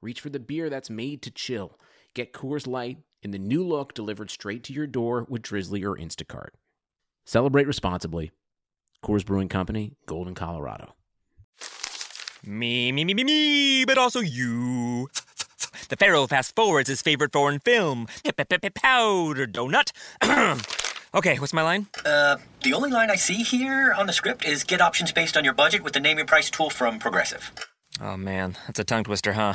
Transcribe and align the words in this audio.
reach 0.00 0.20
for 0.20 0.30
the 0.30 0.38
beer 0.38 0.68
that's 0.70 0.90
made 0.90 1.22
to 1.22 1.30
chill. 1.30 1.78
Get 2.14 2.32
Coors 2.32 2.66
Light 2.66 2.98
in 3.22 3.30
the 3.30 3.38
new 3.38 3.66
look 3.66 3.94
delivered 3.94 4.30
straight 4.30 4.62
to 4.64 4.72
your 4.72 4.86
door 4.86 5.26
with 5.28 5.42
Drizly 5.42 5.84
or 5.84 5.96
Instacart. 5.96 6.50
Celebrate 7.24 7.66
responsibly. 7.66 8.30
Coors 9.04 9.24
Brewing 9.24 9.48
Company, 9.48 9.92
Golden, 10.06 10.34
Colorado. 10.34 10.94
Me, 12.44 12.92
me, 12.92 13.04
me, 13.04 13.14
me, 13.14 13.24
me, 13.24 13.84
but 13.84 13.98
also 13.98 14.20
you. 14.20 15.08
The 15.88 15.96
Pharaoh 15.96 16.26
fast 16.26 16.54
forwards 16.54 16.88
his 16.88 17.02
favorite 17.02 17.32
foreign 17.32 17.58
film, 17.58 18.06
Powder 18.70 19.46
Donut. 19.46 19.92
okay, 21.14 21.38
what's 21.38 21.52
my 21.52 21.62
line? 21.62 21.86
Uh, 22.04 22.36
the 22.62 22.72
only 22.72 22.90
line 22.90 23.10
I 23.10 23.16
see 23.16 23.42
here 23.42 23.92
on 23.92 24.06
the 24.06 24.12
script 24.12 24.44
is 24.44 24.64
get 24.64 24.80
options 24.80 25.12
based 25.12 25.36
on 25.36 25.44
your 25.44 25.54
budget 25.54 25.82
with 25.82 25.92
the 25.92 26.00
name 26.00 26.18
your 26.18 26.26
price 26.26 26.50
tool 26.50 26.70
from 26.70 26.98
Progressive. 26.98 27.50
Oh 28.00 28.16
man, 28.16 28.56
that's 28.66 28.78
a 28.78 28.84
tongue 28.84 29.04
twister, 29.04 29.32
huh? 29.32 29.54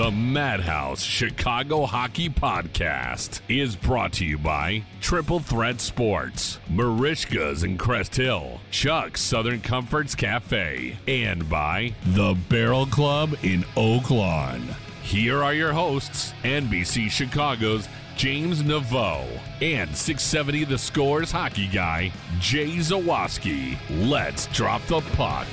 The 0.00 0.10
Madhouse 0.10 1.02
Chicago 1.02 1.84
Hockey 1.84 2.30
Podcast 2.30 3.42
is 3.50 3.76
brought 3.76 4.14
to 4.14 4.24
you 4.24 4.38
by 4.38 4.82
Triple 5.02 5.40
Threat 5.40 5.78
Sports, 5.78 6.58
Merichka's 6.70 7.64
in 7.64 7.76
Crest 7.76 8.16
Hill, 8.16 8.62
Chuck's 8.70 9.20
Southern 9.20 9.60
Comforts 9.60 10.14
Cafe, 10.14 10.96
and 11.06 11.46
by 11.50 11.92
The 12.14 12.34
Barrel 12.48 12.86
Club 12.86 13.36
in 13.42 13.62
Oak 13.76 14.10
Lawn. 14.10 14.74
Here 15.02 15.44
are 15.44 15.52
your 15.52 15.74
hosts, 15.74 16.32
NBC 16.44 17.10
Chicago's 17.10 17.86
James 18.16 18.62
Neveau 18.62 19.26
and 19.60 19.94
670 19.94 20.64
The 20.64 20.78
Scores 20.78 21.30
hockey 21.30 21.68
guy, 21.68 22.10
Jay 22.38 22.76
Zawaski. 22.76 23.76
Let's 24.08 24.46
drop 24.46 24.80
the 24.86 25.02
puck. 25.14 25.46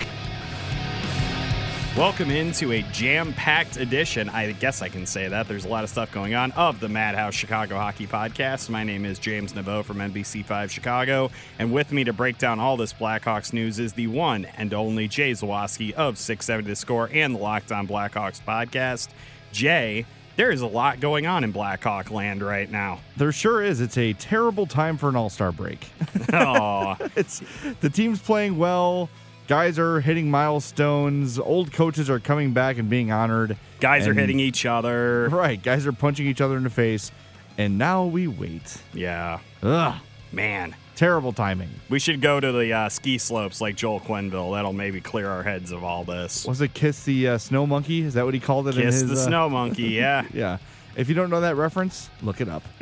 Welcome 1.97 2.29
into 2.29 2.73
a 2.73 2.83
jam 2.91 3.33
packed 3.33 3.77
edition. 3.77 4.29
I 4.29 4.51
guess 4.51 4.83
I 4.83 4.87
can 4.87 5.07
say 5.07 5.29
that. 5.29 5.47
There's 5.47 5.65
a 5.65 5.67
lot 5.67 5.83
of 5.83 5.89
stuff 5.89 6.11
going 6.11 6.35
on 6.35 6.51
of 6.51 6.79
the 6.79 6.87
Madhouse 6.87 7.33
Chicago 7.33 7.75
Hockey 7.75 8.05
Podcast. 8.05 8.69
My 8.69 8.83
name 8.83 9.03
is 9.03 9.17
James 9.17 9.53
Neveau 9.53 9.83
from 9.83 9.97
NBC5 9.97 10.69
Chicago. 10.69 11.31
And 11.57 11.73
with 11.73 11.91
me 11.91 12.03
to 12.03 12.13
break 12.13 12.37
down 12.37 12.59
all 12.59 12.77
this 12.77 12.93
Blackhawks 12.93 13.51
news 13.51 13.79
is 13.79 13.93
the 13.93 14.05
one 14.05 14.45
and 14.45 14.75
only 14.75 15.07
Jay 15.07 15.31
Zawaski 15.31 15.91
of 15.93 16.19
670 16.19 16.69
The 16.69 16.75
Score 16.75 17.09
and 17.11 17.33
the 17.33 17.39
Locked 17.39 17.71
On 17.71 17.87
Blackhawks 17.87 18.39
podcast. 18.47 19.07
Jay, 19.51 20.05
there 20.35 20.51
is 20.51 20.61
a 20.61 20.67
lot 20.67 20.99
going 20.99 21.25
on 21.25 21.43
in 21.43 21.51
Blackhawk 21.51 22.11
land 22.11 22.43
right 22.43 22.69
now. 22.69 22.99
There 23.17 23.31
sure 23.31 23.63
is. 23.63 23.81
It's 23.81 23.97
a 23.97 24.13
terrible 24.13 24.67
time 24.67 24.97
for 24.97 25.09
an 25.09 25.15
All 25.15 25.31
Star 25.31 25.51
break. 25.51 25.87
Oh, 26.31 26.95
it's 27.15 27.41
the 27.81 27.89
team's 27.89 28.21
playing 28.21 28.59
well. 28.59 29.09
Guys 29.47 29.79
are 29.79 30.01
hitting 30.01 30.29
milestones. 30.29 31.39
Old 31.39 31.71
coaches 31.71 32.09
are 32.09 32.19
coming 32.19 32.51
back 32.51 32.77
and 32.77 32.89
being 32.89 33.11
honored. 33.13 33.55
guys 33.79 34.05
are 34.05 34.13
hitting 34.13 34.39
each 34.41 34.65
other. 34.65 35.29
Right, 35.29 35.61
guys 35.61 35.87
are 35.87 35.93
punching 35.93 36.27
each 36.27 36.41
other 36.41 36.57
in 36.57 36.63
the 36.63 36.69
face, 36.69 37.11
and 37.57 37.77
now 37.77 38.05
we 38.05 38.27
wait. 38.27 38.77
Yeah, 38.93 39.39
Ugh, 39.63 39.95
man. 40.33 40.75
terrible 40.97 41.31
timing. 41.31 41.69
We 41.89 41.99
should 41.99 42.19
go 42.19 42.41
to 42.41 42.51
the 42.51 42.73
uh, 42.73 42.89
ski 42.89 43.17
slopes 43.17 43.61
like 43.61 43.77
Joel 43.77 44.01
Quenneville. 44.01 44.53
That'll 44.53 44.73
maybe 44.73 44.99
clear 44.99 45.29
our 45.29 45.43
heads 45.43 45.71
of 45.71 45.81
all 45.81 46.03
this. 46.03 46.45
Was 46.45 46.59
it 46.59 46.73
kiss 46.73 47.05
the 47.05 47.29
uh, 47.29 47.37
snow 47.37 47.65
monkey? 47.65 48.01
Is 48.01 48.15
that 48.15 48.25
what 48.25 48.33
he 48.33 48.41
called 48.41 48.67
it? 48.67 48.75
in 48.75 48.81
Kiss 48.83 48.95
his, 49.01 49.07
the 49.09 49.13
uh, 49.15 49.25
snow 49.27 49.49
monkey, 49.49 49.83
yeah. 49.91 50.25
Yeah. 50.33 50.57
If 50.97 51.07
you 51.07 51.15
don't 51.15 51.29
know 51.29 51.41
that 51.41 51.55
reference, 51.55 52.09
look 52.21 52.41
it 52.41 52.49
up. 52.49 52.63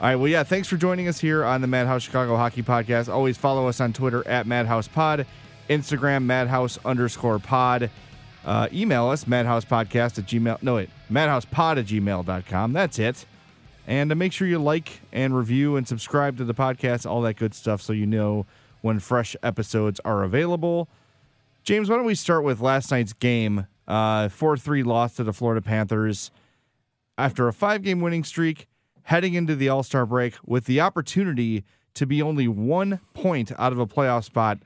All 0.00 0.08
right. 0.08 0.16
Well, 0.16 0.28
yeah. 0.28 0.42
Thanks 0.42 0.68
for 0.68 0.76
joining 0.76 1.08
us 1.08 1.20
here 1.20 1.44
on 1.44 1.60
the 1.60 1.66
Madhouse 1.66 2.02
Chicago 2.02 2.36
Hockey 2.36 2.62
Podcast. 2.62 3.12
Always 3.12 3.36
follow 3.38 3.68
us 3.68 3.80
on 3.80 3.92
Twitter 3.92 4.26
at 4.26 4.46
Madhouse 4.46 4.88
Pod, 4.88 5.26
Instagram 5.70 6.24
Madhouse 6.24 6.78
underscore 6.84 7.38
Pod. 7.38 7.90
Uh, 8.44 8.68
email 8.72 9.08
us 9.08 9.24
madhousepodcast 9.24 10.18
at 10.18 10.26
gmail. 10.26 10.62
No, 10.62 10.74
wait, 10.74 10.90
madhousepod 11.10 11.78
at 11.78 11.86
gmail.com. 11.86 12.72
That's 12.74 12.98
it. 12.98 13.24
And 13.86 14.12
uh, 14.12 14.14
make 14.14 14.32
sure 14.32 14.46
you 14.46 14.58
like 14.58 15.00
and 15.12 15.34
review 15.36 15.76
and 15.76 15.88
subscribe 15.88 16.36
to 16.38 16.44
the 16.44 16.54
podcast, 16.54 17.08
all 17.10 17.22
that 17.22 17.34
good 17.34 17.54
stuff, 17.54 17.80
so 17.80 17.92
you 17.92 18.06
know 18.06 18.44
when 18.82 18.98
fresh 18.98 19.34
episodes 19.42 20.00
are 20.04 20.24
available. 20.24 20.88
James, 21.62 21.88
why 21.88 21.96
don't 21.96 22.04
we 22.04 22.14
start 22.14 22.44
with 22.44 22.60
last 22.60 22.90
night's 22.90 23.14
game? 23.14 23.66
Uh, 23.88 24.28
4 24.28 24.58
3 24.58 24.82
loss 24.82 25.14
to 25.16 25.24
the 25.24 25.32
Florida 25.32 25.62
Panthers 25.62 26.30
after 27.16 27.48
a 27.48 27.52
five 27.52 27.82
game 27.82 28.00
winning 28.00 28.24
streak, 28.24 28.66
heading 29.04 29.34
into 29.34 29.54
the 29.54 29.68
All 29.68 29.82
Star 29.82 30.06
break 30.06 30.34
with 30.44 30.64
the 30.66 30.80
opportunity 30.80 31.64
to 31.94 32.06
be 32.06 32.20
only 32.20 32.48
one 32.48 33.00
point 33.14 33.52
out 33.58 33.72
of 33.72 33.78
a 33.78 33.86
playoff 33.86 34.24
spot. 34.24 34.58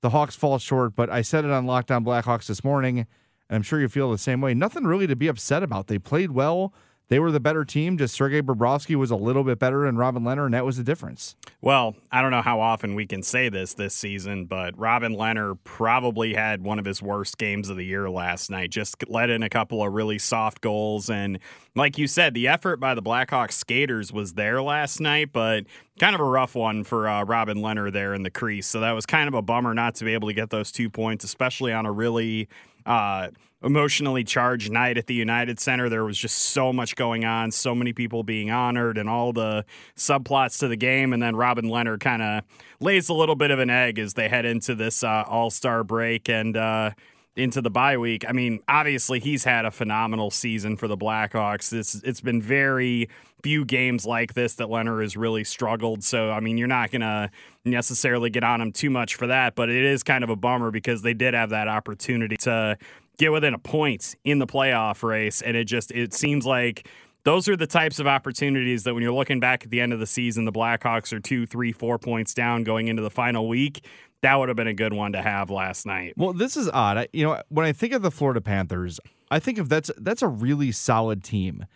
The 0.00 0.10
Hawks 0.10 0.34
fall 0.34 0.58
short, 0.58 0.96
but 0.96 1.10
I 1.10 1.22
said 1.22 1.44
it 1.44 1.50
on 1.50 1.66
Locked 1.66 1.90
On 1.90 2.04
Blackhawks 2.04 2.46
this 2.46 2.64
morning, 2.64 2.98
and 2.98 3.06
I'm 3.50 3.62
sure 3.62 3.80
you 3.80 3.88
feel 3.88 4.10
the 4.10 4.18
same 4.18 4.40
way. 4.40 4.54
Nothing 4.54 4.84
really 4.84 5.06
to 5.06 5.14
be 5.14 5.28
upset 5.28 5.62
about. 5.62 5.86
They 5.86 5.98
played 5.98 6.32
well. 6.32 6.72
They 7.08 7.18
were 7.18 7.30
the 7.30 7.40
better 7.40 7.64
team. 7.64 7.98
Just 7.98 8.14
Sergei 8.14 8.40
Bobrovsky 8.40 8.96
was 8.96 9.10
a 9.10 9.16
little 9.16 9.44
bit 9.44 9.58
better 9.58 9.84
than 9.84 9.96
Robin 9.96 10.22
Lehner, 10.22 10.46
and 10.46 10.54
that 10.54 10.64
was 10.64 10.78
the 10.78 10.82
difference. 10.82 11.36
Well, 11.60 11.94
I 12.10 12.22
don't 12.22 12.30
know 12.30 12.42
how 12.42 12.60
often 12.60 12.94
we 12.94 13.06
can 13.06 13.22
say 13.22 13.48
this 13.50 13.74
this 13.74 13.94
season, 13.94 14.46
but 14.46 14.78
Robin 14.78 15.14
Lehner 15.14 15.58
probably 15.62 16.32
had 16.32 16.62
one 16.62 16.78
of 16.78 16.84
his 16.84 17.02
worst 17.02 17.36
games 17.36 17.68
of 17.68 17.76
the 17.76 17.84
year 17.84 18.08
last 18.08 18.50
night. 18.50 18.70
Just 18.70 18.96
let 19.08 19.28
in 19.28 19.42
a 19.42 19.50
couple 19.50 19.84
of 19.84 19.92
really 19.92 20.18
soft 20.18 20.62
goals. 20.62 21.10
And 21.10 21.38
like 21.76 21.98
you 21.98 22.06
said, 22.06 22.32
the 22.32 22.48
effort 22.48 22.78
by 22.80 22.94
the 22.94 23.02
Blackhawks 23.02 23.52
skaters 23.52 24.12
was 24.12 24.32
there 24.32 24.62
last 24.62 24.98
night, 24.98 25.32
but 25.32 25.64
kind 26.00 26.14
of 26.14 26.20
a 26.20 26.24
rough 26.24 26.54
one 26.54 26.82
for 26.82 27.08
uh, 27.08 27.24
Robin 27.24 27.58
Lehner 27.58 27.92
there 27.92 28.14
in 28.14 28.22
the 28.22 28.30
crease. 28.30 28.66
So 28.66 28.80
that 28.80 28.92
was 28.92 29.04
kind 29.04 29.28
of 29.28 29.34
a 29.34 29.42
bummer 29.42 29.74
not 29.74 29.96
to 29.96 30.04
be 30.04 30.14
able 30.14 30.28
to 30.28 30.34
get 30.34 30.50
those 30.50 30.72
two 30.72 30.88
points, 30.88 31.24
especially 31.24 31.72
on 31.72 31.84
a 31.84 31.92
really. 31.92 32.48
Uh, 32.84 33.28
emotionally 33.64 34.24
charged 34.24 34.72
night 34.72 34.98
at 34.98 35.06
the 35.06 35.14
United 35.14 35.60
Center. 35.60 35.88
There 35.88 36.04
was 36.04 36.18
just 36.18 36.36
so 36.36 36.72
much 36.72 36.96
going 36.96 37.24
on, 37.24 37.50
so 37.50 37.74
many 37.74 37.92
people 37.92 38.22
being 38.24 38.50
honored, 38.50 38.98
and 38.98 39.08
all 39.08 39.32
the 39.32 39.64
subplots 39.96 40.58
to 40.60 40.68
the 40.68 40.76
game. 40.76 41.12
And 41.12 41.22
then 41.22 41.36
Robin 41.36 41.66
Lehner 41.66 41.98
kind 41.98 42.22
of 42.22 42.44
lays 42.80 43.08
a 43.08 43.14
little 43.14 43.36
bit 43.36 43.50
of 43.50 43.58
an 43.58 43.70
egg 43.70 43.98
as 43.98 44.14
they 44.14 44.28
head 44.28 44.44
into 44.44 44.74
this 44.74 45.04
uh, 45.04 45.24
All 45.26 45.50
Star 45.50 45.84
break. 45.84 46.28
And 46.28 46.56
uh, 46.56 46.90
into 47.36 47.62
the 47.62 47.70
bye 47.70 47.96
week. 47.96 48.24
I 48.28 48.32
mean, 48.32 48.60
obviously 48.68 49.18
he's 49.18 49.44
had 49.44 49.64
a 49.64 49.70
phenomenal 49.70 50.30
season 50.30 50.76
for 50.76 50.86
the 50.86 50.96
Blackhawks. 50.96 51.72
It's 51.72 51.94
it's 52.02 52.20
been 52.20 52.42
very 52.42 53.08
few 53.42 53.64
games 53.64 54.06
like 54.06 54.34
this 54.34 54.54
that 54.56 54.68
Lehner 54.68 55.02
has 55.02 55.16
really 55.16 55.44
struggled. 55.44 56.04
So 56.04 56.30
I 56.30 56.40
mean, 56.40 56.58
you're 56.58 56.68
not 56.68 56.90
gonna 56.90 57.30
necessarily 57.64 58.30
get 58.30 58.44
on 58.44 58.60
him 58.60 58.72
too 58.72 58.90
much 58.90 59.14
for 59.14 59.26
that, 59.28 59.54
but 59.54 59.70
it 59.70 59.84
is 59.84 60.02
kind 60.02 60.22
of 60.22 60.30
a 60.30 60.36
bummer 60.36 60.70
because 60.70 61.02
they 61.02 61.14
did 61.14 61.34
have 61.34 61.50
that 61.50 61.68
opportunity 61.68 62.36
to 62.38 62.76
get 63.18 63.32
within 63.32 63.54
a 63.54 63.58
point 63.58 64.14
in 64.24 64.38
the 64.38 64.46
playoff 64.46 65.02
race, 65.02 65.40
and 65.42 65.56
it 65.56 65.64
just 65.64 65.90
it 65.90 66.12
seems 66.12 66.44
like 66.44 66.88
those 67.24 67.48
are 67.48 67.56
the 67.56 67.66
types 67.66 67.98
of 67.98 68.06
opportunities 68.06 68.82
that 68.82 68.94
when 68.94 69.02
you're 69.02 69.12
looking 69.12 69.38
back 69.38 69.64
at 69.64 69.70
the 69.70 69.80
end 69.80 69.92
of 69.92 70.00
the 70.00 70.06
season, 70.06 70.44
the 70.44 70.52
Blackhawks 70.52 71.12
are 71.12 71.20
two, 71.20 71.46
three, 71.46 71.70
four 71.70 71.98
points 71.98 72.34
down 72.34 72.64
going 72.64 72.88
into 72.88 73.00
the 73.00 73.10
final 73.10 73.48
week. 73.48 73.84
That 74.22 74.36
would 74.36 74.48
have 74.48 74.56
been 74.56 74.68
a 74.68 74.74
good 74.74 74.92
one 74.92 75.12
to 75.12 75.22
have 75.22 75.50
last 75.50 75.84
night. 75.84 76.14
Well, 76.16 76.32
this 76.32 76.56
is 76.56 76.68
odd. 76.68 76.96
I, 76.96 77.08
you 77.12 77.24
know, 77.24 77.42
when 77.48 77.66
I 77.66 77.72
think 77.72 77.92
of 77.92 78.02
the 78.02 78.10
Florida 78.10 78.40
Panthers, 78.40 79.00
I 79.30 79.38
think 79.38 79.58
of 79.58 79.68
that's 79.68 79.90
that's 79.96 80.22
a 80.22 80.28
really 80.28 80.72
solid 80.72 81.24
team, 81.24 81.66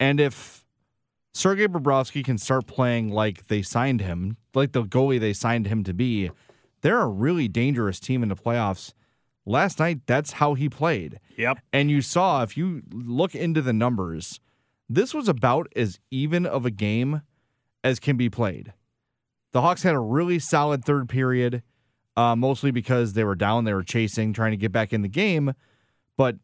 and 0.00 0.20
if 0.20 0.64
Sergei 1.32 1.66
Bobrovsky 1.66 2.24
can 2.24 2.38
start 2.38 2.66
playing 2.66 3.10
like 3.10 3.46
they 3.46 3.62
signed 3.62 4.00
him, 4.00 4.36
like 4.54 4.72
the 4.72 4.82
goalie 4.82 5.20
they 5.20 5.32
signed 5.32 5.66
him 5.66 5.84
to 5.84 5.94
be, 5.94 6.30
they're 6.80 7.00
a 7.00 7.08
really 7.08 7.48
dangerous 7.48 8.00
team 8.00 8.22
in 8.22 8.28
the 8.28 8.36
playoffs. 8.36 8.92
Last 9.44 9.80
night, 9.80 10.00
that's 10.06 10.32
how 10.32 10.54
he 10.54 10.68
played. 10.68 11.18
Yep. 11.36 11.58
And 11.72 11.90
you 11.90 12.00
saw 12.00 12.42
if 12.42 12.56
you 12.56 12.82
look 12.92 13.34
into 13.34 13.60
the 13.60 13.72
numbers 13.72 14.40
this 14.94 15.14
was 15.14 15.28
about 15.28 15.68
as 15.74 15.98
even 16.10 16.44
of 16.44 16.66
a 16.66 16.70
game 16.70 17.22
as 17.82 17.98
can 17.98 18.16
be 18.16 18.28
played. 18.28 18.74
The 19.52 19.62
Hawks 19.62 19.82
had 19.82 19.94
a 19.94 20.00
really 20.00 20.38
solid 20.38 20.84
third 20.84 21.08
period, 21.08 21.62
uh, 22.16 22.36
mostly 22.36 22.70
because 22.70 23.14
they 23.14 23.24
were 23.24 23.34
down, 23.34 23.64
they 23.64 23.74
were 23.74 23.82
chasing, 23.82 24.32
trying 24.32 24.52
to 24.52 24.56
get 24.56 24.72
back 24.72 24.92
in 24.92 25.02
the 25.02 25.08
game. 25.08 25.54
But 26.16 26.36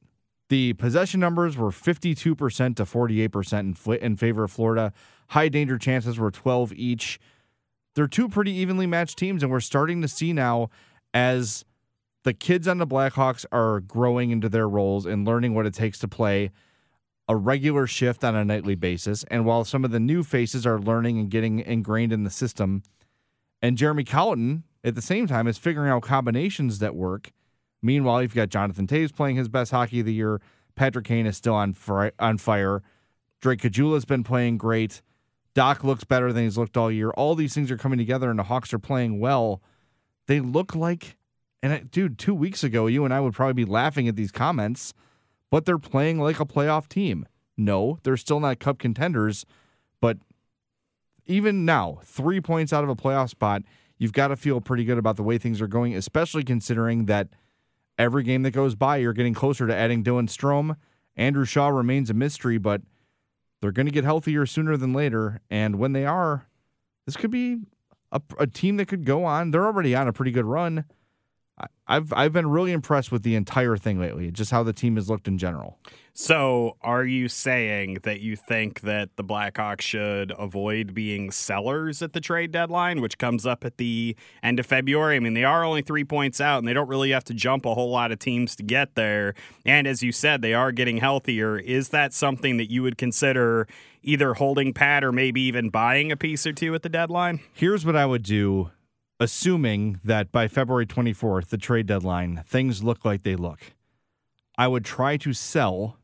the 0.48 0.72
possession 0.74 1.20
numbers 1.20 1.56
were 1.56 1.70
52% 1.70 2.76
to 2.76 2.84
48% 2.84 3.60
in, 3.60 3.94
in 3.96 4.16
favor 4.16 4.44
of 4.44 4.50
Florida. 4.50 4.92
High 5.28 5.48
danger 5.48 5.76
chances 5.76 6.18
were 6.18 6.30
12 6.30 6.72
each. 6.72 7.20
They're 7.94 8.06
two 8.06 8.28
pretty 8.28 8.52
evenly 8.52 8.86
matched 8.86 9.18
teams, 9.18 9.42
and 9.42 9.52
we're 9.52 9.60
starting 9.60 10.00
to 10.02 10.08
see 10.08 10.32
now 10.32 10.70
as 11.12 11.64
the 12.24 12.32
kids 12.32 12.66
on 12.66 12.78
the 12.78 12.86
Blackhawks 12.86 13.44
are 13.52 13.80
growing 13.80 14.30
into 14.30 14.48
their 14.48 14.68
roles 14.68 15.04
and 15.06 15.26
learning 15.26 15.54
what 15.54 15.66
it 15.66 15.74
takes 15.74 15.98
to 15.98 16.08
play 16.08 16.50
a 17.28 17.36
regular 17.36 17.86
shift 17.86 18.24
on 18.24 18.34
a 18.34 18.44
nightly 18.44 18.74
basis. 18.74 19.24
And 19.24 19.44
while 19.44 19.64
some 19.64 19.84
of 19.84 19.90
the 19.90 20.00
new 20.00 20.22
faces 20.22 20.66
are 20.66 20.78
learning 20.78 21.18
and 21.18 21.30
getting 21.30 21.60
ingrained 21.60 22.12
in 22.12 22.24
the 22.24 22.30
system, 22.30 22.82
and 23.60 23.76
Jeremy 23.76 24.04
Colliton 24.04 24.62
at 24.84 24.94
the 24.94 25.02
same 25.02 25.26
time 25.26 25.46
is 25.46 25.58
figuring 25.58 25.90
out 25.90 26.02
combinations 26.02 26.78
that 26.78 26.94
work. 26.94 27.32
Meanwhile, 27.82 28.22
you've 28.22 28.34
got 28.34 28.48
Jonathan 28.48 28.86
Toews 28.86 29.14
playing 29.14 29.36
his 29.36 29.48
best 29.48 29.70
hockey 29.70 30.00
of 30.00 30.06
the 30.06 30.14
year. 30.14 30.40
Patrick 30.74 31.04
Kane 31.04 31.26
is 31.26 31.36
still 31.36 31.54
on 31.54 31.74
fri- 31.74 32.12
on 32.18 32.38
fire. 32.38 32.82
Drake 33.40 33.60
Caggiula's 33.60 34.04
been 34.04 34.24
playing 34.24 34.58
great. 34.58 35.02
Dach 35.54 35.82
looks 35.82 36.04
better 36.04 36.32
than 36.32 36.44
he's 36.44 36.58
looked 36.58 36.76
all 36.76 36.90
year. 36.90 37.10
All 37.10 37.34
these 37.34 37.54
things 37.54 37.70
are 37.70 37.76
coming 37.76 37.98
together, 37.98 38.30
and 38.30 38.38
the 38.38 38.44
Hawks 38.44 38.72
are 38.72 38.78
playing 38.78 39.18
well. 39.18 39.62
They 40.26 40.40
look 40.40 40.74
like, 40.74 41.16
and 41.62 41.90
dude, 41.90 42.18
two 42.18 42.34
weeks 42.34 42.62
ago, 42.62 42.86
you 42.86 43.04
and 43.04 43.14
I 43.14 43.20
would 43.20 43.34
probably 43.34 43.64
be 43.64 43.64
laughing 43.64 44.08
at 44.08 44.16
these 44.16 44.32
comments 44.32 44.92
but 45.50 45.64
they're 45.64 45.78
playing 45.78 46.18
like 46.18 46.40
a 46.40 46.44
playoff 46.44 46.88
team. 46.88 47.26
No, 47.56 47.98
they're 48.02 48.16
still 48.16 48.40
not 48.40 48.60
cup 48.60 48.78
contenders, 48.78 49.44
but 50.00 50.18
even 51.26 51.64
now, 51.64 51.98
three 52.04 52.40
points 52.40 52.72
out 52.72 52.84
of 52.84 52.90
a 52.90 52.96
playoff 52.96 53.30
spot, 53.30 53.62
you've 53.98 54.12
got 54.12 54.28
to 54.28 54.36
feel 54.36 54.60
pretty 54.60 54.84
good 54.84 54.98
about 54.98 55.16
the 55.16 55.22
way 55.22 55.38
things 55.38 55.60
are 55.60 55.68
going, 55.68 55.94
especially 55.94 56.44
considering 56.44 57.06
that 57.06 57.28
every 57.98 58.22
game 58.22 58.42
that 58.42 58.52
goes 58.52 58.74
by, 58.74 58.96
you're 58.96 59.12
getting 59.12 59.34
closer 59.34 59.66
to 59.66 59.74
adding 59.74 60.02
Dylan 60.02 60.28
Strome. 60.28 60.76
Andrew 61.16 61.44
Shaw 61.44 61.68
remains 61.68 62.10
a 62.10 62.14
mystery, 62.14 62.58
but 62.58 62.82
they're 63.60 63.72
going 63.72 63.86
to 63.86 63.92
get 63.92 64.04
healthier 64.04 64.46
sooner 64.46 64.76
than 64.76 64.92
later. 64.92 65.40
And 65.50 65.76
when 65.76 65.92
they 65.92 66.06
are, 66.06 66.46
this 67.06 67.16
could 67.16 67.30
be 67.30 67.58
a, 68.12 68.20
a 68.38 68.46
team 68.46 68.76
that 68.76 68.86
could 68.86 69.04
go 69.04 69.24
on. 69.24 69.50
They're 69.50 69.66
already 69.66 69.94
on 69.94 70.06
a 70.06 70.12
pretty 70.12 70.30
good 70.30 70.44
run. 70.46 70.84
I've 71.86 72.12
I've 72.12 72.32
been 72.32 72.50
really 72.50 72.72
impressed 72.72 73.10
with 73.10 73.22
the 73.22 73.34
entire 73.34 73.76
thing 73.76 73.98
lately, 73.98 74.30
just 74.30 74.50
how 74.50 74.62
the 74.62 74.72
team 74.72 74.96
has 74.96 75.08
looked 75.08 75.26
in 75.26 75.38
general. 75.38 75.78
So, 76.20 76.76
are 76.82 77.04
you 77.04 77.28
saying 77.28 77.98
that 78.02 78.20
you 78.20 78.34
think 78.34 78.80
that 78.80 79.14
the 79.14 79.22
Blackhawks 79.22 79.82
should 79.82 80.32
avoid 80.36 80.92
being 80.92 81.30
sellers 81.30 82.02
at 82.02 82.12
the 82.12 82.20
trade 82.20 82.50
deadline, 82.50 83.00
which 83.00 83.18
comes 83.18 83.46
up 83.46 83.64
at 83.64 83.76
the 83.76 84.16
end 84.42 84.58
of 84.58 84.66
February? 84.66 85.14
I 85.14 85.20
mean, 85.20 85.34
they 85.34 85.44
are 85.44 85.62
only 85.62 85.80
three 85.80 86.02
points 86.02 86.40
out, 86.40 86.58
and 86.58 86.66
they 86.66 86.72
don't 86.72 86.88
really 86.88 87.12
have 87.12 87.22
to 87.24 87.34
jump 87.34 87.64
a 87.64 87.74
whole 87.74 87.90
lot 87.92 88.10
of 88.10 88.18
teams 88.18 88.56
to 88.56 88.64
get 88.64 88.96
there. 88.96 89.34
And 89.64 89.86
as 89.86 90.02
you 90.02 90.10
said, 90.10 90.42
they 90.42 90.54
are 90.54 90.72
getting 90.72 90.96
healthier. 90.96 91.56
Is 91.56 91.90
that 91.90 92.12
something 92.12 92.56
that 92.56 92.68
you 92.68 92.82
would 92.82 92.98
consider 92.98 93.68
either 94.02 94.34
holding 94.34 94.74
pat 94.74 95.04
or 95.04 95.12
maybe 95.12 95.40
even 95.42 95.70
buying 95.70 96.10
a 96.10 96.16
piece 96.16 96.44
or 96.46 96.52
two 96.52 96.74
at 96.74 96.82
the 96.82 96.88
deadline? 96.88 97.38
Here's 97.54 97.86
what 97.86 97.94
I 97.94 98.06
would 98.06 98.24
do 98.24 98.72
assuming 99.20 100.00
that 100.04 100.30
by 100.30 100.48
February 100.48 100.86
24th, 100.86 101.48
the 101.48 101.58
trade 101.58 101.86
deadline, 101.86 102.42
things 102.46 102.82
look 102.82 103.04
like 103.04 103.22
they 103.22 103.36
look, 103.36 103.74
I 104.56 104.68
would 104.68 104.84
try 104.84 105.16
to 105.18 105.32
sell 105.32 105.98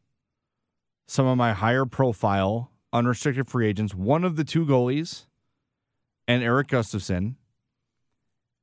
some 1.06 1.26
of 1.26 1.36
my 1.36 1.52
higher 1.52 1.84
profile 1.84 2.70
unrestricted 2.92 3.48
free 3.48 3.68
agents, 3.68 3.94
one 3.94 4.24
of 4.24 4.36
the 4.36 4.44
two 4.44 4.64
goalies 4.64 5.26
and 6.26 6.42
Erik 6.42 6.68
Gustafsson. 6.68 7.34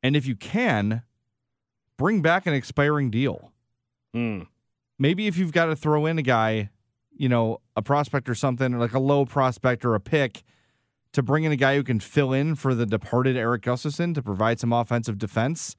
And 0.02 0.16
if 0.16 0.26
you 0.26 0.36
can, 0.36 1.04
bring 1.98 2.22
back 2.22 2.48
an 2.48 2.54
expiring 2.54 3.12
deal. 3.12 3.52
Mm. 4.16 4.48
Maybe 4.98 5.28
if 5.28 5.38
you've 5.38 5.52
got 5.52 5.66
to 5.66 5.76
throw 5.76 6.06
in 6.06 6.18
a 6.18 6.24
guy, 6.24 6.70
you 7.16 7.30
know, 7.30 7.62
a 7.76 7.82
prospect 7.82 8.30
or 8.30 8.36
something, 8.36 8.80
like 8.80 8.94
a 8.94 9.00
low 9.00 9.26
prospect 9.26 9.86
or 9.86 9.96
a 9.96 10.00
pick 10.00 10.44
to 11.14 11.22
bring 11.22 11.44
in 11.44 11.52
a 11.52 11.58
guy 11.58 11.76
who 11.76 11.84
can 11.84 12.00
fill 12.00 12.34
in 12.34 12.56
for 12.56 12.74
the 12.74 12.86
departed 12.86 13.36
Erik 13.36 13.64
Gustafsson 13.64 14.16
to 14.16 14.22
provide 14.22 14.60
some 14.60 14.72
offensive 14.72 15.18
defense. 15.18 15.76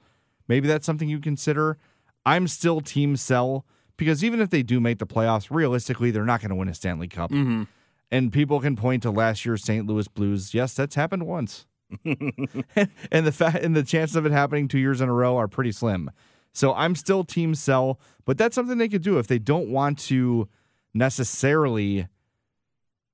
Maybe 0.49 0.69
that's 0.69 0.87
something 0.87 1.08
you 1.08 1.20
consider. 1.20 1.79
I'm 2.26 2.46
still 2.49 2.81
team 2.81 3.17
sell 3.17 3.64
because 3.96 4.23
even 4.23 4.40
if 4.40 4.50
they 4.50 4.62
do 4.62 4.81
make 4.81 4.99
the 4.99 5.06
playoffs, 5.06 5.49
realistically, 5.50 6.11
they're 6.11 6.25
not 6.25 6.40
going 6.40 6.50
to 6.50 6.56
win 6.56 6.69
a 6.69 6.75
Stanley 6.75 7.08
Cup. 7.08 7.31
Mm-hmm. 7.31 7.64
And 8.11 8.32
people 8.32 8.61
can 8.61 8.76
point 8.76 9.02
to 9.05 9.11
last 9.11 9.44
year's 9.46 9.64
St. 9.64 9.87
Louis 9.87 10.06
Blues. 10.08 10.52
Yes, 10.52 10.75
that's 10.75 10.94
happened 10.94 11.26
once. 11.26 11.67
and 12.05 13.26
the 13.26 13.32
fact 13.32 13.62
and 13.62 13.76
the 13.76 13.82
chances 13.82 14.17
of 14.17 14.25
it 14.26 14.32
happening 14.32 14.67
two 14.67 14.79
years 14.79 15.00
in 15.00 15.08
a 15.08 15.12
row 15.12 15.37
are 15.37 15.49
pretty 15.49 15.73
slim. 15.73 16.11
So 16.52 16.75
I'm 16.75 16.94
still 16.94 17.25
team 17.25 17.55
sell, 17.55 17.99
but 18.25 18.37
that's 18.37 18.55
something 18.55 18.79
they 18.79 18.88
could 18.88 19.02
do 19.02 19.19
if 19.19 19.26
they 19.26 19.38
don't 19.38 19.69
want 19.69 19.99
to 20.00 20.49
necessarily 20.94 22.06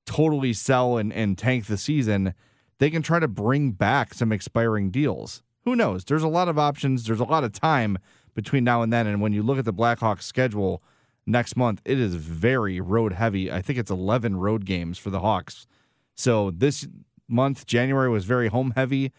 totally 0.09 0.55
sell 0.55 0.97
and, 0.97 1.13
and 1.13 1.37
tank 1.37 1.67
the 1.67 1.77
season, 1.77 2.35
they 2.79 2.91
can 2.91 3.03
try 3.03 3.21
to 3.21 3.29
bring 3.29 3.73
back 3.73 4.15
some 4.15 4.33
expiring 4.33 4.91
deals. 4.91 5.43
Who 5.65 5.77
knows? 5.77 6.05
There's 6.05 6.23
a 6.23 6.29
lot 6.29 6.49
of 6.49 6.59
options. 6.59 7.05
There's 7.05 7.21
a 7.21 7.25
lot 7.25 7.45
of 7.45 7.53
time 7.53 7.99
between 8.35 8.65
now 8.65 8.81
and 8.81 8.91
then. 8.91 9.07
And 9.07 9.21
when 9.21 9.35
you 9.35 9.43
look 9.43 9.59
at 9.59 9.67
the 9.67 9.73
Blackhawks 9.73 10.23
schedule 10.23 10.83
next 11.27 11.57
month, 11.57 11.83
it 11.85 12.01
is 12.01 12.15
very 12.15 12.81
road 12.81 13.13
heavy. 13.13 13.53
I 13.53 13.61
think 13.61 13.79
it's 13.79 13.91
11 13.91 14.37
road 14.37 14.65
games 14.65 14.97
for 14.97 15.11
the 15.11 15.21
Hawks. 15.21 15.67
So 16.15 16.51
this 16.51 16.89
month, 17.29 17.67
January, 17.67 18.09
was 18.09 18.25
very 18.25 18.49
home 18.49 18.73
heavy. 18.75 19.13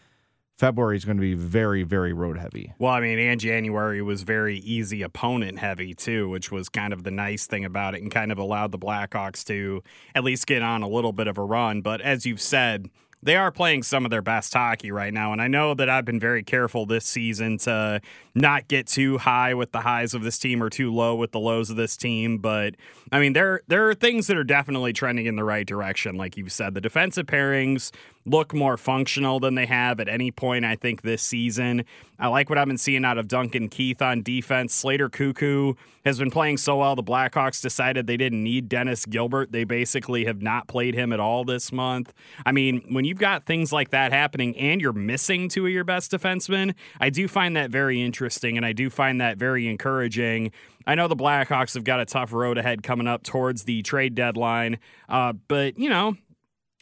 February 0.60 0.94
is 0.94 1.06
going 1.06 1.16
to 1.16 1.22
be 1.22 1.32
very, 1.32 1.84
very 1.84 2.12
road 2.12 2.36
heavy. 2.36 2.74
Well, 2.78 2.92
I 2.92 3.00
mean, 3.00 3.18
and 3.18 3.40
January 3.40 4.02
was 4.02 4.24
very 4.24 4.58
easy 4.58 5.00
opponent 5.00 5.58
heavy 5.58 5.94
too, 5.94 6.28
which 6.28 6.52
was 6.52 6.68
kind 6.68 6.92
of 6.92 7.02
the 7.02 7.10
nice 7.10 7.46
thing 7.46 7.64
about 7.64 7.94
it 7.94 8.02
and 8.02 8.10
kind 8.10 8.30
of 8.30 8.36
allowed 8.36 8.70
the 8.70 8.78
Blackhawks 8.78 9.42
to 9.46 9.82
at 10.14 10.22
least 10.22 10.46
get 10.46 10.60
on 10.60 10.82
a 10.82 10.86
little 10.86 11.14
bit 11.14 11.28
of 11.28 11.38
a 11.38 11.42
run. 11.42 11.80
But 11.80 12.02
as 12.02 12.26
you've 12.26 12.42
said, 12.42 12.90
they 13.22 13.36
are 13.36 13.50
playing 13.50 13.84
some 13.84 14.04
of 14.04 14.10
their 14.10 14.20
best 14.20 14.52
hockey 14.52 14.92
right 14.92 15.14
now. 15.14 15.32
And 15.32 15.40
I 15.40 15.48
know 15.48 15.72
that 15.72 15.88
I've 15.88 16.04
been 16.04 16.20
very 16.20 16.42
careful 16.42 16.84
this 16.84 17.06
season 17.06 17.56
to 17.58 18.02
not 18.34 18.68
get 18.68 18.86
too 18.86 19.18
high 19.18 19.54
with 19.54 19.72
the 19.72 19.80
highs 19.80 20.14
of 20.14 20.22
this 20.22 20.38
team 20.38 20.62
or 20.62 20.70
too 20.70 20.92
low 20.92 21.14
with 21.14 21.32
the 21.32 21.40
lows 21.40 21.70
of 21.70 21.76
this 21.76 21.96
team. 21.96 22.38
But 22.38 22.76
I 23.10 23.20
mean, 23.20 23.32
there 23.32 23.62
there 23.68 23.88
are 23.88 23.94
things 23.94 24.26
that 24.28 24.36
are 24.36 24.44
definitely 24.44 24.92
trending 24.92 25.26
in 25.26 25.36
the 25.36 25.44
right 25.44 25.66
direction. 25.66 26.16
Like 26.16 26.36
you've 26.36 26.52
said, 26.52 26.74
the 26.74 26.80
defensive 26.80 27.26
pairings 27.26 27.90
look 28.26 28.52
more 28.52 28.76
functional 28.76 29.40
than 29.40 29.54
they 29.54 29.64
have 29.64 29.98
at 29.98 30.08
any 30.08 30.30
point, 30.30 30.64
I 30.64 30.76
think, 30.76 31.00
this 31.00 31.22
season. 31.22 31.84
I 32.18 32.28
like 32.28 32.50
what 32.50 32.58
I've 32.58 32.66
been 32.66 32.76
seeing 32.76 33.04
out 33.04 33.16
of 33.16 33.28
Duncan 33.28 33.68
Keith 33.70 34.02
on 34.02 34.22
defense. 34.22 34.74
Slater 34.74 35.08
Koekkoek 35.08 35.76
has 36.04 36.18
been 36.18 36.30
playing 36.30 36.58
so 36.58 36.76
well. 36.76 36.94
The 36.94 37.02
Blackhawks 37.02 37.62
decided 37.62 38.06
they 38.06 38.18
didn't 38.18 38.44
need 38.44 38.68
Dennis 38.68 39.06
Gilbert. 39.06 39.52
They 39.52 39.64
basically 39.64 40.26
have 40.26 40.42
not 40.42 40.68
played 40.68 40.94
him 40.94 41.14
at 41.14 41.20
all 41.20 41.44
this 41.44 41.72
month. 41.72 42.12
I 42.44 42.52
mean, 42.52 42.84
when 42.90 43.06
you've 43.06 43.18
got 43.18 43.46
things 43.46 43.72
like 43.72 43.88
that 43.90 44.12
happening 44.12 44.54
and 44.58 44.82
you're 44.82 44.92
missing 44.92 45.48
two 45.48 45.64
of 45.64 45.72
your 45.72 45.84
best 45.84 46.12
defensemen, 46.12 46.74
I 47.00 47.08
do 47.08 47.26
find 47.26 47.56
that 47.56 47.70
very 47.70 48.02
interesting 48.02 48.19
and 48.56 48.66
I 48.66 48.72
do 48.72 48.90
find 48.90 49.20
that 49.20 49.38
very 49.38 49.66
encouraging. 49.68 50.50
I 50.86 50.94
know 50.94 51.08
the 51.08 51.16
Blackhawks 51.16 51.74
have 51.74 51.84
got 51.84 52.00
a 52.00 52.04
tough 52.04 52.32
road 52.32 52.58
ahead 52.58 52.82
coming 52.82 53.06
up 53.06 53.22
towards 53.22 53.64
the 53.64 53.82
trade 53.82 54.14
deadline, 54.14 54.78
uh, 55.08 55.32
but, 55.48 55.78
you 55.78 55.88
know, 55.88 56.16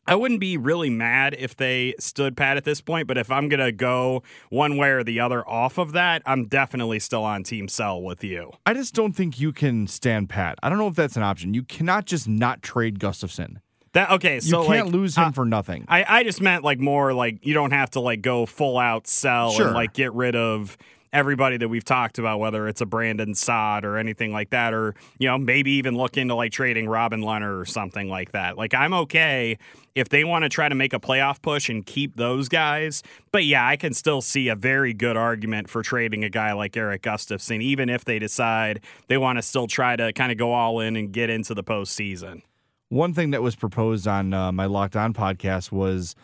I 0.06 0.14
wouldn't 0.14 0.40
be 0.40 0.56
really 0.56 0.88
mad 0.88 1.36
if 1.38 1.54
they 1.54 1.94
stood 2.00 2.34
pat 2.34 2.56
at 2.56 2.64
this 2.64 2.80
point, 2.80 3.06
but 3.06 3.18
if 3.18 3.30
I'm 3.30 3.50
going 3.50 3.60
to 3.60 3.72
go 3.72 4.22
one 4.48 4.78
way 4.78 4.88
or 4.88 5.04
the 5.04 5.20
other 5.20 5.46
off 5.46 5.76
of 5.76 5.92
that, 5.92 6.22
I'm 6.24 6.46
definitely 6.46 6.98
still 6.98 7.24
on 7.24 7.42
Team 7.42 7.68
Sell 7.68 8.00
with 8.00 8.24
you. 8.24 8.52
I 8.64 8.72
just 8.72 8.94
don't 8.94 9.12
think 9.12 9.38
you 9.38 9.52
can 9.52 9.86
stand 9.86 10.30
pat. 10.30 10.58
I 10.62 10.70
don't 10.70 10.78
know 10.78 10.88
if 10.88 10.94
that's 10.94 11.16
an 11.18 11.22
option. 11.22 11.52
You 11.52 11.62
cannot 11.62 12.06
just 12.06 12.26
not 12.26 12.62
trade 12.62 12.98
Gustafsson. 12.98 13.56
That 13.92 14.10
okay, 14.12 14.40
so 14.40 14.62
you 14.62 14.68
can't 14.68 14.86
like, 14.86 14.94
lose 14.94 15.16
him 15.16 15.24
uh, 15.24 15.32
for 15.32 15.44
nothing. 15.44 15.84
I, 15.88 16.04
I 16.20 16.22
just 16.22 16.40
meant 16.40 16.62
like 16.62 16.78
more 16.78 17.12
like 17.12 17.44
you 17.44 17.54
don't 17.54 17.70
have 17.72 17.90
to 17.90 18.00
like 18.00 18.20
go 18.22 18.46
full 18.46 18.78
out 18.78 19.06
sell 19.06 19.50
Sure. 19.52 19.66
and 19.66 19.74
like 19.74 19.92
get 19.94 20.12
rid 20.12 20.36
of 20.36 20.76
everybody 21.12 21.56
that 21.56 21.68
we've 21.68 21.84
talked 21.84 22.18
about, 22.18 22.38
whether 22.38 22.68
it's 22.68 22.80
a 22.80 22.86
Brandon 22.86 23.34
Saad 23.34 23.84
or 23.84 23.96
anything 23.96 24.32
like 24.32 24.50
that, 24.50 24.74
or 24.74 24.94
you 25.18 25.28
know 25.28 25.38
maybe 25.38 25.72
even 25.72 25.96
look 25.96 26.16
into 26.16 26.34
like 26.34 26.52
trading 26.52 26.88
Robin 26.88 27.20
Lehner 27.20 27.60
or 27.60 27.64
something 27.64 28.08
like 28.08 28.32
that. 28.32 28.56
Like 28.56 28.74
I'm 28.74 28.92
okay 28.94 29.58
if 29.94 30.08
they 30.08 30.24
want 30.24 30.44
to 30.44 30.48
try 30.48 30.68
to 30.68 30.74
make 30.74 30.92
a 30.92 31.00
playoff 31.00 31.42
push 31.42 31.68
and 31.68 31.84
keep 31.84 32.16
those 32.16 32.48
guys. 32.48 33.02
But 33.32 33.44
yeah, 33.44 33.66
I 33.66 33.76
can 33.76 33.94
still 33.94 34.20
see 34.20 34.48
a 34.48 34.54
very 34.54 34.94
good 34.94 35.16
argument 35.16 35.68
for 35.68 35.82
trading 35.82 36.24
a 36.24 36.30
guy 36.30 36.52
like 36.52 36.76
Erik 36.76 37.02
Gustafsson, 37.02 37.60
even 37.62 37.88
if 37.88 38.04
they 38.04 38.18
decide 38.18 38.80
they 39.08 39.18
want 39.18 39.38
to 39.38 39.42
still 39.42 39.66
try 39.66 39.96
to 39.96 40.12
kind 40.12 40.30
of 40.30 40.38
go 40.38 40.52
all 40.52 40.80
in 40.80 40.96
and 40.96 41.12
get 41.12 41.30
into 41.30 41.54
the 41.54 41.64
postseason. 41.64 42.42
One 42.90 43.12
thing 43.12 43.32
that 43.32 43.42
was 43.42 43.54
proposed 43.54 44.06
on 44.06 44.32
uh, 44.32 44.50
my 44.52 44.64
Locked 44.66 44.96
On 44.96 45.12
podcast 45.12 45.72
was 45.72 46.14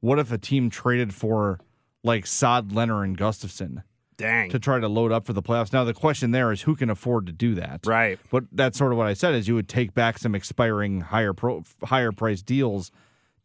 what 0.00 0.18
if 0.18 0.32
a 0.32 0.38
team 0.38 0.70
traded 0.70 1.12
for 1.12 1.60
like 2.02 2.26
Saad, 2.26 2.70
Lehner, 2.70 3.02
and 3.02 3.16
Gustafsson 3.16 3.82
Dang. 4.16 4.50
to 4.50 4.58
try 4.58 4.78
to 4.78 4.88
load 4.88 5.12
up 5.12 5.26
for 5.26 5.32
the 5.32 5.42
playoffs? 5.42 5.72
Now, 5.72 5.84
the 5.84 5.94
question 5.94 6.30
there 6.30 6.52
is 6.52 6.62
who 6.62 6.76
can 6.76 6.90
afford 6.90 7.26
to 7.26 7.32
do 7.32 7.54
that? 7.56 7.80
Right. 7.86 8.18
But 8.30 8.44
that's 8.52 8.78
sort 8.78 8.92
of 8.92 8.98
what 8.98 9.06
I 9.06 9.14
said 9.14 9.34
is 9.34 9.48
you 9.48 9.54
would 9.54 9.68
take 9.68 9.94
back 9.94 10.18
some 10.18 10.34
expiring 10.34 11.02
higher 11.02 11.32
pro, 11.32 11.64
higher 11.84 12.12
price 12.12 12.42
deals 12.42 12.90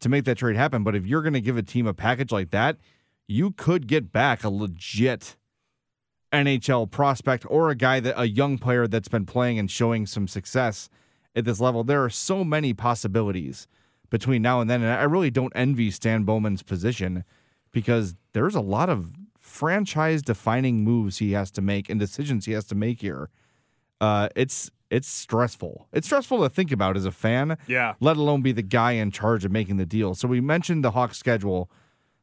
to 0.00 0.08
make 0.08 0.24
that 0.24 0.38
trade 0.38 0.56
happen. 0.56 0.82
But 0.82 0.94
if 0.94 1.06
you're 1.06 1.22
going 1.22 1.34
to 1.34 1.40
give 1.40 1.56
a 1.56 1.62
team 1.62 1.86
a 1.86 1.94
package 1.94 2.32
like 2.32 2.50
that, 2.50 2.76
you 3.26 3.52
could 3.52 3.86
get 3.86 4.12
back 4.12 4.42
a 4.42 4.50
legit 4.50 5.36
NHL 6.32 6.90
prospect 6.90 7.44
or 7.48 7.70
a 7.70 7.74
guy 7.74 8.00
that 8.00 8.20
a 8.20 8.28
young 8.28 8.58
player 8.58 8.86
that's 8.86 9.08
been 9.08 9.26
playing 9.26 9.58
and 9.58 9.70
showing 9.70 10.06
some 10.06 10.28
success 10.28 10.88
at 11.34 11.44
this 11.44 11.60
level. 11.60 11.84
There 11.84 12.02
are 12.04 12.10
so 12.10 12.44
many 12.44 12.72
possibilities 12.72 13.66
between 14.10 14.42
now 14.42 14.60
and 14.60 14.68
then, 14.68 14.82
and 14.82 14.92
I 14.92 15.04
really 15.04 15.30
don't 15.30 15.52
envy 15.54 15.90
Stan 15.90 16.24
Bowman's 16.24 16.62
position 16.62 17.24
because 17.72 18.16
there's 18.32 18.54
a 18.54 18.60
lot 18.60 18.88
of 18.88 19.12
franchise 19.50 20.22
defining 20.22 20.84
moves 20.84 21.18
he 21.18 21.32
has 21.32 21.50
to 21.50 21.60
make 21.60 21.90
and 21.90 21.98
decisions 21.98 22.46
he 22.46 22.52
has 22.52 22.64
to 22.66 22.74
make 22.74 23.00
here. 23.00 23.28
Uh, 24.00 24.28
it's 24.34 24.70
it's 24.90 25.08
stressful. 25.08 25.86
It's 25.92 26.06
stressful 26.06 26.42
to 26.42 26.48
think 26.48 26.72
about 26.72 26.96
as 26.96 27.04
a 27.04 27.12
fan. 27.12 27.56
Yeah. 27.68 27.94
Let 28.00 28.16
alone 28.16 28.42
be 28.42 28.52
the 28.52 28.62
guy 28.62 28.92
in 28.92 29.10
charge 29.10 29.44
of 29.44 29.52
making 29.52 29.76
the 29.76 29.86
deal. 29.86 30.14
So 30.14 30.26
we 30.26 30.40
mentioned 30.40 30.82
the 30.82 30.92
Hawks 30.92 31.16
schedule. 31.16 31.70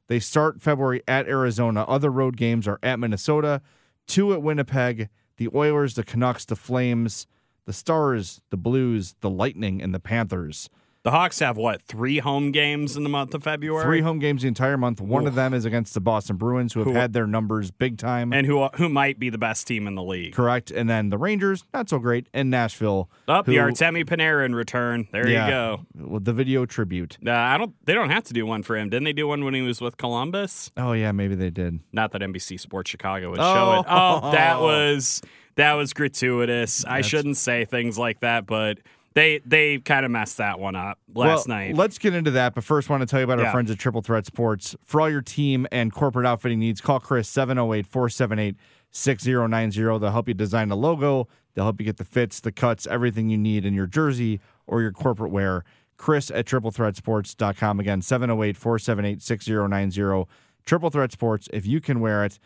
They 0.07 0.19
start 0.19 0.62
February 0.62 1.01
at 1.07 1.27
Arizona. 1.27 1.84
Other 1.84 2.10
road 2.10 2.36
games 2.36 2.67
are 2.67 2.79
at 2.84 3.00
Minnesota, 3.00 3.62
two 4.05 4.34
at 4.34 4.41
Winnipeg, 4.41 5.10
the 5.38 5.50
Oilers, 5.53 5.93
the 5.93 6.03
Canucks, 6.03 6.43
the 6.46 6.55
Flames, 6.55 7.25
the 7.65 7.74
Stars, 7.74 8.41
the 8.50 8.57
Blues, 8.57 9.15
the 9.22 9.29
Lightning, 9.29 9.81
and 9.81 9.93
the 9.93 10.00
Panthers. 10.00 10.69
The 11.08 11.12
Hawks 11.12 11.40
have 11.40 11.56
what 11.56 11.82
three 11.84 12.18
home 12.20 12.52
games 12.52 12.98
in 12.98 13.04
the 13.04 13.10
month 13.10 13.34
of 13.34 13.42
February? 13.42 13.82
Three 13.86 14.02
home 14.02 14.20
games 14.20 14.42
the 14.42 14.50
entire 14.50 14.76
month. 14.76 15.00
One 15.00 15.26
of 15.26 15.36
them 15.36 15.54
is 15.54 15.64
against 15.64 15.94
the 15.94 16.02
Boston 16.02 16.36
Bruins, 16.36 16.74
who 16.74 16.82
have 16.82 16.88
Who- 16.90 16.94
had 16.96 17.14
their 17.14 17.26
numbers 17.26 17.72
big 17.72 17.98
time. 17.98 18.34
and 18.34 18.46
who 18.46 18.68
who 18.76 18.90
might 18.90 19.18
be 19.18 19.30
the 19.30 19.38
best 19.38 19.66
team 19.68 19.88
in 19.88 19.96
the 19.96 20.04
league? 20.04 20.34
correct. 20.34 20.70
And 20.70 20.90
then 20.90 21.08
the 21.10 21.18
Rangers, 21.18 21.64
not 21.74 21.88
so 21.88 21.98
great, 21.98 22.28
and 22.34 22.50
Nashville. 22.50 23.10
Up 23.26 23.46
the 23.46 23.54
who- 23.56 23.62
Artemi 23.62 24.04
Panarin 24.04 24.48
in 24.48 24.56
return. 24.56 25.08
There 25.14 25.30
Yeah, 25.30 25.46
you 25.46 25.50
go. 25.52 25.86
With 26.10 26.26
the 26.26 26.34
video 26.34 26.66
tribute. 26.66 27.18
Uh, 27.26 27.32
I 27.32 27.58
don't. 27.58 27.74
They 27.86 27.94
don't 27.94 28.10
have 28.10 28.26
to 28.26 28.34
do 28.34 28.46
one 28.46 28.62
for 28.62 28.76
him. 28.76 28.90
Didn't 28.90 29.06
they 29.06 29.14
do 29.14 29.30
one 29.30 29.46
when 29.46 29.54
he 29.54 29.62
was 29.62 29.80
with 29.80 29.96
Columbus? 29.96 30.72
Oh 30.76 30.92
yeah, 30.92 31.14
maybe 31.14 31.36
they 31.36 31.52
did. 31.52 31.80
Not 31.94 32.12
that 32.12 32.22
NBC 32.22 32.60
Sports 32.60 32.90
Chicago 32.92 33.30
would 33.32 33.40
Oh. 33.40 33.54
show 33.54 33.80
it. 33.80 33.86
Oh, 33.88 34.32
that 34.34 34.60
was 34.60 35.22
that 35.56 35.72
was 35.76 35.94
gratuitous. 35.94 36.84
I 36.84 37.00
shouldn't 37.00 37.38
say 37.38 37.64
things 37.64 37.98
like 37.98 38.20
that, 38.20 38.46
but 38.46 38.80
they 39.18 39.40
they 39.46 39.80
kind 39.80 40.06
of 40.06 40.12
messed 40.12 40.38
that 40.38 40.60
one 40.60 40.76
up 40.76 41.00
last 41.14 41.48
well, 41.48 41.58
night. 41.58 41.76
Let's 41.76 41.98
get 41.98 42.14
into 42.14 42.30
that, 42.32 42.54
but 42.54 42.64
first, 42.64 42.88
I 42.88 42.94
want 42.94 43.02
to 43.02 43.08
tell 43.08 43.20
you 43.20 43.24
about 43.24 43.40
Yeah. 43.40 43.46
our 43.46 43.52
friends 43.52 43.72
at 43.72 43.80
Triple 43.80 44.04
Threat 44.04 44.28
Sports. 44.28 44.76
For 44.84 45.02
all 45.02 45.10
your 45.10 45.24
team 45.24 45.66
and 45.72 45.92
corporate 45.92 46.28
outfitting 46.28 46.60
needs, 46.60 46.82
call 46.82 47.00
Chris 47.00 47.28
708 47.28 47.88
478 47.88 48.56
6090. 48.92 50.00
They'll 50.00 50.12
help 50.12 50.28
you 50.28 50.36
design 50.36 50.70
the 50.70 50.78
logo, 50.78 51.28
they'll 51.56 51.66
help 51.66 51.80
you 51.80 51.86
get 51.86 51.98
the 51.98 52.06
fits, 52.06 52.40
the 52.40 52.52
cuts, 52.52 52.86
everything 52.86 53.30
you 53.30 53.40
need 53.40 53.66
in 53.66 53.74
your 53.74 53.88
jersey 53.88 54.40
or 54.68 54.82
your 54.84 54.92
corporate 54.92 55.32
wear. 55.32 55.64
Chris 55.98 56.30
at 56.30 56.46
triplethreatsports.com. 56.46 57.80
Again, 57.80 58.04
708 58.04 58.56
478 58.56 59.22
6090. 59.24 60.28
Triple 60.64 60.92
Threat 60.92 61.12
Sports, 61.12 61.50
if 61.52 61.66
you 61.66 61.82
can 61.82 62.00
wear 62.00 62.24
it, 62.24 62.38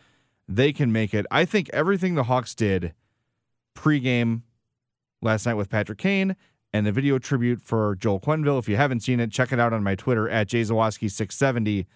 they 0.48 0.72
can 0.72 0.90
make 0.90 1.12
it. 1.12 1.26
I 1.30 1.44
think 1.44 1.68
everything 1.74 2.14
the 2.14 2.24
Hawks 2.24 2.54
did 2.54 2.94
pregame 3.74 4.40
last 5.20 5.44
night 5.44 5.54
with 5.54 5.68
Patrick 5.68 5.98
Kane 5.98 6.34
and 6.72 6.86
the 6.86 6.92
video 6.92 7.18
tribute 7.18 7.60
for 7.60 7.94
Joel 7.96 8.20
Quenneville. 8.20 8.58
If 8.58 8.68
you 8.68 8.76
haven't 8.76 9.00
seen 9.00 9.20
it, 9.20 9.30
check 9.30 9.52
it 9.52 9.60
out 9.60 9.72
on 9.72 9.82
my 9.82 9.94
Twitter 9.94 10.28
at 10.28 10.48
jzawoski670. 10.48 11.86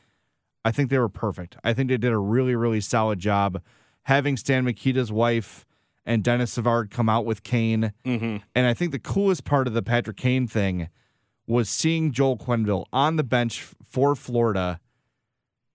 I 0.64 0.70
think 0.70 0.90
they 0.90 0.98
were 0.98 1.08
perfect. 1.08 1.56
I 1.64 1.72
think 1.72 1.88
they 1.88 1.96
did 1.96 2.12
a 2.12 2.18
really, 2.18 2.54
really 2.54 2.80
solid 2.80 3.18
job 3.18 3.62
having 4.04 4.36
Stan 4.36 4.64
Mikita's 4.64 5.10
wife 5.10 5.66
and 6.04 6.22
Denis 6.22 6.52
Savard 6.52 6.90
come 6.90 7.08
out 7.08 7.26
with 7.26 7.42
Kane. 7.42 7.92
mm-hmm. 8.04 8.36
And 8.54 8.66
I 8.66 8.72
think 8.72 8.92
the 8.92 8.98
coolest 8.98 9.44
part 9.44 9.66
of 9.66 9.74
the 9.74 9.82
Patrick 9.82 10.16
Kane 10.16 10.46
thing 10.46 10.88
was 11.46 11.68
seeing 11.68 12.12
Joel 12.12 12.36
Quenneville 12.36 12.86
on 12.92 13.16
the 13.16 13.24
bench 13.24 13.60
for 13.82 14.14
Florida, 14.14 14.80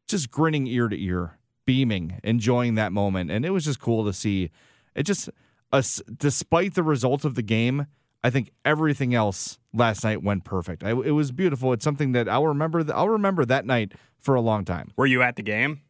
just 0.07 0.31
grinning 0.31 0.67
ear 0.67 0.87
to 0.87 1.01
ear, 1.01 1.37
beaming, 1.65 2.19
enjoying 2.23 2.75
that 2.75 2.93
moment. 2.93 3.31
And 3.31 3.45
it 3.45 3.51
was 3.51 3.65
just 3.65 3.79
cool 3.79 4.05
to 4.05 4.13
see. 4.13 4.49
It 4.95 5.03
just, 5.03 5.29
us, 5.71 6.01
despite 6.17 6.73
the 6.73 6.83
result 6.83 7.25
of 7.25 7.35
the 7.35 7.41
game, 7.41 7.87
I 8.23 8.29
think 8.29 8.51
everything 8.63 9.15
else 9.15 9.57
last 9.73 10.03
night 10.03 10.21
went 10.21 10.43
perfect. 10.43 10.83
I, 10.83 10.91
it 10.91 11.11
was 11.11 11.31
beautiful. 11.31 11.73
It's 11.73 11.83
something 11.83 12.11
that 12.11 12.29
I'll 12.29 12.45
remember. 12.45 12.85
I'll 12.93 13.09
remember 13.09 13.45
that 13.45 13.65
night 13.65 13.93
for 14.19 14.35
a 14.35 14.41
long 14.41 14.65
time. 14.65 14.91
Were 14.95 15.07
you 15.07 15.21
at 15.21 15.35
the 15.35 15.41
game? 15.41 15.81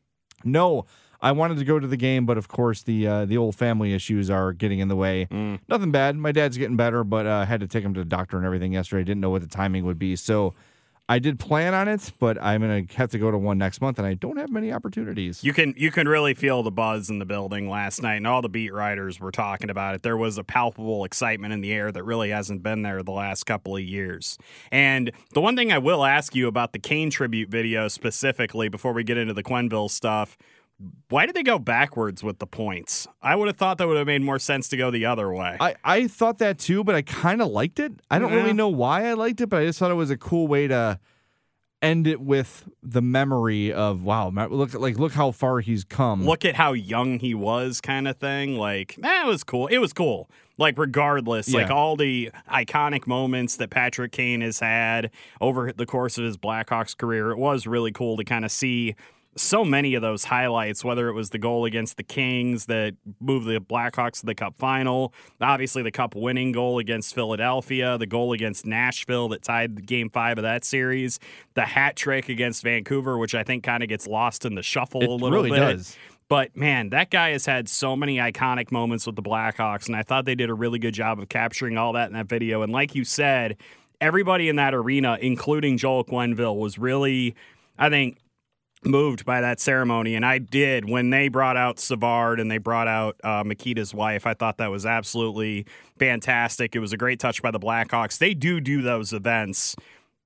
No, 0.44 0.86
I 1.22 1.34
wanted 1.34 1.58
to 1.60 1.66
go 1.66 1.80
to 1.80 1.88
the 1.88 1.98
game, 1.98 2.26
but 2.26 2.38
of 2.38 2.48
course 2.48 2.82
the 2.84 3.06
uh, 3.06 3.26
the 3.26 3.38
old 3.38 3.56
family 3.56 3.94
issues 3.94 4.30
are 4.30 4.54
getting 4.54 4.80
in 4.80 4.88
the 4.88 4.96
way. 4.96 5.28
Mm. 5.30 5.60
Nothing 5.68 5.92
bad. 5.92 6.16
My 6.16 6.32
dad's 6.32 6.58
getting 6.58 6.78
better, 6.78 7.04
but 7.04 7.26
uh, 7.26 7.46
had 7.46 7.60
to 7.60 7.68
take 7.68 7.84
him 7.84 7.94
to 7.94 8.00
the 8.00 8.06
doctor 8.06 8.38
and 8.38 8.46
everything 8.46 8.74
yesterday. 8.74 9.04
Didn't 9.04 9.22
know 9.22 9.30
what 9.30 9.42
the 9.42 9.48
timing 9.48 9.86
would 9.86 10.00
be, 10.00 10.16
so 10.16 10.56
I 11.10 11.20
did 11.20 11.40
plan 11.40 11.74
on 11.74 11.88
it, 11.90 12.14
but 12.20 12.42
I'm 12.42 12.62
gonna 12.62 12.84
have 12.96 13.12
to 13.12 13.20
go 13.20 13.32
to 13.32 13.38
one 13.38 13.58
next 13.58 13.82
month, 13.82 13.98
and 13.98 14.08
I 14.08 14.14
don't 14.14 14.38
have 14.38 14.50
many 14.50 14.72
opportunities. 14.72 15.44
You 15.44 15.52
can 15.52 15.74
you 15.76 15.92
can 15.92 16.08
really 16.08 16.34
feel 16.34 16.64
the 16.64 16.72
buzz 16.72 17.10
in 17.10 17.20
the 17.20 17.26
building 17.26 17.70
last 17.70 18.02
night, 18.02 18.16
and 18.16 18.28
all 18.28 18.42
the 18.42 18.48
beat 18.50 18.74
writers 18.74 19.20
were 19.20 19.32
talking 19.32 19.70
about 19.70 19.96
it. 19.96 20.04
There 20.04 20.16
was 20.16 20.38
a 20.38 20.44
palpable 20.44 21.04
excitement 21.04 21.54
in 21.54 21.60
the 21.60 21.74
air 21.74 21.92
that 21.92 22.04
really 22.04 22.30
hasn't 22.30 22.64
been 22.64 22.82
there 22.84 23.04
the 23.04 23.12
last 23.12 23.44
couple 23.46 23.76
of 23.76 23.84
years. 23.84 24.38
And 24.72 25.12
the 25.34 25.42
one 25.42 25.58
thing 25.58 25.72
I 25.72 25.80
will 25.80 26.06
ask 26.06 26.34
you 26.34 26.48
about 26.48 26.72
the 26.72 26.80
Kane 26.80 27.10
tribute 27.10 27.50
video 27.50 27.90
specifically, 27.90 28.70
before 28.70 28.94
we 28.94 29.04
get 29.04 29.18
into 29.18 29.34
the 29.34 29.44
Quenneville 29.44 29.90
stuff, 29.90 30.38
why 31.10 31.26
did 31.26 31.36
they 31.36 31.44
go 31.44 31.60
backwards 31.60 32.24
with 32.24 32.40
the 32.40 32.48
points? 32.48 33.08
I 33.22 33.36
would 33.36 33.48
have 33.48 33.58
thought 33.58 33.78
that 33.78 33.88
would 33.88 33.98
have 33.98 34.08
made 34.08 34.22
more 34.22 34.40
sense 34.40 34.68
to 34.70 34.78
go 34.78 34.90
the 34.92 35.06
other 35.06 35.32
way. 35.34 35.58
I, 35.60 35.76
I 35.84 36.08
thought 36.08 36.38
that 36.40 36.58
too, 36.58 36.84
but 36.84 36.96
I 36.96 37.02
kind 37.02 37.42
of 37.42 37.50
liked 37.50 37.80
it. 37.80 37.94
I 38.10 38.20
don't 38.20 38.32
Yeah. 38.32 38.38
really 38.38 38.54
know 38.54 38.70
why 38.70 39.06
I 39.08 39.14
liked 39.14 39.42
it, 39.42 39.48
but 39.48 39.62
I 39.62 39.66
just 39.66 39.80
thought 39.80 39.92
it 39.92 39.96
was 39.96 40.10
a 40.12 40.18
cool 40.18 40.48
way 40.48 40.68
to 40.68 41.00
end 41.84 42.06
it 42.06 42.22
with 42.22 42.70
the 42.84 43.02
memory 43.02 43.74
of 43.74 44.04
wow, 44.04 44.30
look 44.30 44.74
like 44.76 45.00
look 45.00 45.14
how 45.14 45.32
far 45.32 45.60
he's 45.62 45.84
come. 45.84 46.24
Look 46.24 46.46
at 46.46 46.56
how 46.56 46.74
young 46.74 47.18
he 47.20 47.34
was, 47.34 47.82
kind 47.82 48.08
of 48.08 48.18
thing. 48.18 48.56
Like, 48.56 48.98
eh, 49.00 49.02
that 49.02 49.26
was 49.26 49.44
cool. 49.44 49.66
It 49.68 49.80
was 49.80 49.92
cool. 49.92 50.30
Like, 50.60 50.78
regardless, 50.78 51.52
like 51.52 51.72
all 51.72 51.96
the 51.96 52.30
iconic 52.52 53.08
moments 53.08 53.56
that 53.56 53.72
Patrick 53.72 54.12
Kane 54.12 54.42
has 54.42 54.60
had 54.60 55.10
over 55.42 55.74
the 55.74 55.88
course 55.88 56.20
of 56.20 56.24
his 56.24 56.38
Blackhawks 56.38 56.96
career, 56.96 57.32
it 57.32 57.38
was 57.40 57.66
really 57.66 57.92
cool 57.92 58.16
to 58.18 58.24
kind 58.24 58.46
of 58.46 58.52
see 58.52 58.94
so 59.38 59.64
many 59.64 59.96
of 59.96 60.02
those 60.02 60.26
highlights, 60.26 60.84
whether 60.84 61.08
it 61.08 61.14
was 61.14 61.30
the 61.30 61.38
goal 61.38 61.66
against 61.66 61.98
the 61.98 62.04
Kings 62.04 62.66
that 62.66 62.96
moved 63.20 63.48
the 63.48 63.60
Blackhawks 63.60 64.20
to 64.20 64.26
the 64.26 64.36
Cup 64.36 64.58
final, 64.58 65.14
obviously 65.40 65.82
the 65.84 65.92
Cup 65.92 66.16
winning 66.16 66.52
goal 66.52 66.80
against 66.80 67.16
Philadelphia, 67.16 67.98
the 67.98 68.06
goal 68.06 68.34
against 68.34 68.66
Nashville 68.66 69.30
that 69.30 69.42
tied 69.42 69.78
the 69.78 69.82
game 69.82 70.10
five 70.10 70.38
of 70.38 70.42
that 70.44 70.66
series, 70.66 71.20
the 71.54 71.62
hat 71.62 71.96
trick 71.96 72.28
against 72.28 72.64
Vancouver, 72.64 73.18
which 73.18 73.34
I 73.34 73.44
think 73.44 73.64
kind 73.64 73.84
of 73.84 73.90
gets 73.90 74.06
lost 74.06 74.46
in 74.46 74.56
the 74.56 74.64
shuffle 74.64 75.02
It 75.02 75.10
a 75.10 75.14
little 75.14 75.32
really 75.32 75.52
bit. 75.52 75.60
does. 75.60 75.98
But 76.28 76.56
man, 76.56 76.90
that 76.90 77.10
guy 77.10 77.32
has 77.32 77.46
had 77.46 77.68
so 77.68 77.96
many 77.96 78.18
iconic 78.18 78.72
moments 78.72 79.06
with 79.06 79.16
the 79.16 79.22
Blackhawks, 79.22 79.88
and 79.88 79.96
I 79.96 80.04
thought 80.04 80.26
they 80.26 80.36
did 80.36 80.50
a 80.50 80.54
really 80.54 80.80
good 80.80 80.94
job 80.94 81.20
of 81.20 81.30
capturing 81.30 81.78
all 81.78 81.94
that 81.94 82.08
in 82.08 82.14
that 82.14 82.28
video. 82.28 82.62
And 82.62 82.72
like 82.72 82.96
you 82.96 83.04
said, 83.04 83.58
everybody 84.00 84.50
in 84.50 84.56
that 84.56 84.74
arena, 84.74 85.18
including 85.22 85.78
Joel 85.78 86.06
Quenneville, 86.06 86.58
was 86.58 86.78
really, 86.78 87.36
I 87.78 87.90
think, 87.90 88.18
moved 88.84 89.26
by 89.26 89.42
that 89.42 89.60
ceremony. 89.60 90.16
And 90.16 90.26
I 90.26 90.40
did 90.40 90.90
when 90.90 91.10
they 91.12 91.28
brought 91.28 91.58
out 91.58 91.80
Savard 91.80 92.40
and 92.40 92.50
they 92.50 92.58
brought 92.58 92.88
out 92.88 93.20
uh, 93.24 93.44
Mikita's 93.44 93.94
wife. 93.94 94.26
I 94.26 94.34
thought 94.34 94.58
that 94.58 94.72
was 94.72 94.86
absolutely 94.86 95.66
fantastic. 95.98 96.76
It 96.76 96.80
was 96.80 96.94
a 96.94 96.98
great 96.98 97.20
touch 97.20 97.42
by 97.42 97.52
the 97.52 97.60
Blackhawks. 97.60 98.18
They 98.18 98.34
do 98.34 98.60
do 98.60 98.82
those 98.82 99.14
events 99.14 99.76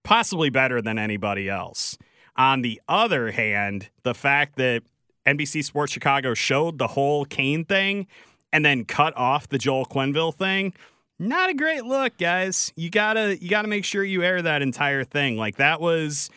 possibly 0.04 0.50
better 0.50 0.82
than 0.82 0.98
anybody 0.98 1.50
else. 1.50 1.98
On 2.38 2.62
the 2.62 2.82
other 2.88 3.32
hand, 3.32 3.90
the 4.04 4.14
fact 4.14 4.58
that 4.58 4.84
NBC 5.26 5.64
Sports 5.64 5.92
Chicago 5.92 6.34
showed 6.34 6.78
the 6.78 6.88
whole 6.88 7.26
Kane 7.26 7.66
thing 7.66 8.08
and 8.54 8.64
then 8.64 8.86
cut 8.86 9.16
off 9.18 9.50
the 9.50 9.58
Joel 9.58 9.86
Quenneville 9.86 10.36
thing, 10.36 10.74
not 11.18 11.50
a 11.50 11.54
great 11.54 11.86
look, 11.86 12.18
guys. 12.18 12.72
You 12.76 12.90
gotta 12.90 13.38
you 13.42 13.50
gotta 13.50 13.68
make 13.68 13.86
sure 13.86 14.04
you 14.04 14.22
air 14.22 14.42
that 14.42 14.62
entire 14.62 15.04
thing. 15.04 15.38
Like 15.38 15.56
that 15.58 15.82
was 15.82 16.30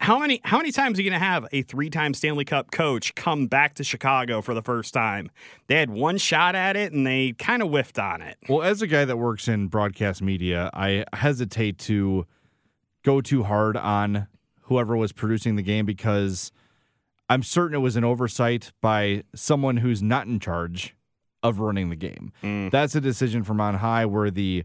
how 0.00 0.18
many 0.18 0.40
how 0.44 0.56
many 0.56 0.72
times 0.72 0.98
are 0.98 1.02
you 1.02 1.10
going 1.10 1.20
to 1.20 1.24
have 1.24 1.46
a 1.52 1.62
three-time 1.62 2.14
Stanley 2.14 2.44
Cup 2.44 2.70
coach 2.70 3.14
come 3.14 3.46
back 3.46 3.74
to 3.74 3.84
Chicago 3.84 4.40
for 4.40 4.54
the 4.54 4.62
first 4.62 4.94
time? 4.94 5.30
They 5.66 5.76
had 5.76 5.90
one 5.90 6.16
shot 6.16 6.54
at 6.54 6.74
it 6.74 6.92
and 6.92 7.06
they 7.06 7.32
kind 7.32 7.62
of 7.62 7.68
whiffed 7.68 7.98
on 7.98 8.22
it. 8.22 8.38
Well, 8.48 8.62
as 8.62 8.80
a 8.80 8.86
guy 8.86 9.04
that 9.04 9.18
works 9.18 9.46
in 9.46 9.68
broadcast 9.68 10.22
media, 10.22 10.70
I 10.72 11.04
hesitate 11.12 11.78
to 11.80 12.26
go 13.02 13.20
too 13.20 13.42
hard 13.42 13.76
on 13.76 14.26
whoever 14.62 14.96
was 14.96 15.12
producing 15.12 15.56
the 15.56 15.62
game 15.62 15.84
because 15.84 16.50
I'm 17.28 17.42
certain 17.42 17.74
it 17.74 17.80
was 17.80 17.96
an 17.96 18.04
oversight 18.04 18.72
by 18.80 19.24
someone 19.34 19.78
who's 19.78 20.02
not 20.02 20.26
in 20.26 20.40
charge 20.40 20.96
of 21.42 21.60
running 21.60 21.90
the 21.90 21.96
game. 21.96 22.32
Mm. 22.42 22.70
That's 22.70 22.94
a 22.94 23.00
decision 23.00 23.44
from 23.44 23.60
on 23.60 23.74
high 23.74 24.06
where 24.06 24.30
the 24.30 24.64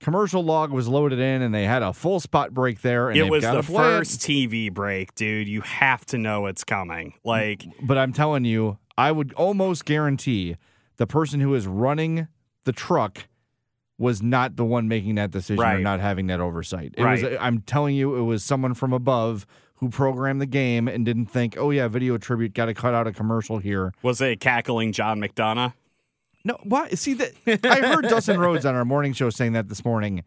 commercial 0.00 0.42
log 0.42 0.70
was 0.70 0.88
loaded 0.88 1.18
in 1.18 1.42
and 1.42 1.54
they 1.54 1.64
had 1.64 1.82
a 1.82 1.92
full 1.92 2.20
spot 2.20 2.52
break 2.52 2.82
there 2.82 3.08
and 3.08 3.18
it 3.18 3.30
was 3.30 3.42
got 3.42 3.54
the 3.54 3.62
first 3.62 4.20
TV 4.20 4.72
break, 4.72 5.14
dude. 5.14 5.48
You 5.48 5.62
have 5.62 6.04
to 6.06 6.18
know 6.18 6.46
it's 6.46 6.64
coming. 6.64 7.14
Like 7.24 7.64
But 7.82 7.98
I'm 7.98 8.12
telling 8.12 8.44
you, 8.44 8.78
I 8.98 9.12
would 9.12 9.32
almost 9.34 9.84
guarantee 9.84 10.56
the 10.96 11.06
person 11.06 11.40
who 11.40 11.54
is 11.54 11.66
running 11.66 12.28
the 12.64 12.72
truck 12.72 13.28
was 13.98 14.22
not 14.22 14.56
the 14.56 14.64
one 14.64 14.88
making 14.88 15.14
that 15.14 15.30
decision 15.30 15.64
or 15.64 15.78
not 15.78 16.00
having 16.00 16.26
that 16.26 16.40
oversight. 16.40 16.94
It 16.96 17.04
was 17.04 17.24
I'm 17.40 17.60
telling 17.60 17.94
you, 17.96 18.16
it 18.16 18.22
was 18.22 18.44
someone 18.44 18.74
from 18.74 18.92
above 18.92 19.46
who 19.76 19.88
programmed 19.88 20.40
the 20.40 20.46
game 20.46 20.88
and 20.88 21.04
didn't 21.04 21.26
think, 21.26 21.56
oh 21.58 21.70
yeah, 21.70 21.88
video 21.88 22.18
tribute, 22.18 22.54
got 22.54 22.66
to 22.66 22.74
cut 22.74 22.94
out 22.94 23.06
a 23.06 23.12
commercial 23.12 23.58
here. 23.58 23.92
was 24.02 24.20
it 24.20 24.40
cackling 24.40 24.92
John 24.92 25.20
McDonough? 25.20 25.74
No, 26.46 26.56
why? 26.62 26.90
See 26.90 27.14
that 27.14 27.32
I 27.46 27.80
heard 27.80 28.02
Dustin 28.08 28.38
Rhodes 28.38 28.64
on 28.64 28.76
our 28.76 28.84
morning 28.84 29.12
show 29.12 29.30
saying 29.30 29.54
that 29.54 29.68
this 29.68 29.84
morning. 29.84 30.22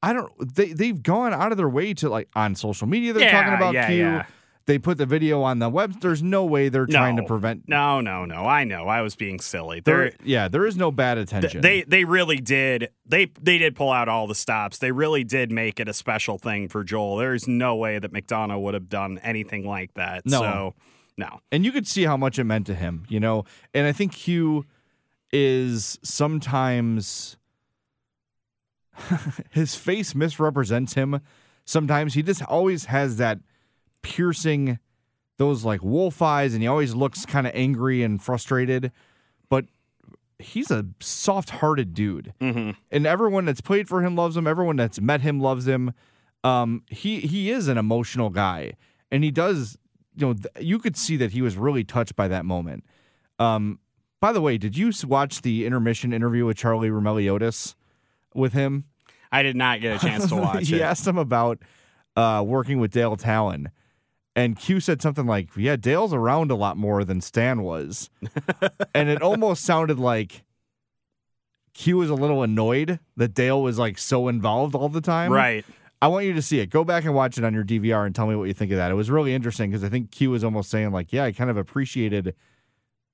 I 0.00 0.12
don't. 0.12 0.32
They 0.54 0.72
they've 0.72 1.02
gone 1.02 1.34
out 1.34 1.50
of 1.50 1.58
their 1.58 1.68
way 1.68 1.92
to 1.94 2.08
like 2.08 2.28
on 2.36 2.54
social 2.54 2.86
media. 2.86 3.12
They're 3.12 3.28
talking 3.28 3.54
about 3.54 3.74
yeah, 3.74 3.88
Q. 3.88 3.96
yeah. 3.96 4.26
They 4.66 4.78
put 4.78 4.96
the 4.96 5.06
video 5.06 5.42
on 5.42 5.58
the 5.58 5.68
web. 5.68 6.00
There's 6.00 6.22
no 6.22 6.44
way 6.44 6.68
they're 6.68 6.86
trying 6.86 7.16
to 7.16 7.24
prevent. 7.24 7.64
No, 7.68 8.00
no, 8.00 8.26
no. 8.26 8.46
I 8.46 8.62
know. 8.64 8.86
I 8.86 9.00
was 9.00 9.16
being 9.16 9.40
silly. 9.40 9.80
There, 9.80 10.10
They're, 10.10 10.12
yeah, 10.22 10.46
there 10.46 10.66
is 10.66 10.76
no 10.76 10.92
bad 10.92 11.14
th- 11.14 11.26
attention. 11.26 11.62
they 11.62 11.82
they 11.82 12.04
really 12.04 12.36
did. 12.36 12.90
They 13.04 13.32
they 13.40 13.58
did 13.58 13.74
pull 13.74 13.90
out 13.90 14.08
all 14.08 14.28
the 14.28 14.36
stops. 14.36 14.78
They 14.78 14.92
really 14.92 15.24
did 15.24 15.50
make 15.50 15.80
it 15.80 15.88
a 15.88 15.94
special 15.94 16.38
thing 16.38 16.68
for 16.68 16.84
Joel. 16.84 17.16
There's 17.16 17.48
no 17.48 17.74
way 17.74 17.98
that 17.98 18.12
McDonough 18.12 18.60
would 18.60 18.74
have 18.74 18.88
done 18.88 19.18
anything 19.24 19.66
like 19.66 19.94
that. 19.94 20.26
No. 20.26 20.40
So 20.40 20.74
no. 21.16 21.40
and 21.50 21.64
you 21.64 21.72
could 21.72 21.88
see 21.88 22.04
how 22.04 22.16
much 22.16 22.38
it 22.38 22.44
meant 22.44 22.66
to 22.66 22.74
him, 22.74 23.04
you 23.08 23.18
know. 23.18 23.44
And 23.74 23.86
I 23.86 23.92
think 23.92 24.12
Q 24.12 24.64
is 25.32 25.98
sometimes 26.02 27.36
his 29.50 29.74
face 29.74 30.14
misrepresents 30.14 30.94
him. 30.94 31.20
Sometimes 31.64 32.14
he 32.14 32.22
just 32.22 32.42
always 32.44 32.86
has 32.86 33.16
that 33.18 33.38
piercing, 34.02 34.78
those 35.36 35.64
like 35.64 35.82
wolf 35.82 36.22
eyes, 36.22 36.54
and 36.54 36.62
he 36.62 36.68
always 36.68 36.94
looks 36.94 37.26
kind 37.26 37.46
of 37.46 37.52
angry 37.54 38.02
and 38.02 38.22
frustrated. 38.22 38.90
But 39.48 39.66
he's 40.38 40.70
a 40.70 40.86
soft-hearted 41.00 41.94
dude, 41.94 42.32
Mm-hmm. 42.40 42.70
and 42.90 43.06
everyone 43.06 43.44
that's 43.44 43.60
played 43.60 43.88
for 43.88 44.02
him 44.02 44.16
loves 44.16 44.36
him. 44.36 44.46
Everyone 44.46 44.76
that's 44.76 45.00
met 45.00 45.20
him 45.20 45.40
loves 45.40 45.66
him. 45.68 45.92
Um, 46.44 46.84
he 46.88 47.20
he 47.20 47.50
is 47.50 47.68
an 47.68 47.76
emotional 47.78 48.30
guy, 48.30 48.74
and 49.10 49.22
he 49.24 49.30
does. 49.30 49.76
You 50.16 50.26
know, 50.28 50.32
th- 50.34 50.66
you 50.66 50.78
could 50.80 50.96
see 50.96 51.16
that 51.18 51.30
he 51.32 51.42
was 51.42 51.56
really 51.56 51.84
touched 51.84 52.16
by 52.16 52.26
that 52.28 52.44
moment. 52.44 52.84
Um, 53.38 53.78
by 54.20 54.32
the 54.32 54.40
way, 54.40 54.58
did 54.58 54.76
you 54.76 54.92
watch 55.06 55.42
the 55.42 55.64
intermission 55.66 56.12
interview 56.12 56.44
with 56.46 56.56
Charlie 56.56 56.90
Roumeliotis 56.90 57.74
with 58.34 58.52
him? 58.52 58.84
I 59.30 59.42
did 59.42 59.56
not 59.56 59.80
get 59.80 59.96
a 59.96 60.06
chance 60.06 60.28
to 60.28 60.36
watch 60.36 60.68
he 60.68 60.76
it. 60.76 60.82
asked 60.82 61.06
him 61.06 61.18
about 61.18 61.58
uh, 62.16 62.42
working 62.46 62.80
with 62.80 62.90
Dale 62.90 63.16
Tallon, 63.16 63.70
and 64.34 64.56
Q 64.58 64.80
said 64.80 65.02
something 65.02 65.26
like, 65.26 65.50
"Yeah, 65.56 65.76
Dale's 65.76 66.14
around 66.14 66.50
a 66.50 66.54
lot 66.56 66.76
more 66.76 67.04
than 67.04 67.20
Stan 67.20 67.62
was," 67.62 68.10
and 68.94 69.08
it 69.08 69.22
almost 69.22 69.64
sounded 69.64 69.98
like 69.98 70.44
Q 71.74 71.98
was 71.98 72.10
a 72.10 72.14
little 72.14 72.42
annoyed 72.42 72.98
that 73.16 73.34
Dale 73.34 73.62
was 73.62 73.78
like 73.78 73.98
so 73.98 74.28
involved 74.28 74.74
all 74.74 74.88
the 74.88 75.00
time. 75.00 75.32
Right. 75.32 75.64
I 76.00 76.06
want 76.06 76.26
you 76.26 76.32
to 76.34 76.42
see 76.42 76.60
it. 76.60 76.70
Go 76.70 76.84
back 76.84 77.04
and 77.04 77.14
watch 77.14 77.38
it 77.38 77.44
on 77.44 77.52
your 77.52 77.64
DVR 77.64 78.06
and 78.06 78.14
tell 78.14 78.28
me 78.28 78.36
what 78.36 78.44
you 78.44 78.54
think 78.54 78.70
of 78.70 78.76
that. 78.78 78.92
It 78.92 78.94
was 78.94 79.10
really 79.10 79.34
interesting 79.34 79.70
because 79.70 79.82
I 79.82 79.88
think 79.88 80.12
Q 80.12 80.30
was 80.30 80.44
almost 80.44 80.70
saying 80.70 80.92
like, 80.92 81.12
"Yeah, 81.12 81.24
I 81.24 81.32
kind 81.32 81.50
of 81.50 81.56
appreciated." 81.56 82.34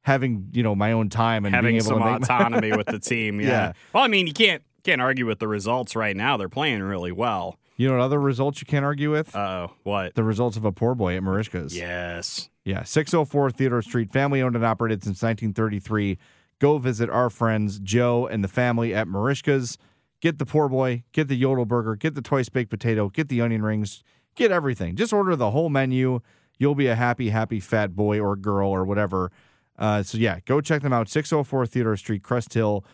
Having 0.05 0.51
you 0.53 0.63
know 0.63 0.75
my 0.75 0.93
own 0.93 1.09
time 1.09 1.45
and 1.45 1.55
Having 1.55 1.73
being 1.73 1.85
able 1.85 1.99
some 1.99 2.03
autonomy 2.03 2.73
with 2.77 2.87
the 2.87 2.99
team. 2.99 3.41
Yeah. 3.41 3.49
Yeah. 3.49 3.73
Well, 3.93 4.05
I 4.05 4.09
mean, 4.09 4.27
you 4.27 4.33
can't 4.33 4.63
can't 4.85 5.01
argue 5.01 5.27
with 5.27 5.39
the 5.39 5.49
results 5.49 5.97
right 5.97 6.17
now. 6.17 6.37
They're 6.37 6.49
playing 6.49 6.83
really 6.83 7.13
well. 7.13 7.59
You 7.77 7.89
know 7.89 7.97
what 7.97 8.05
other 8.05 8.21
results 8.21 8.61
you 8.61 8.67
can't 8.67 8.85
argue 8.85 9.11
with? 9.11 9.35
Uh 9.35 9.39
oh. 9.39 9.73
What? 9.83 10.15
the 10.15 10.23
results 10.23 10.57
of 10.57 10.65
a 10.65 10.73
poor 10.73 10.95
boy 10.95 11.17
at 11.17 11.23
Merichka's. 11.23 11.77
Yes. 11.77 12.49
Yeah, 12.65 12.83
604 12.83 13.51
Theodore 13.51 13.83
Street, 13.83 14.11
family 14.11 14.41
owned 14.41 14.57
and 14.57 14.65
operated 14.65 15.03
since 15.03 15.23
1933. 15.23 16.17
Go 16.61 16.79
visit 16.79 17.11
our 17.11 17.29
friends 17.29 17.79
Joe 17.79 18.27
and 18.27 18.43
the 18.43 18.49
family 18.49 18.95
at 18.95 19.07
Merichka's. 19.07 19.77
Get 20.21 20.39
the 20.39 20.47
poor 20.47 20.69
boy, 20.69 21.05
get 21.13 21.29
the 21.29 21.35
yodel 21.35 21.67
burger, 21.67 21.97
get 21.97 22.15
the 22.15 22.23
twice 22.23 22.49
baked 22.49 22.71
potato, 22.71 23.11
get 23.11 23.29
the 23.29 23.43
onion 23.43 23.63
rings, 23.63 24.03
get 24.35 24.51
everything. 24.51 24.97
Just 24.97 25.13
order 25.13 25.37
the 25.37 25.51
whole 25.51 25.69
menu. 25.69 26.21
You'll 26.59 26.75
be 26.75 26.87
a 26.87 26.95
happy, 26.95 27.31
happy 27.31 27.61
fat 27.61 27.95
boy 27.95 28.19
or 28.21 28.37
girl 28.37 28.71
or 28.71 28.85
whatever. 28.85 29.31
Uh, 29.79 30.03
so 30.03 30.19
yeah, 30.19 30.41
go 30.45 30.61
check 30.61 30.83
them 30.83 30.93
out. 30.93 31.09
604 31.09 31.67
Theodore 31.67 31.97
Street, 31.97 32.23
Crest 32.23 32.55
Hill, 32.55 32.85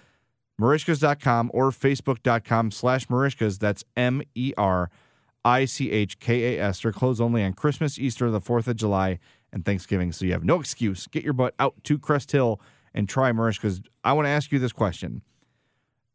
Merichkas.com 0.61 1.51
or 1.55 1.71
Facebook.com 1.71 2.71
slash 2.71 3.07
Merichkas. 3.07 3.59
That's 3.59 3.85
M 3.97 4.23
E 4.35 4.53
R 4.57 4.91
I 5.45 5.65
C 5.65 5.91
H 5.91 6.19
K 6.19 6.57
A 6.57 6.63
S. 6.63 6.81
They're 6.81 6.93
closed 6.93 7.21
only 7.21 7.45
on 7.45 7.55
Christmas, 7.55 7.99
Easter, 7.99 8.31
the 8.31 8.41
4th 8.41 8.67
of 8.67 8.77
July, 8.77 9.19
and 9.53 9.65
Thanksgiving. 9.65 10.13
So 10.13 10.25
you 10.25 10.33
have 10.33 10.45
no 10.45 10.61
excuse. 10.61 11.07
Get 11.07 11.25
your 11.25 11.33
butt 11.33 11.55
out 11.59 11.83
to 11.85 11.99
Crest 11.99 12.33
Hill 12.33 12.61
and 12.95 13.09
try 13.09 13.33
Merichkas. 13.33 13.85
I 14.05 14.13
want 14.13 14.27
to 14.27 14.31
ask 14.31 14.53
you 14.53 14.59
this 14.59 14.73
question. 14.73 15.23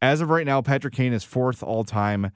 As 0.02 0.22
of 0.22 0.30
right 0.30 0.46
now, 0.46 0.62
Patrick 0.62 0.94
Kane 0.94 1.14
is 1.14 1.24
fourth 1.24 1.64
all 1.64 1.84
time 1.84 2.32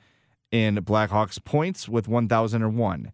in 0.52 0.78
Blackhawks 0.78 1.44
points 1.44 1.88
with 1.88 2.08
1,001. 2.08 3.12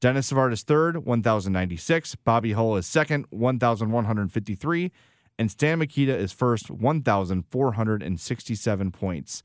Denis 0.00 0.28
Savard 0.28 0.52
is 0.52 0.62
third, 0.62 1.04
1,096. 1.04 2.14
Bobby 2.16 2.52
Hull 2.52 2.76
is 2.76 2.86
second, 2.86 3.26
1,153. 3.30 4.92
And 5.40 5.50
Stan 5.50 5.80
Mikita 5.80 6.16
is 6.16 6.32
first, 6.32 6.70
1,467 6.70 8.92
points. 8.92 9.42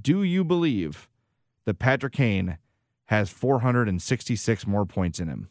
Do 0.00 0.22
you 0.22 0.44
believe 0.44 1.08
that 1.66 1.78
Patrick 1.78 2.14
Kane 2.14 2.56
has 3.06 3.30
466 3.30 4.66
more 4.66 4.86
points 4.86 5.20
in 5.20 5.28
him? 5.28 5.48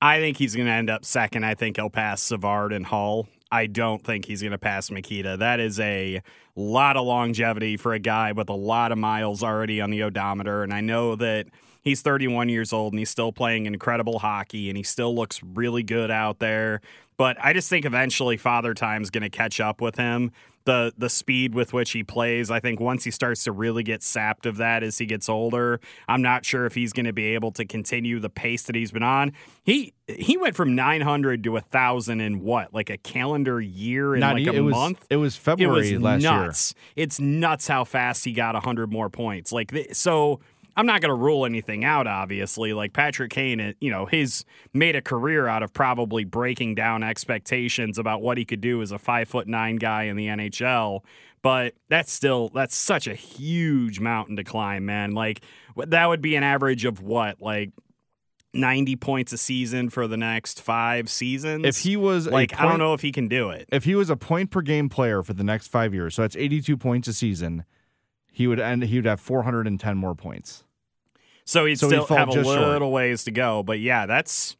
I 0.00 0.18
think 0.18 0.36
he's 0.36 0.54
going 0.54 0.66
to 0.66 0.72
end 0.72 0.90
up 0.90 1.04
second. 1.04 1.44
I 1.44 1.54
think 1.54 1.76
he'll 1.76 1.90
pass 1.90 2.20
Savard 2.20 2.72
and 2.72 2.86
Hull. 2.86 3.28
I 3.52 3.66
don't 3.66 4.02
think 4.02 4.24
he's 4.24 4.40
going 4.40 4.52
to 4.52 4.58
pass 4.58 4.90
Mikita. 4.90 5.36
That 5.36 5.60
is 5.60 5.78
a 5.78 6.22
lot 6.56 6.96
of 6.96 7.04
longevity 7.04 7.76
for 7.76 7.92
a 7.92 7.98
guy 7.98 8.32
with 8.32 8.48
a 8.48 8.54
lot 8.54 8.92
of 8.92 8.98
miles 8.98 9.42
already 9.42 9.78
on 9.78 9.90
the 9.90 10.02
odometer. 10.02 10.62
And 10.62 10.72
I 10.72 10.80
know 10.80 11.14
that 11.16 11.48
he's 11.82 12.00
31 12.00 12.48
years 12.48 12.72
old 12.72 12.94
and 12.94 12.98
he's 12.98 13.10
still 13.10 13.30
playing 13.30 13.66
incredible 13.66 14.20
hockey 14.20 14.70
and 14.70 14.76
he 14.78 14.82
still 14.82 15.14
looks 15.14 15.42
really 15.42 15.82
good 15.82 16.10
out 16.10 16.38
there. 16.38 16.80
But 17.18 17.36
I 17.44 17.52
just 17.52 17.68
think 17.68 17.84
eventually 17.84 18.38
Father 18.38 18.72
Time's 18.72 19.10
going 19.10 19.22
to 19.22 19.30
catch 19.30 19.60
up 19.60 19.82
with 19.82 19.96
him. 19.96 20.32
The 20.64 20.92
the 20.96 21.08
speed 21.08 21.54
with 21.54 21.72
which 21.72 21.90
he 21.90 22.04
plays, 22.04 22.50
I 22.50 22.60
think 22.60 22.78
once 22.78 23.02
he 23.04 23.10
starts 23.10 23.42
to 23.44 23.52
really 23.52 23.82
get 23.82 24.02
sapped 24.02 24.46
of 24.46 24.58
that 24.58 24.82
as 24.82 24.98
he 24.98 25.06
gets 25.06 25.28
older, 25.28 25.80
I'm 26.06 26.22
not 26.22 26.44
sure 26.44 26.66
if 26.66 26.74
he's 26.74 26.92
going 26.92 27.06
to 27.06 27.12
be 27.12 27.34
able 27.34 27.50
to 27.52 27.64
continue 27.64 28.20
the 28.20 28.30
pace 28.30 28.62
that 28.64 28.76
he's 28.76 28.92
been 28.92 29.02
on. 29.02 29.32
He 29.64 29.92
he 30.06 30.36
went 30.36 30.54
from 30.54 30.74
900 30.76 31.42
to 31.44 31.50
a 31.56 31.60
1000 31.60 32.20
in 32.20 32.40
what? 32.40 32.72
Like 32.72 32.90
a 32.90 32.96
calendar 32.98 33.60
year 33.60 34.14
in 34.14 34.20
Not 34.20 34.34
like 34.36 34.46
a 34.46 34.52
it 34.52 34.60
was- 34.60 34.72
month? 34.74 35.06
it 35.10 35.16
was 35.16 35.34
It 35.36 35.40
February 35.40 35.92
was 35.94 36.02
last 36.02 36.22
year. 36.22 36.30
nuts. 36.30 36.74
It's 36.96 37.18
nuts 37.18 37.66
how 37.66 37.84
fast 37.84 38.24
he 38.24 38.32
got 38.32 38.54
100 38.54 38.92
more 38.92 39.10
points. 39.10 39.50
Like 39.52 39.72
so 39.92 40.40
I'm 40.76 40.86
not 40.86 41.00
going 41.00 41.10
to 41.10 41.14
rule 41.14 41.44
anything 41.44 41.84
out 41.84 42.06
obviously. 42.06 42.72
Like 42.72 42.92
Patrick 42.92 43.30
Kane, 43.30 43.60
uh, 43.60 43.72
you 43.80 43.90
know, 43.90 44.06
he's 44.06 44.44
made 44.72 44.96
a 44.96 45.02
career 45.02 45.46
out 45.46 45.62
of 45.62 45.72
probably 45.72 46.24
breaking 46.24 46.74
down 46.74 47.02
expectations 47.02 47.98
about 47.98 48.22
what 48.22 48.38
he 48.38 48.44
could 48.44 48.60
do 48.60 48.82
as 48.82 48.92
a 48.92 48.98
5 48.98 49.28
foot 49.28 49.46
9 49.46 49.76
guy 49.76 50.04
in 50.04 50.16
the 50.16 50.26
NHL. 50.26 51.00
But 51.42 51.74
that's 51.88 52.12
still 52.12 52.50
that's 52.50 52.76
such 52.76 53.06
a 53.06 53.14
huge 53.14 53.98
mountain 53.98 54.36
to 54.36 54.44
climb, 54.44 54.86
man. 54.86 55.12
Like 55.12 55.42
that 55.76 56.06
would 56.06 56.22
be 56.22 56.36
an 56.36 56.44
average 56.44 56.84
of 56.84 57.02
what? 57.02 57.42
Like 57.42 57.72
90 58.54 58.96
points 58.96 59.32
a 59.32 59.38
season 59.38 59.90
for 59.90 60.06
the 60.06 60.16
next 60.16 60.60
5 60.60 61.10
seasons. 61.10 61.66
If 61.66 61.78
he 61.78 61.96
was 61.96 62.28
like 62.28 62.58
I 62.58 62.62
don't 62.68 62.78
know 62.78 62.94
if 62.94 63.00
he 63.00 63.10
can 63.10 63.26
do 63.28 63.50
it. 63.50 63.68
If 63.72 63.84
he 63.84 63.94
was 63.94 64.08
a 64.08 64.16
point 64.16 64.50
per 64.50 64.62
game 64.62 64.88
player 64.88 65.22
for 65.22 65.32
the 65.32 65.44
next 65.44 65.68
five 65.68 65.92
years, 65.92 66.14
so 66.14 66.22
that's 66.22 66.36
82 66.36 66.76
points 66.76 67.08
a 67.08 67.12
season, 67.12 67.64
he 68.32 68.46
would 68.48 68.58
end. 68.58 68.82
He 68.84 68.96
would 68.96 69.04
have 69.04 69.20
410 69.20 69.96
more 69.96 70.14
points. 70.14 70.64
So 71.44 71.66
he'd 71.66 71.76
So 71.76 71.86
he'd 71.88 71.92
still 71.94 72.06
fall 72.06 72.16
have 72.16 72.28
a 72.30 72.32
just 72.32 72.48
short. 72.48 72.60
little 72.60 72.90
ways 72.90 73.24
to 73.24 73.30
go. 73.30 73.62
But 73.62 73.78
yeah, 73.80 74.06
that's, 74.06 74.56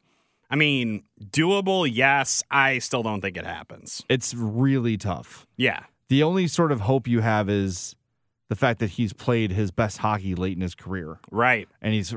I 0.49 0.55
mean, 0.55 1.03
doable. 1.21 1.89
Yes. 1.91 2.43
I 2.51 2.79
still 2.79 3.03
don't 3.03 3.21
think 3.21 3.35
it 3.37 3.45
happens. 3.45 4.03
It's 4.09 4.33
really 4.33 4.97
tough. 4.97 5.47
Yeah. 5.57 5.83
The 6.09 6.23
only 6.23 6.47
sort 6.47 6.71
of 6.71 6.81
hope 6.81 7.07
you 7.07 7.21
have 7.21 7.49
is 7.49 7.95
the 8.53 8.59
fact 8.59 8.79
that 8.81 8.91
he's 8.91 9.13
played 9.13 9.51
his 9.51 9.71
best 9.71 9.97
hockey 9.97 10.35
late 10.35 10.55
in 10.55 10.61
his 10.61 10.75
career. 10.75 11.17
Right. 11.31 11.67
And 11.81 11.91
he's 11.91 12.13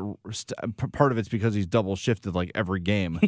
part 0.92 1.11
of 1.11 1.16
it's 1.16 1.31
because 1.31 1.55
he's 1.55 1.66
double 1.66 1.96
shifted 1.96 2.35
like 2.35 2.53
every 2.55 2.81
game. 2.81 3.18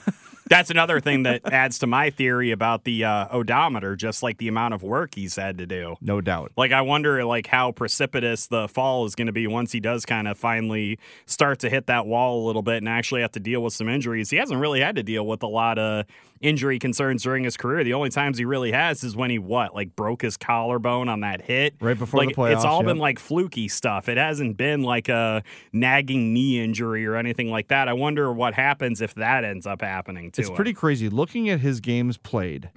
That's 0.46 0.70
another 0.70 1.00
thing 1.00 1.24
that 1.24 1.40
adds 1.52 1.80
to 1.80 1.88
my 1.88 2.10
theory 2.10 2.52
about 2.52 2.84
the 2.84 3.02
uh, 3.04 3.26
odometer, 3.32 3.96
just 3.96 4.22
like 4.22 4.38
the 4.38 4.46
amount 4.46 4.72
of 4.72 4.84
work 4.84 5.16
he's 5.16 5.34
had 5.34 5.58
to 5.58 5.66
do. 5.66 5.96
no 6.00 6.20
doubt. 6.20 6.52
Like 6.56 6.70
I 6.70 6.82
wonder 6.82 7.24
like 7.24 7.48
how 7.48 7.72
precipitous 7.72 8.46
the 8.46 8.68
fall 8.68 9.04
is 9.04 9.16
going 9.16 9.26
to 9.26 9.32
be 9.32 9.48
once 9.48 9.72
he 9.72 9.80
does 9.80 10.06
kind 10.06 10.28
of 10.28 10.38
finally 10.38 11.00
start 11.26 11.58
to 11.60 11.68
hit 11.70 11.88
that 11.88 12.06
wall 12.06 12.44
a 12.44 12.46
little 12.46 12.62
bit 12.62 12.76
and 12.76 12.88
actually 12.88 13.22
have 13.22 13.32
to 13.32 13.40
deal 13.40 13.64
with 13.64 13.72
some 13.72 13.88
injuries. 13.88 14.30
He 14.30 14.36
hasn't 14.36 14.60
really 14.60 14.80
had 14.80 14.94
to 14.94 15.02
deal 15.02 15.26
with 15.26 15.42
a 15.42 15.48
lot 15.48 15.76
of 15.76 16.04
injury 16.44 16.78
concerns 16.78 17.22
during 17.22 17.42
his 17.44 17.56
career. 17.56 17.82
The 17.82 17.94
only 17.94 18.10
times 18.10 18.38
he 18.38 18.44
really 18.44 18.70
has 18.72 19.02
is 19.02 19.16
when 19.16 19.30
he 19.30 19.38
what 19.38 19.74
like 19.74 19.96
broke 19.96 20.22
his 20.22 20.36
collarbone 20.36 21.08
on 21.08 21.20
that 21.20 21.40
hit 21.40 21.74
Right 21.80 21.98
before 21.98 22.20
the 22.20 22.26
like, 22.26 22.36
playoffs, 22.36 22.56
It's 22.56 22.64
all 22.64 22.80
yep. 22.80 22.86
been 22.86 22.98
like 22.98 23.18
fluky 23.18 23.66
stuff. 23.66 24.08
It 24.08 24.18
hasn't 24.18 24.56
been 24.56 24.82
like 24.82 25.08
a 25.08 25.42
nagging 25.72 26.32
knee 26.32 26.62
injury 26.62 27.06
or 27.06 27.16
anything 27.16 27.50
like 27.50 27.68
that. 27.68 27.88
I 27.88 27.94
wonder 27.94 28.32
what 28.32 28.54
happens 28.54 29.00
if 29.00 29.14
that 29.14 29.42
ends 29.44 29.66
up 29.66 29.80
happening 29.80 30.30
to 30.32 30.40
It's 30.42 30.50
him. 30.50 30.56
pretty 30.56 30.74
crazy. 30.74 31.08
Looking 31.08 31.48
at 31.48 31.60
his 31.60 31.80
games 31.80 32.18
played 32.18 32.70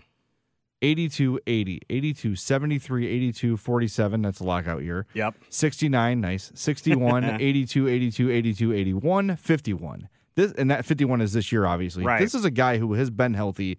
82 0.81 1.39
80, 1.47 1.81
82 1.89 2.35
73, 2.35 3.07
82 3.07 3.57
47. 3.57 4.21
That's 4.21 4.39
a 4.39 4.43
lockout 4.43 4.83
year. 4.83 5.05
Yep. 5.13 5.35
69, 5.49 6.21
nice. 6.21 6.51
61, 6.55 7.23
82, 7.41 7.87
82, 7.87 8.31
82, 8.31 8.73
81, 8.73 9.35
51. 9.35 10.09
This 10.37 10.53
and 10.53 10.71
that 10.71 10.85
51 10.85 11.19
is 11.19 11.33
this 11.33 11.51
year, 11.51 11.65
obviously. 11.65 12.05
Right. 12.05 12.21
This 12.21 12.33
is 12.33 12.45
a 12.45 12.51
guy 12.51 12.77
who 12.77 12.93
has 12.93 13.09
been 13.09 13.33
healthy 13.33 13.77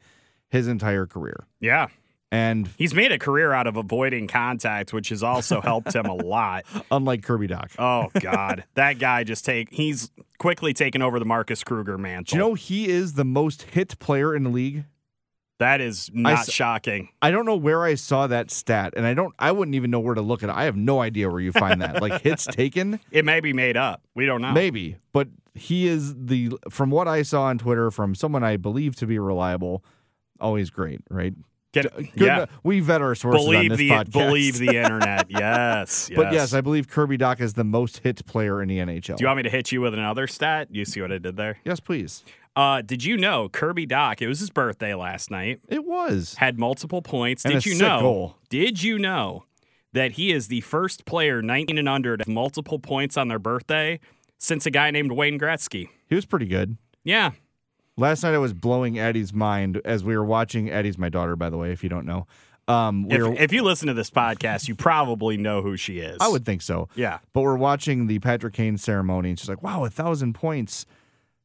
his 0.51 0.69
entire 0.69 1.07
career. 1.07 1.47
Yeah. 1.61 1.87
And 2.31 2.69
He's 2.77 2.93
made 2.93 3.11
a 3.11 3.19
career 3.19 3.53
out 3.53 3.67
of 3.67 3.77
avoiding 3.79 4.27
contact, 4.29 4.93
which 4.93 5.09
has 5.09 5.23
also 5.23 5.63
helped 5.63 5.95
him 5.95 6.05
a 6.05 6.15
lot. 6.23 6.67
unlike 6.91 7.23
Kirby 7.23 7.49
Dach. 7.49 7.71
Oh 7.79 8.09
God, 8.21 8.65
that 8.75 8.99
guy 8.99 9.25
just 9.25 9.45
take 9.47 9.73
he's 9.73 10.11
quickly 10.39 10.75
taken 10.75 11.01
over 11.01 11.19
the 11.19 11.25
Marcus 11.25 11.65
Kruger 11.65 11.97
mantle. 11.97 12.25
Do 12.33 12.37
you 12.37 12.39
know 12.51 12.55
he 12.55 12.89
is 12.89 13.15
the 13.15 13.25
most 13.25 13.63
hit 13.63 13.99
player 13.99 14.35
in 14.35 14.43
the 14.43 14.51
league? 14.51 14.85
That 15.59 15.81
is 15.81 16.11
not 16.13 16.41
s- 16.41 16.53
shocking. 16.53 17.09
I 17.21 17.31
don't 17.31 17.45
know 17.45 17.57
where 17.57 17.83
I 17.83 17.95
saw 17.97 18.27
that 18.29 18.51
stat, 18.51 18.95
and 18.97 19.05
I 19.07 19.15
don't. 19.15 19.35
I 19.39 19.51
wouldn't 19.53 19.75
even 19.75 19.91
know 19.91 20.01
where 20.01 20.15
to 20.15 20.23
look 20.23 20.43
at 20.43 20.49
it. 20.49 20.55
I 20.55 20.65
have 20.65 20.77
no 20.77 21.01
idea 21.01 21.29
where 21.31 21.41
you 21.41 21.53
find 21.53 21.83
that. 21.83 22.01
Like 22.01 22.23
hits 22.23 22.45
taken, 22.51 23.01
It 23.11 23.25
may 23.25 23.41
be 23.41 23.53
made 23.53 23.77
up. 23.77 24.03
We 24.15 24.25
don't 24.27 24.41
know. 24.41 24.53
maybe, 24.53 24.99
but 25.13 25.29
he 25.55 25.89
is 25.89 26.15
the. 26.17 26.53
From 26.71 26.91
what 26.91 27.09
I 27.09 27.23
saw 27.23 27.43
on 27.45 27.59
Twitter 27.59 27.91
from 27.91 28.15
someone 28.15 28.45
I 28.45 28.57
believe 28.57 28.95
to 28.97 29.07
be 29.07 29.19
reliable, 29.19 29.85
always 30.41 30.71
great, 30.71 31.01
right? 31.11 31.35
Get, 31.73 31.95
Good 31.95 32.09
yeah. 32.17 32.47
we 32.63 32.81
vet 32.81 33.03
our 33.03 33.15
sources 33.15 33.47
on 33.47 33.53
Believe 33.53 33.71
this 33.73 33.79
the 33.79 33.91
podcast. 33.91 34.13
believe 34.13 34.59
the 34.59 34.69
internet. 34.83 35.27
Yes, 35.29 36.11
But 36.17 36.33
yes, 36.33 36.55
I 36.55 36.63
believe 36.63 36.89
Kirby 36.89 37.19
Dach 37.19 37.41
is 37.43 37.53
the 37.55 37.65
most 37.65 37.99
hit 37.99 38.25
player 38.25 38.63
in 38.63 38.69
the 38.69 38.79
NHL. 38.79 39.17
Do 39.19 39.23
you 39.23 39.27
want 39.27 39.37
me 39.37 39.43
to 39.43 39.51
hit 39.51 39.71
you 39.71 39.83
with 39.83 39.93
another 39.93 40.27
stat? 40.27 40.69
You 40.71 40.87
see 40.87 41.03
what 41.03 41.13
I 41.13 41.19
did 41.19 41.37
there? 41.37 41.59
yes, 41.67 41.79
please. 41.79 42.25
Uh, 42.59 42.83
did 42.83 43.05
you 43.05 43.17
know 43.17 43.49
Kirby 43.49 43.87
Dach? 43.87 44.21
It 44.21 44.27
was 44.27 44.41
his 44.41 44.51
birthday 44.51 44.93
last 44.93 45.31
night. 45.31 45.61
It 45.69 45.85
was. 45.85 46.35
Had 46.39 46.59
multiple 46.59 47.03
points. 47.03 47.45
And 47.45 47.55
did 47.55 47.65
you 47.65 47.79
know? 47.79 48.01
goal. 48.01 48.37
Did 48.49 48.83
you 48.83 48.99
know 48.99 49.45
that 49.93 50.13
he 50.13 50.33
is 50.33 50.49
the 50.49 50.61
first 50.63 51.05
player 51.05 51.41
19 51.41 51.79
and 51.79 51.89
under 51.89 52.17
to 52.17 52.23
have 52.23 52.29
multiple 52.29 52.81
points 52.81 53.17
on 53.17 53.29
their 53.29 53.39
birthday 53.39 54.01
since 54.39 54.67
a 54.67 54.73
guy 54.73 54.91
named 54.91 55.13
Wayne 55.13 55.39
Gretzky? 55.39 55.89
He 56.09 56.17
was 56.17 56.27
pretty 56.27 56.47
good. 56.47 56.77
Yeah. 57.05 57.31
Last 57.97 58.25
night 58.25 58.35
I 58.35 58.39
was 58.39 58.55
blowing 58.55 58.99
Eddie's 58.99 59.33
mind 59.33 59.81
as 59.85 60.03
we 60.03 60.17
were 60.17 60.25
watching. 60.25 60.69
Eddie's 60.69 60.99
my 60.99 61.09
daughter, 61.09 61.37
by 61.37 61.51
the 61.51 61.57
way, 61.59 61.71
if 61.71 61.85
you 61.85 61.89
don't 61.89 62.07
know. 62.07 62.27
Um, 62.67 63.05
we 63.09 63.15
If, 63.15 63.23
were, 63.23 63.35
if 63.35 63.53
you 63.53 63.63
listen 63.63 63.87
to 63.87 63.95
this 63.95 64.11
podcast, 64.11 64.67
you 64.67 64.75
probably 64.75 65.37
know 65.37 65.63
who 65.63 65.77
she 65.77 66.01
is. 66.01 66.19
I 66.21 66.27
would 66.27 66.45
think 66.45 66.63
so. 66.63 66.89
Yeah. 66.97 67.19
But 67.33 67.43
we're 67.43 67.57
watching 67.57 68.09
the 68.09 68.19
Patrick 68.19 68.55
Kane 68.55 68.79
ceremony, 68.79 69.31
and 69.31 69.39
she's 69.39 69.49
like, 69.49 69.63
"Wow, 69.63 69.85
a 69.85 69.91
thousand 69.91 70.35
points." 70.35 70.85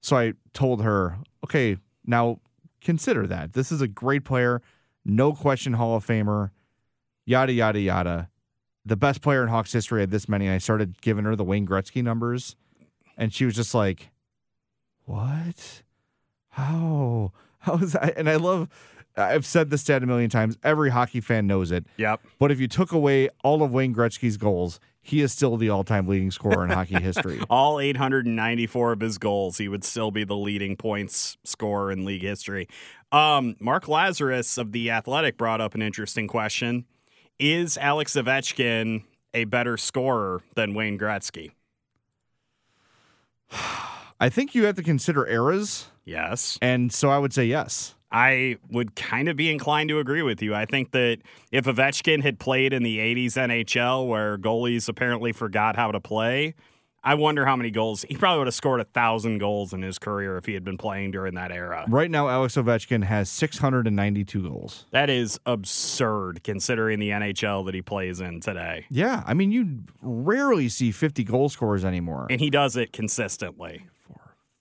So 0.03 0.17
I 0.17 0.33
told 0.51 0.83
her, 0.83 1.17
"Okay, 1.45 1.77
now 2.05 2.41
consider 2.81 3.25
that. 3.27 3.53
This 3.53 3.71
is 3.71 3.79
a 3.81 3.87
great 3.87 4.25
player, 4.25 4.61
no 5.05 5.31
question, 5.31 5.73
Hall 5.73 5.95
of 5.95 6.05
Famer, 6.05 6.51
yada 7.25 7.53
yada 7.53 7.79
yada. 7.79 8.29
The 8.85 8.97
best 8.97 9.21
player 9.21 9.41
in 9.43 9.49
Hawks 9.49 9.71
history 9.71 10.01
had 10.01 10.11
this 10.11 10.27
many." 10.27 10.45
And 10.45 10.55
I 10.55 10.57
started 10.57 11.01
giving 11.01 11.23
her 11.23 11.37
the 11.37 11.45
Wayne 11.45 11.65
Gretzky 11.65 12.03
numbers, 12.03 12.57
and 13.15 13.33
she 13.33 13.45
was 13.45 13.55
just 13.55 13.73
like, 13.73 14.11
"What? 15.05 15.83
How? 16.49 17.31
How 17.59 17.77
is 17.77 17.93
that?" 17.93 18.17
And 18.17 18.29
I 18.29 18.35
love. 18.35 18.67
I've 19.15 19.45
said 19.45 19.69
this 19.69 19.81
stat 19.81 20.01
a 20.03 20.05
million 20.07 20.29
times. 20.29 20.57
Every 20.63 20.89
hockey 20.89 21.21
fan 21.21 21.45
knows 21.47 21.71
it. 21.71 21.85
Yep. 21.97 22.21
But 22.39 22.51
if 22.51 22.59
you 22.59 22.67
took 22.67 22.91
away 22.91 23.29
all 23.43 23.61
of 23.61 23.71
Wayne 23.71 23.93
Gretzky's 23.93 24.37
goals, 24.37 24.79
he 25.01 25.21
is 25.21 25.31
still 25.31 25.57
the 25.57 25.69
all-time 25.69 26.07
leading 26.07 26.31
scorer 26.31 26.63
in 26.63 26.71
hockey 26.71 26.95
history. 27.01 27.39
All 27.49 27.79
894 27.79 28.93
of 28.93 28.99
his 29.01 29.17
goals, 29.17 29.57
he 29.57 29.67
would 29.67 29.83
still 29.83 30.09
be 30.11 30.23
the 30.23 30.35
leading 30.35 30.75
points 30.77 31.37
scorer 31.43 31.91
in 31.91 32.05
league 32.05 32.21
history. 32.23 32.67
Um, 33.11 33.55
Mark 33.59 33.85
Lazerus 33.85 34.57
of 34.57 34.71
The 34.71 34.89
Athletic 34.89 35.37
brought 35.37 35.61
up 35.61 35.75
an 35.75 35.81
interesting 35.83 36.27
question. 36.27 36.85
Is 37.37 37.77
Alex 37.77 38.13
Ovechkin 38.15 39.03
a 39.33 39.43
better 39.43 39.77
scorer 39.77 40.41
than 40.55 40.73
Wayne 40.73 40.97
Gretzky? 40.97 41.51
I 44.19 44.29
think 44.29 44.55
you 44.55 44.65
have 44.65 44.75
to 44.75 44.83
consider 44.83 45.27
eras, 45.27 45.87
Yes. 46.05 46.57
and 46.61 46.91
so 46.93 47.09
I 47.09 47.17
would 47.17 47.33
say 47.33 47.45
yes. 47.45 47.95
I 48.13 48.57
would 48.69 48.95
kind 48.95 49.27
of 49.27 49.35
be 49.35 49.49
inclined 49.49 49.89
to 49.89 49.97
agree 49.97 50.21
with 50.21 50.41
you. 50.43 50.53
I 50.53 50.65
think 50.65 50.91
that 50.91 51.17
if 51.51 51.65
Ovechkin 51.65 52.21
had 52.21 52.39
played 52.39 52.71
in 52.71 52.83
the 52.83 52.99
80s 52.99 53.33
NHL 53.33 54.07
where 54.07 54.37
goalies 54.37 54.87
apparently 54.87 55.31
forgot 55.31 55.75
how 55.75 55.91
to 55.91 55.99
play, 55.99 56.53
I 57.03 57.15
wonder 57.15 57.45
how 57.45 57.55
many 57.55 57.69
goals 57.69 58.05
he 58.07 58.15
probably 58.15 58.37
would 58.37 58.47
have 58.47 58.53
scored 58.53 58.79
a 58.79 58.85
thousand 58.85 59.39
goals 59.39 59.73
in 59.73 59.81
his 59.81 59.99
career 59.99 60.37
if 60.37 60.45
he 60.45 60.53
had 60.53 60.63
been 60.63 60.77
playing 60.77 61.11
during 61.11 61.33
that 61.35 61.51
era. 61.51 61.85
Right 61.89 62.09
now, 62.09 62.29
Alex 62.29 62.55
Ovechkin 62.55 63.03
has 63.03 63.29
692 63.29 64.47
goals. 64.47 64.85
That 64.91 65.09
is 65.09 65.39
absurd 65.45 66.43
considering 66.43 66.99
the 66.99 67.09
NHL 67.09 67.65
that 67.65 67.73
he 67.73 67.81
plays 67.81 68.21
in 68.21 68.39
today. 68.39 68.85
Yeah, 68.89 69.23
I 69.25 69.33
mean, 69.33 69.51
you 69.51 69.79
rarely 70.01 70.69
see 70.69 70.91
50 70.91 71.23
goal 71.25 71.49
scorers 71.49 71.83
anymore. 71.83 72.27
And 72.29 72.39
he 72.39 72.49
does 72.49 72.77
it 72.77 72.93
consistently. 72.93 73.87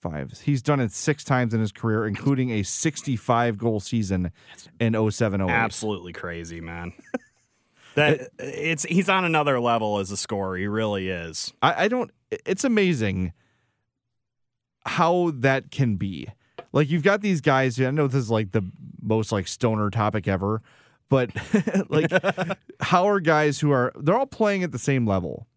Five. 0.03 0.41
He's 0.43 0.61
done 0.61 0.81
it 0.81 0.91
six 0.91 1.23
times 1.23 1.53
in 1.53 1.61
his 1.61 1.71
career, 1.71 2.05
including 2.05 2.51
a 2.51 2.63
65 2.63 3.57
goal 3.57 3.79
season 3.79 4.33
in 4.77 5.11
07 5.11 5.39
08. 5.39 5.49
Absolutely 5.49 6.11
crazy, 6.11 6.59
man. 6.59 6.91
that 7.95 8.29
it's 8.37 8.83
he's 8.83 9.07
on 9.07 9.23
another 9.23 9.61
level 9.61 9.99
as 9.99 10.11
a 10.11 10.17
scorer. 10.17 10.57
He 10.57 10.67
really 10.67 11.07
is. 11.07 11.53
I, 11.61 11.85
I 11.85 11.87
don't. 11.87 12.11
It's 12.45 12.65
amazing 12.65 13.31
how 14.85 15.31
that 15.35 15.71
can 15.71 15.95
be. 15.95 16.27
Like 16.73 16.89
you've 16.89 17.03
got 17.03 17.21
these 17.21 17.39
guys. 17.39 17.79
I 17.79 17.91
know 17.91 18.07
this 18.07 18.23
is 18.23 18.31
like 18.31 18.51
the 18.51 18.69
most 19.01 19.31
like 19.31 19.47
stoner 19.47 19.89
topic 19.89 20.27
ever, 20.27 20.61
but 21.07 21.31
like 21.89 22.11
how 22.81 23.07
are 23.07 23.19
guys 23.19 23.59
who 23.61 23.71
are 23.71 23.93
they're 23.95 24.17
all 24.17 24.25
playing 24.25 24.63
at 24.63 24.73
the 24.73 24.79
same 24.79 25.07
level? 25.07 25.47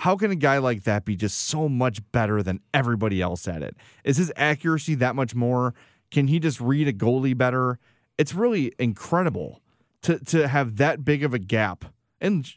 How 0.00 0.16
can 0.16 0.30
a 0.30 0.36
guy 0.36 0.56
like 0.56 0.84
that 0.84 1.04
be 1.04 1.14
just 1.14 1.38
so 1.42 1.68
much 1.68 2.00
better 2.10 2.42
than 2.42 2.60
everybody 2.72 3.20
else 3.20 3.46
at 3.46 3.62
it? 3.62 3.76
Is 4.02 4.16
his 4.16 4.32
accuracy 4.34 4.94
that 4.94 5.14
much 5.14 5.34
more? 5.34 5.74
Can 6.10 6.26
he 6.26 6.40
just 6.40 6.58
read 6.58 6.88
a 6.88 6.92
goalie 6.92 7.36
better? 7.36 7.78
It's 8.16 8.34
really 8.34 8.72
incredible 8.78 9.60
to 10.02 10.18
to 10.18 10.48
have 10.48 10.78
that 10.78 11.04
big 11.04 11.22
of 11.22 11.34
a 11.34 11.38
gap. 11.38 11.84
And 12.18 12.50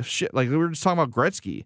shit, 0.00 0.32
like 0.32 0.48
we 0.48 0.56
were 0.56 0.68
just 0.68 0.82
talking 0.84 1.02
about 1.02 1.10
Gretzky. 1.10 1.64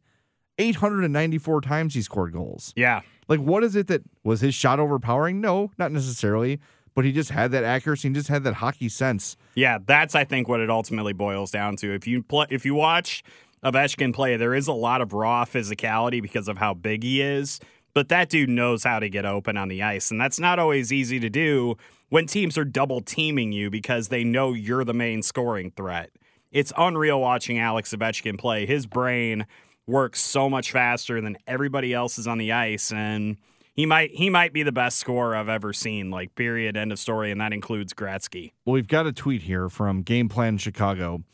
894 0.56 1.60
times 1.60 1.92
he 1.92 2.00
scored 2.00 2.32
goals. 2.32 2.72
Yeah. 2.74 3.02
Like, 3.28 3.40
what 3.40 3.62
is 3.62 3.76
it 3.76 3.88
that 3.88 4.02
was 4.24 4.40
his 4.40 4.54
shot 4.54 4.80
overpowering? 4.80 5.38
No, 5.42 5.70
not 5.76 5.92
necessarily. 5.92 6.60
But 6.94 7.04
he 7.04 7.12
just 7.12 7.30
had 7.30 7.52
that 7.52 7.62
accuracy 7.62 8.08
and 8.08 8.14
just 8.14 8.28
had 8.28 8.42
that 8.44 8.54
hockey 8.54 8.88
sense. 8.88 9.36
Yeah, 9.54 9.78
that's 9.84 10.14
I 10.14 10.24
think 10.24 10.48
what 10.48 10.60
it 10.60 10.70
ultimately 10.70 11.12
boils 11.12 11.50
down 11.50 11.76
to. 11.76 11.94
If 11.94 12.06
you 12.06 12.22
play, 12.22 12.46
if 12.50 12.64
you 12.64 12.74
watch 12.74 13.22
Ovechkin 13.64 14.14
play, 14.14 14.36
there 14.36 14.54
is 14.54 14.68
a 14.68 14.72
lot 14.72 15.00
of 15.00 15.12
raw 15.12 15.44
physicality 15.44 16.22
because 16.22 16.48
of 16.48 16.58
how 16.58 16.74
big 16.74 17.02
he 17.02 17.20
is. 17.20 17.60
But 17.94 18.08
that 18.10 18.28
dude 18.28 18.48
knows 18.48 18.84
how 18.84 18.98
to 18.98 19.08
get 19.08 19.24
open 19.24 19.56
on 19.56 19.68
the 19.68 19.82
ice, 19.82 20.10
and 20.10 20.20
that's 20.20 20.38
not 20.38 20.58
always 20.58 20.92
easy 20.92 21.18
to 21.20 21.28
do 21.28 21.76
when 22.10 22.26
teams 22.26 22.56
are 22.56 22.64
double 22.64 23.00
teaming 23.00 23.52
you 23.52 23.70
because 23.70 24.08
they 24.08 24.24
know 24.24 24.52
you're 24.52 24.84
the 24.84 24.94
main 24.94 25.22
scoring 25.22 25.72
threat. 25.72 26.10
It's 26.52 26.72
unreal 26.76 27.20
watching 27.20 27.58
Alex 27.58 27.92
Ovechkin 27.94 28.38
play. 28.38 28.66
His 28.66 28.86
brain 28.86 29.46
works 29.86 30.20
so 30.20 30.48
much 30.48 30.70
faster 30.70 31.20
than 31.20 31.36
everybody 31.46 31.92
else's 31.92 32.26
on 32.26 32.38
the 32.38 32.52
ice, 32.52 32.92
and 32.92 33.36
he 33.74 33.86
might 33.86 34.10
he 34.12 34.30
might 34.30 34.52
be 34.52 34.62
the 34.62 34.72
best 34.72 34.98
scorer 34.98 35.34
I've 35.34 35.48
ever 35.48 35.72
seen. 35.72 36.10
Like 36.10 36.34
period, 36.34 36.76
end 36.76 36.92
of 36.92 36.98
story, 36.98 37.30
and 37.30 37.40
that 37.40 37.52
includes 37.52 37.94
Gretzky. 37.94 38.52
Well, 38.64 38.74
we've 38.74 38.88
got 38.88 39.06
a 39.06 39.12
tweet 39.12 39.42
here 39.42 39.68
from 39.68 40.02
Game 40.02 40.28
Plan 40.28 40.58
Chicago. 40.58 41.24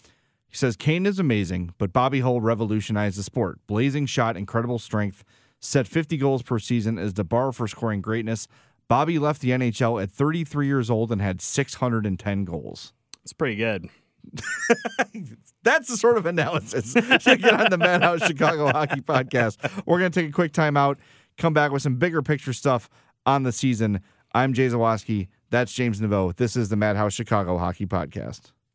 He 0.55 0.59
says 0.59 0.77
Kane 0.77 1.05
is 1.05 1.19
amazing, 1.19 1.75
but 1.79 1.93
Bobby 1.93 2.21
Hull 2.21 2.41
revolutionized 2.41 3.19
the 3.19 3.25
sport. 3.25 3.59
Blazing 3.67 4.07
shot, 4.07 4.37
incredible 4.37 4.79
strength, 4.79 5.25
set 5.59 5.89
50 5.89 6.17
goals 6.17 6.43
per 6.43 6.61
season 6.61 6.97
as 6.97 7.15
the 7.15 7.25
bar 7.25 7.51
for 7.51 7.67
scoring 7.67 8.01
greatness. 8.01 8.47
Bobby 8.87 9.19
left 9.19 9.41
the 9.41 9.51
NHL 9.51 10.01
at 10.01 10.13
33 10.13 10.69
years 10.69 10.91
old 10.91 11.11
and 11.11 11.21
had 11.21 11.43
610 11.43 12.45
goals. 12.45 12.93
It's 13.25 13.33
pretty 13.33 13.57
good. 13.57 13.89
That's 15.65 15.89
the 15.89 15.97
sort 15.97 16.19
of 16.19 16.27
analysis 16.27 16.95
you 17.27 17.37
get 17.37 17.61
on 17.61 17.71
the 17.71 17.77
Madhouse 17.77 18.25
Chicago 18.25 18.69
Hockey 18.69 19.01
Podcast. 19.01 19.59
We're 19.85 19.99
going 19.99 20.13
to 20.13 20.21
take 20.21 20.29
a 20.29 20.33
quick 20.33 20.53
timeout, 20.53 20.99
come 21.37 21.53
back 21.53 21.73
with 21.73 21.83
some 21.83 21.97
bigger 21.97 22.23
picture 22.23 22.53
stuff 22.53 22.89
on 23.27 23.43
the 23.43 23.51
season. 23.51 24.03
I'm 24.33 24.53
Jay 24.53 24.69
Zawaski. 24.69 25.27
That's 25.51 25.73
James 25.73 26.01
Neveau. 26.01 26.37
This 26.37 26.55
is 26.55 26.69
the 26.69 26.77
Madhouse 26.77 27.13
Chicago 27.13 27.59
Hockey 27.59 27.87
Podcast. 27.87 28.54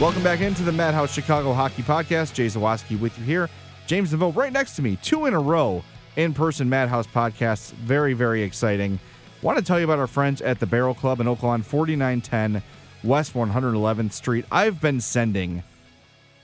Welcome 0.00 0.22
back 0.22 0.42
into 0.42 0.62
the 0.62 0.70
Madhouse 0.70 1.12
Chicago 1.12 1.52
Hockey 1.52 1.82
Podcast. 1.82 2.32
Jay 2.32 2.46
Zawaski 2.46 3.00
with 3.00 3.18
you 3.18 3.24
here. 3.24 3.50
James 3.88 4.12
Neveau 4.12 4.34
right 4.36 4.52
next 4.52 4.76
to 4.76 4.82
me, 4.82 4.94
two 5.02 5.26
in 5.26 5.34
a 5.34 5.40
row 5.40 5.82
in 6.14 6.32
person 6.32 6.68
Madhouse 6.68 7.08
podcasts. 7.08 7.72
Very, 7.72 8.12
very 8.12 8.44
exciting. 8.44 9.00
Want 9.42 9.58
to 9.58 9.64
tell 9.64 9.76
you 9.76 9.84
about 9.84 9.98
our 9.98 10.06
friends 10.06 10.40
at 10.40 10.60
the 10.60 10.66
Barrel 10.66 10.94
Club 10.94 11.18
in 11.18 11.26
Oak 11.26 11.42
Lawn, 11.42 11.62
4910 11.62 12.62
West 13.02 13.34
111th 13.34 14.12
Street. 14.12 14.44
I've 14.52 14.80
been 14.80 15.00
sending 15.00 15.64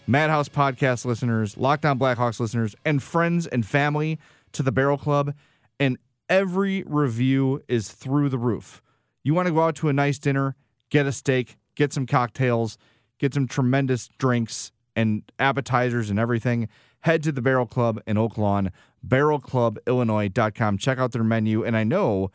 Madhouse 0.08 0.48
podcast 0.48 1.04
listeners, 1.04 1.56
Locked 1.56 1.84
On 1.84 1.96
Blackhawks 1.96 2.40
listeners, 2.40 2.74
and 2.84 3.00
friends 3.00 3.46
and 3.46 3.64
family 3.64 4.18
to 4.50 4.64
the 4.64 4.72
Barrel 4.72 4.98
Club, 4.98 5.32
and 5.78 5.96
every 6.28 6.82
review 6.88 7.62
is 7.68 7.92
through 7.92 8.30
the 8.30 8.38
roof. 8.38 8.82
You 9.22 9.32
want 9.32 9.46
to 9.46 9.54
go 9.54 9.62
out 9.62 9.76
to 9.76 9.88
a 9.88 9.92
nice 9.92 10.18
dinner, 10.18 10.56
get 10.90 11.06
a 11.06 11.12
steak, 11.12 11.56
get 11.76 11.92
some 11.92 12.04
cocktails, 12.04 12.78
get 13.18 13.34
some 13.34 13.46
tremendous 13.46 14.08
drinks 14.18 14.72
and 14.96 15.22
appetizers 15.38 16.10
and 16.10 16.18
everything. 16.18 16.68
Head 17.00 17.22
to 17.24 17.32
the 17.32 17.42
Barrel 17.42 17.66
Club 17.66 18.00
in 18.06 18.16
Oak 18.16 18.38
Lawn, 18.38 18.70
barrelclubillinois.com. 19.06 20.78
Check 20.78 20.98
out 20.98 21.12
their 21.12 21.24
menu. 21.24 21.64
And 21.64 21.76
I 21.76 21.84
know 21.84 22.30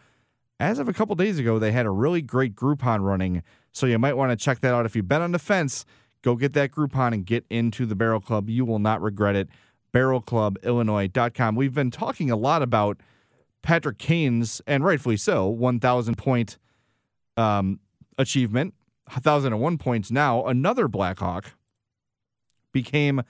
as 0.60 0.78
of 0.78 0.88
a 0.90 0.94
couple 0.94 1.16
days 1.16 1.40
ago, 1.40 1.58
they 1.58 1.72
had 1.72 1.86
a 1.86 1.92
really 1.92 2.22
great 2.22 2.56
Groupon 2.56 3.02
running. 3.02 3.44
So 3.72 3.86
you 3.86 3.98
might 3.98 4.18
want 4.18 4.32
to 4.32 4.36
check 4.36 4.60
that 4.60 4.74
out. 4.74 4.86
If 4.86 4.96
you've 4.96 5.08
been 5.08 5.22
on 5.22 5.32
the 5.32 5.40
fence, 5.40 5.86
go 6.22 6.36
get 6.36 6.54
that 6.54 6.72
Groupon 6.72 7.14
and 7.14 7.26
get 7.26 7.46
into 7.50 7.86
the 7.86 7.96
Barrel 7.96 8.20
Club. 8.20 8.50
You 8.50 8.66
will 8.66 8.80
not 8.80 9.02
regret 9.02 9.36
it. 9.36 9.50
barrelclubillinois.com. 9.94 11.56
We've 11.56 11.74
been 11.74 11.92
talking 11.92 12.30
a 12.30 12.36
lot 12.36 12.62
about 12.62 13.02
Patrick 13.62 13.98
Kane's, 13.98 14.62
and 14.68 14.84
rightfully 14.84 15.18
so, 15.18 15.48
1,000 15.48 16.16
point 16.18 16.58
um, 17.38 17.80
achievement 18.18 18.74
1,001 19.14 19.78
points 19.78 20.12
now, 20.12 20.46
another 20.46 20.88
Blackhawk 20.88 21.54
became 22.72 23.22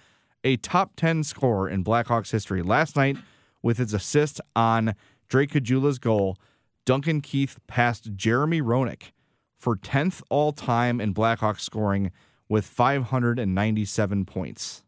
a 0.43 0.57
top 0.57 0.95
10 0.95 1.23
scorer 1.23 1.69
in 1.69 1.83
Blackhawks 1.83 2.31
history. 2.31 2.61
Last 2.61 2.95
night, 2.95 3.17
with 3.61 3.77
his 3.77 3.93
assist 3.93 4.41
on 4.55 4.95
Drake 5.27 5.51
Caggiula's 5.51 5.99
goal, 5.99 6.37
Duncan 6.85 7.21
Keith 7.21 7.59
passed 7.67 8.15
Jeremy 8.15 8.61
Roenick 8.61 9.11
for 9.57 9.75
10th 9.75 10.21
all 10.29 10.51
time 10.51 10.99
in 10.99 11.13
Blackhawks 11.13 11.61
scoring 11.61 12.11
with 12.47 12.65
597 12.65 14.25
points. 14.25 14.83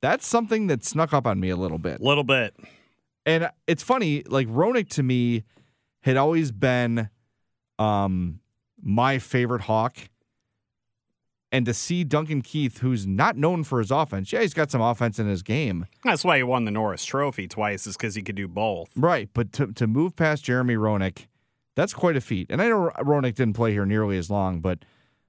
That's 0.00 0.26
something 0.26 0.66
that 0.66 0.84
snuck 0.84 1.12
up 1.12 1.26
on 1.26 1.40
me 1.40 1.48
a 1.48 1.56
little 1.56 1.78
bit. 1.78 2.00
A 2.00 2.04
Little 2.04 2.24
bit. 2.24 2.54
And 3.24 3.50
it's 3.66 3.82
funny, 3.82 4.22
like 4.26 4.48
Roenick 4.48 4.90
to 4.90 5.02
me 5.02 5.44
had 6.02 6.16
always 6.16 6.52
been 6.52 7.08
um 7.78 8.40
my 8.84 9.18
favorite 9.18 9.62
Hawk. 9.62 9.96
And 11.50 11.66
to 11.66 11.74
see 11.74 12.02
Duncan 12.02 12.42
Keith, 12.42 12.78
who's 12.78 13.06
not 13.06 13.36
known 13.36 13.62
for 13.62 13.78
his 13.78 13.92
offense, 13.92 14.32
yeah, 14.32 14.40
he's 14.40 14.54
got 14.54 14.72
some 14.72 14.80
offense 14.80 15.20
in 15.20 15.28
his 15.28 15.42
game. 15.42 15.86
That's 16.02 16.24
why 16.24 16.38
he 16.38 16.42
won 16.42 16.64
the 16.64 16.72
Norris 16.72 17.04
Trophy 17.04 17.46
twice, 17.46 17.86
is 17.86 17.96
because 17.96 18.16
he 18.16 18.22
could 18.22 18.34
do 18.34 18.48
both. 18.48 18.90
Right. 18.96 19.28
But 19.32 19.52
to, 19.52 19.68
to 19.68 19.86
move 19.86 20.16
past 20.16 20.44
Jeremy 20.44 20.74
Roenick, 20.74 21.26
that's 21.76 21.94
quite 21.94 22.16
a 22.16 22.20
feat. 22.20 22.48
And 22.50 22.60
I 22.60 22.68
know 22.68 22.90
Roenick 22.98 23.36
didn't 23.36 23.54
play 23.54 23.70
here 23.70 23.86
nearly 23.86 24.18
as 24.18 24.30
long, 24.30 24.60
but 24.60 24.80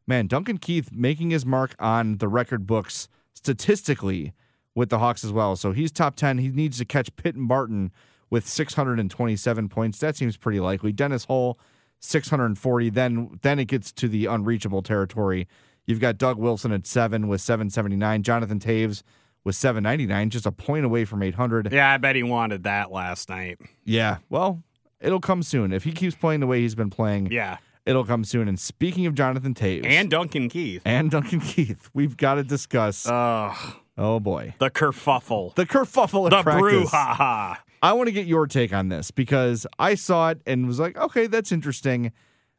man, 0.08 0.26
Duncan 0.26 0.58
Keith 0.58 0.90
making 0.92 1.30
his 1.30 1.46
mark 1.46 1.76
on 1.78 2.18
the 2.18 2.28
record 2.28 2.66
books 2.66 3.08
statistically 3.34 4.34
with 4.74 4.90
the 4.90 5.00
Hawks 5.00 5.24
as 5.24 5.32
well. 5.32 5.56
So 5.56 5.74
he's 5.74 5.92
top 5.92 6.16
10. 6.16 6.40
He 6.40 6.50
needs 6.50 6.80
to 6.80 6.86
catch 6.86 7.16
Pit 7.16 7.36
Martin 7.36 7.92
with 8.32 8.48
627 8.48 9.70
points. 9.70 10.00
That 10.00 10.16
seems 10.16 10.38
pretty 10.38 10.60
likely. 10.60 10.92
Dennis 10.92 11.26
Hull 11.26 11.60
640. 12.00 12.90
Then 12.90 13.40
then 13.42 13.60
it 13.60 13.66
gets 13.66 13.92
to 13.94 14.08
the 14.08 14.26
unreachable 14.26 14.82
territory. 14.82 15.48
You've 15.86 16.00
got 16.00 16.18
Doug 16.18 16.38
Wilson 16.38 16.72
at 16.72 16.88
seven 16.88 17.28
with 17.28 17.42
779. 17.42 18.24
Jonathan 18.24 18.60
Toews 18.60 19.04
with 19.44 19.56
799, 19.56 20.32
just 20.32 20.46
a 20.48 20.52
point 20.52 20.84
away 20.86 21.06
from 21.06 21.22
800. 21.22 21.72
Yeah, 21.72 21.94
I 21.94 21.98
bet 21.98 22.16
he 22.16 22.24
wanted 22.24 22.64
that 22.64 22.92
last 22.92 23.30
night. 23.30 23.60
Yeah, 23.84 24.18
well, 24.30 24.64
it'll 25.00 25.20
come 25.22 25.44
soon. 25.44 25.72
If 25.72 25.84
he 25.84 25.92
keeps 25.92 26.16
playing 26.16 26.40
the 26.40 26.48
way 26.48 26.62
he's 26.62 26.76
been 26.76 26.90
playing, 26.90 27.32
yeah, 27.32 27.58
it'll 27.86 28.06
come 28.06 28.24
soon. 28.26 28.48
And 28.48 28.60
speaking 28.60 29.06
of 29.06 29.14
Jonathan 29.14 29.54
Toews 29.54 29.86
and 29.86 30.10
Duncan 30.10 30.50
Keith, 30.50 30.82
and 30.84 31.12
Duncan 31.12 31.40
Keith, 31.42 31.90
we've 31.94 32.18
got 32.18 32.36
to 32.36 32.44
discuss. 32.44 33.08
Uh, 33.08 33.54
oh 33.98 34.20
boy, 34.20 34.56
the 34.58 34.72
kerfuffle, 34.72 35.54
the 35.54 35.68
kerfuffle, 35.68 36.30
the 36.32 36.42
practice. 36.42 36.90
brouhaha. 36.90 37.58
I 37.86 37.94
want 37.94 38.08
to 38.08 38.12
get 38.12 38.26
your 38.26 38.48
take 38.48 38.74
on 38.74 38.90
this 38.90 39.12
because 39.12 39.68
I 39.78 39.94
saw 39.94 40.30
it 40.30 40.42
and 40.48 40.66
was 40.66 40.80
like, 40.80 40.98
okay, 40.98 41.28
that's 41.28 41.52
interesting. 41.52 42.12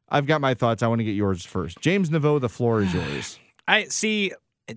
I've 0.08 0.28
got 0.28 0.40
my 0.40 0.54
thoughts. 0.54 0.84
I 0.84 0.86
want 0.86 1.00
to 1.00 1.04
get 1.04 1.16
yours 1.16 1.44
first. 1.44 1.80
James 1.80 2.10
Neveau, 2.10 2.40
the 2.40 2.48
floor 2.48 2.80
is 2.80 2.94
yours. 2.94 3.40
I 3.68 3.86
see. 3.86 4.30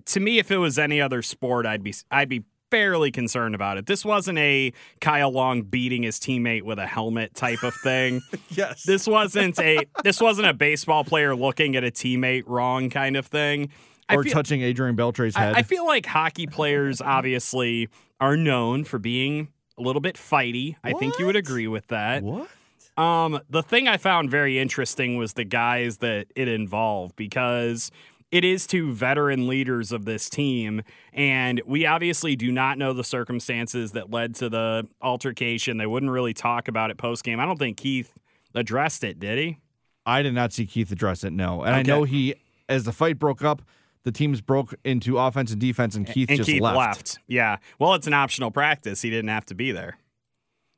To 0.06 0.18
me, 0.18 0.40
if 0.40 0.50
it 0.50 0.56
was 0.56 0.76
any 0.76 1.00
other 1.00 1.22
sport, 1.22 1.66
I'd 1.66 1.84
be 1.84 1.94
I'd 2.10 2.28
be 2.28 2.42
fairly 2.68 3.12
concerned 3.12 3.54
about 3.54 3.78
it. 3.78 3.86
This 3.86 4.04
wasn't 4.04 4.38
a 4.38 4.72
Kyle 5.00 5.30
Long 5.30 5.62
beating 5.62 6.02
his 6.02 6.18
teammate 6.18 6.62
with 6.62 6.80
a 6.80 6.86
helmet 6.86 7.32
type 7.36 7.62
of 7.62 7.72
thing. 7.74 8.20
yes. 8.48 8.82
This 8.82 9.06
wasn't 9.06 9.56
a 9.60 9.86
this 10.02 10.20
wasn't 10.20 10.48
a 10.48 10.54
baseball 10.54 11.04
player 11.04 11.36
looking 11.36 11.76
at 11.76 11.84
a 11.84 11.92
teammate 11.92 12.42
wrong 12.46 12.90
kind 12.90 13.16
of 13.16 13.26
thing. 13.26 13.70
Or 14.12 14.24
feel, 14.24 14.32
touching 14.32 14.62
Adrian 14.62 14.96
Beltre's 14.96 15.36
head. 15.36 15.54
I, 15.54 15.60
I 15.60 15.62
feel 15.62 15.86
like 15.86 16.06
hockey 16.06 16.48
players 16.48 17.00
obviously 17.00 17.88
are 18.18 18.36
known 18.36 18.82
for 18.82 18.98
being 18.98 19.46
a 19.78 19.82
little 19.82 20.00
bit 20.00 20.16
fighty. 20.16 20.76
What? 20.80 20.96
I 20.96 20.98
think 20.98 21.18
you 21.18 21.26
would 21.26 21.36
agree 21.36 21.66
with 21.68 21.86
that. 21.88 22.22
What? 22.22 22.48
Um, 22.96 23.40
the 23.48 23.62
thing 23.62 23.88
I 23.88 23.96
found 23.96 24.30
very 24.30 24.58
interesting 24.58 25.16
was 25.16 25.32
the 25.32 25.44
guys 25.44 25.98
that 25.98 26.26
it 26.36 26.48
involved 26.48 27.16
because 27.16 27.90
it 28.30 28.44
is 28.44 28.66
two 28.66 28.92
veteran 28.92 29.48
leaders 29.48 29.90
of 29.90 30.04
this 30.04 30.28
team. 30.28 30.82
And 31.12 31.60
we 31.66 31.86
obviously 31.86 32.36
do 32.36 32.52
not 32.52 32.78
know 32.78 32.92
the 32.92 33.04
circumstances 33.04 33.92
that 33.92 34.10
led 34.10 34.34
to 34.36 34.48
the 34.48 34.86
altercation. 35.00 35.78
They 35.78 35.86
wouldn't 35.86 36.12
really 36.12 36.34
talk 36.34 36.68
about 36.68 36.90
it 36.90 36.98
post 36.98 37.24
game. 37.24 37.40
I 37.40 37.46
don't 37.46 37.58
think 37.58 37.76
Keith 37.76 38.12
addressed 38.54 39.02
it, 39.02 39.18
did 39.18 39.38
he? 39.38 39.58
I 40.06 40.22
did 40.22 40.34
not 40.34 40.52
see 40.52 40.66
Keith 40.66 40.92
address 40.92 41.24
it, 41.24 41.32
no. 41.32 41.62
And 41.62 41.70
okay. 41.70 41.78
I 41.78 41.82
know 41.82 42.04
he, 42.04 42.34
as 42.68 42.84
the 42.84 42.92
fight 42.92 43.18
broke 43.18 43.42
up, 43.42 43.62
the 44.04 44.12
teams 44.12 44.40
broke 44.40 44.74
into 44.84 45.18
offense 45.18 45.52
and 45.52 45.60
defense, 45.60 45.94
and 45.94 46.06
Keith 46.06 46.28
and 46.28 46.38
just 46.38 46.48
Keith 46.48 46.62
left. 46.62 46.76
left. 46.76 47.18
Yeah. 47.26 47.58
Well, 47.78 47.94
it's 47.94 48.06
an 48.06 48.14
optional 48.14 48.50
practice. 48.50 49.02
He 49.02 49.10
didn't 49.10 49.28
have 49.28 49.46
to 49.46 49.54
be 49.54 49.72
there. 49.72 49.98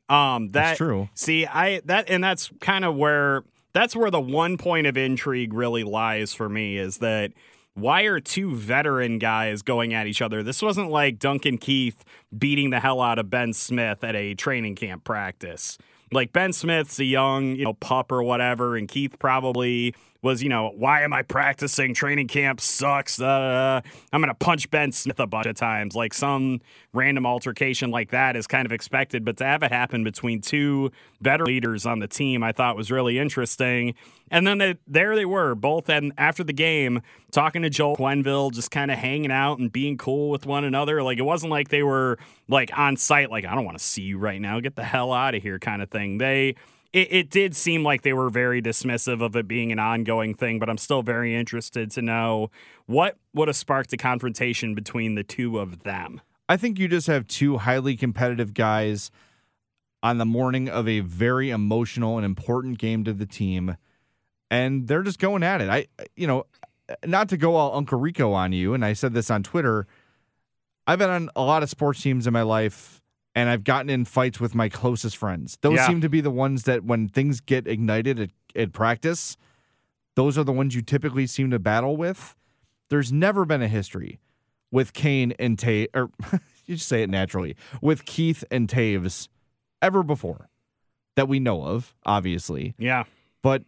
Um, 0.08 0.50
that, 0.50 0.52
that's 0.52 0.78
true. 0.78 1.08
See, 1.14 1.46
I 1.46 1.80
that 1.86 2.10
and 2.10 2.22
that's 2.22 2.50
kind 2.60 2.84
of 2.84 2.96
where 2.96 3.44
that's 3.72 3.96
where 3.96 4.10
the 4.10 4.20
one 4.20 4.58
point 4.58 4.86
of 4.86 4.96
intrigue 4.96 5.54
really 5.54 5.84
lies 5.84 6.34
for 6.34 6.48
me 6.48 6.76
is 6.76 6.98
that 6.98 7.32
why 7.74 8.02
are 8.02 8.20
two 8.20 8.54
veteran 8.54 9.18
guys 9.18 9.62
going 9.62 9.94
at 9.94 10.06
each 10.06 10.20
other? 10.20 10.42
This 10.42 10.60
wasn't 10.60 10.90
like 10.90 11.18
Duncan 11.18 11.56
Keith 11.56 12.04
beating 12.36 12.70
the 12.70 12.80
hell 12.80 13.00
out 13.00 13.18
of 13.18 13.30
Ben 13.30 13.54
Smith 13.54 14.04
at 14.04 14.14
a 14.14 14.34
training 14.34 14.74
camp 14.74 15.04
practice. 15.04 15.78
Like 16.10 16.34
Ben 16.34 16.52
Smith's 16.52 16.98
a 16.98 17.04
young, 17.04 17.56
you 17.56 17.64
know, 17.64 17.72
pup 17.72 18.12
or 18.12 18.22
whatever, 18.22 18.76
and 18.76 18.86
Keith 18.86 19.18
probably 19.18 19.94
was, 20.22 20.40
you 20.40 20.48
know, 20.48 20.72
why 20.76 21.02
am 21.02 21.12
I 21.12 21.22
practicing? 21.22 21.94
Training 21.94 22.28
camp 22.28 22.60
sucks. 22.60 23.20
Uh, 23.20 23.80
I'm 24.12 24.20
going 24.20 24.28
to 24.28 24.34
punch 24.34 24.70
Ben 24.70 24.92
Smith 24.92 25.18
a 25.18 25.26
bunch 25.26 25.46
of 25.46 25.56
times. 25.56 25.96
Like 25.96 26.14
some 26.14 26.60
random 26.92 27.26
altercation 27.26 27.90
like 27.90 28.10
that 28.10 28.36
is 28.36 28.46
kind 28.46 28.64
of 28.64 28.70
expected, 28.70 29.24
but 29.24 29.36
to 29.38 29.44
have 29.44 29.64
it 29.64 29.72
happen 29.72 30.04
between 30.04 30.40
two 30.40 30.92
veteran 31.20 31.48
leaders 31.48 31.84
on 31.84 31.98
the 31.98 32.06
team, 32.06 32.44
I 32.44 32.52
thought 32.52 32.76
was 32.76 32.90
really 32.92 33.18
interesting. 33.18 33.94
And 34.30 34.46
then 34.46 34.58
they, 34.58 34.76
there 34.86 35.16
they 35.16 35.24
were, 35.26 35.56
both 35.56 35.90
and 35.90 36.12
after 36.16 36.44
the 36.44 36.52
game, 36.52 37.02
talking 37.32 37.62
to 37.62 37.70
Joel 37.70 37.96
Quenneville, 37.96 38.52
just 38.52 38.70
kind 38.70 38.92
of 38.92 38.98
hanging 38.98 39.32
out 39.32 39.58
and 39.58 39.72
being 39.72 39.98
cool 39.98 40.30
with 40.30 40.46
one 40.46 40.62
another. 40.64 41.02
Like 41.02 41.18
it 41.18 41.22
wasn't 41.22 41.50
like 41.50 41.68
they 41.68 41.82
were 41.82 42.16
like 42.48 42.70
on 42.78 42.96
site, 42.96 43.28
like, 43.28 43.44
I 43.44 43.56
don't 43.56 43.64
want 43.64 43.76
to 43.76 43.84
see 43.84 44.02
you 44.02 44.18
right 44.18 44.40
now. 44.40 44.60
Get 44.60 44.76
the 44.76 44.84
hell 44.84 45.12
out 45.12 45.34
of 45.34 45.42
here 45.42 45.58
kind 45.58 45.82
of 45.82 45.90
thing. 45.90 46.18
They 46.18 46.54
it, 46.92 47.12
it 47.12 47.30
did 47.30 47.56
seem 47.56 47.82
like 47.82 48.02
they 48.02 48.12
were 48.12 48.28
very 48.28 48.60
dismissive 48.60 49.22
of 49.22 49.34
it 49.36 49.48
being 49.48 49.72
an 49.72 49.78
ongoing 49.78 50.34
thing, 50.34 50.58
but 50.58 50.68
I'm 50.68 50.78
still 50.78 51.02
very 51.02 51.34
interested 51.34 51.90
to 51.92 52.02
know 52.02 52.50
what 52.86 53.16
would 53.34 53.48
have 53.48 53.56
sparked 53.56 53.92
a 53.92 53.96
confrontation 53.96 54.74
between 54.74 55.14
the 55.14 55.24
two 55.24 55.58
of 55.58 55.84
them. 55.84 56.20
I 56.48 56.56
think 56.56 56.78
you 56.78 56.88
just 56.88 57.06
have 57.06 57.26
two 57.26 57.58
highly 57.58 57.96
competitive 57.96 58.52
guys 58.52 59.10
on 60.02 60.18
the 60.18 60.26
morning 60.26 60.68
of 60.68 60.88
a 60.88 61.00
very 61.00 61.50
emotional 61.50 62.16
and 62.16 62.24
important 62.26 62.78
game 62.78 63.04
to 63.04 63.12
the 63.12 63.26
team, 63.26 63.76
and 64.50 64.88
they're 64.88 65.02
just 65.02 65.18
going 65.18 65.42
at 65.42 65.60
it. 65.60 65.70
I, 65.70 65.86
you 66.16 66.26
know, 66.26 66.46
not 67.06 67.28
to 67.30 67.36
go 67.36 67.54
all 67.54 67.74
Uncle 67.76 67.98
Rico 67.98 68.32
on 68.32 68.52
you, 68.52 68.74
and 68.74 68.84
I 68.84 68.92
said 68.92 69.14
this 69.14 69.30
on 69.30 69.42
Twitter. 69.42 69.86
I've 70.86 70.98
been 70.98 71.10
on 71.10 71.30
a 71.36 71.42
lot 71.42 71.62
of 71.62 71.70
sports 71.70 72.02
teams 72.02 72.26
in 72.26 72.32
my 72.32 72.42
life 72.42 73.01
and 73.34 73.48
I've 73.48 73.64
gotten 73.64 73.90
in 73.90 74.04
fights 74.04 74.40
with 74.40 74.54
my 74.54 74.68
closest 74.68 75.16
friends. 75.16 75.58
Those 75.62 75.76
yeah. 75.76 75.86
seem 75.86 76.00
to 76.00 76.08
be 76.08 76.20
the 76.20 76.30
ones 76.30 76.64
that 76.64 76.84
when 76.84 77.08
things 77.08 77.40
get 77.40 77.66
ignited 77.66 78.20
at, 78.20 78.30
at 78.54 78.72
practice, 78.72 79.36
those 80.14 80.36
are 80.36 80.44
the 80.44 80.52
ones 80.52 80.74
you 80.74 80.82
typically 80.82 81.26
seem 81.26 81.50
to 81.50 81.58
battle 81.58 81.96
with. 81.96 82.36
There's 82.90 83.12
never 83.12 83.44
been 83.44 83.62
a 83.62 83.68
history 83.68 84.20
with 84.70 84.92
Kane 84.92 85.32
and 85.38 85.56
Toews, 85.56 85.88
or 85.94 86.10
you 86.66 86.76
just 86.76 86.88
say 86.88 87.02
it 87.02 87.10
naturally, 87.10 87.56
with 87.80 88.04
Keith 88.04 88.44
and 88.50 88.68
Toews 88.68 89.28
ever 89.80 90.02
before 90.02 90.48
that 91.16 91.28
we 91.28 91.40
know 91.40 91.64
of, 91.64 91.94
obviously. 92.04 92.74
Yeah. 92.78 93.04
But 93.42 93.64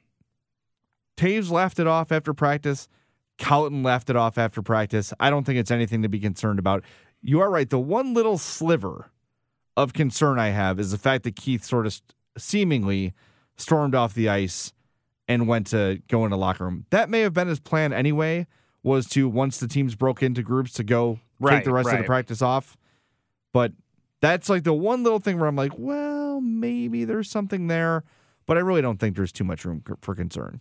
Toews 1.17 1.51
laughed 1.51 1.79
it 1.79 1.87
off 1.87 2.13
after 2.13 2.35
practice. 2.35 2.89
Colliton 3.39 3.83
laughed 3.83 4.11
it 4.11 4.17
off 4.17 4.39
after 4.39 4.63
practice. 4.63 5.13
I 5.19 5.31
don't 5.31 5.45
think 5.45 5.59
it's 5.59 5.71
anything 5.71 6.03
to 6.03 6.09
be 6.09 6.21
concerned 6.21 6.59
about. 6.59 6.85
You 7.21 7.41
are 7.41 7.51
right. 7.51 7.69
The 7.69 7.79
one 7.79 8.15
little 8.15 8.39
sliver 8.39 9.11
of 9.77 9.93
concern 9.93 10.39
I 10.39 10.49
have 10.49 10.79
is 10.79 10.91
the 10.91 10.99
fact 10.99 11.25
that 11.25 11.37
Keith 11.37 11.65
sort 11.65 11.87
of 11.87 12.01
seemingly 12.37 13.15
stormed 13.57 13.95
off 13.95 14.15
the 14.15 14.29
ice 14.29 14.73
and 15.29 15.49
went 15.49 15.67
to 15.69 16.01
go 16.09 16.25
in 16.25 16.31
the 16.31 16.37
locker 16.37 16.65
room. 16.65 16.87
That 16.91 17.09
may 17.09 17.21
have 17.21 17.33
been 17.33 17.49
his 17.49 17.61
plan 17.61 17.93
anyway, 17.93 18.47
was 18.83 19.07
to 19.11 19.29
once 19.29 19.59
the 19.59 19.69
teams 19.69 19.95
broke 19.95 20.23
into 20.23 20.43
groups 20.43 20.73
to 20.75 20.85
go 20.85 21.21
right, 21.41 21.57
take 21.57 21.65
the 21.65 21.73
rest 21.73 21.87
right. 21.87 21.97
of 21.97 22.03
the 22.03 22.07
practice 22.07 22.43
off. 22.43 22.77
But 23.53 23.73
that's 24.21 24.49
like 24.49 24.65
the 24.65 24.75
one 24.75 25.03
little 25.03 25.21
thing 25.21 25.39
where 25.39 25.49
I'm 25.49 25.57
like, 25.57 25.73
well, 25.79 26.41
maybe 26.41 27.05
there's 27.05 27.31
something 27.31 27.69
there, 27.69 28.05
but 28.47 28.57
I 28.57 28.61
really 28.61 28.83
don't 28.83 28.99
think 28.99 29.17
there's 29.17 29.33
too 29.33 29.45
much 29.45 29.65
room 29.65 29.83
for 30.01 30.15
concern. 30.15 30.61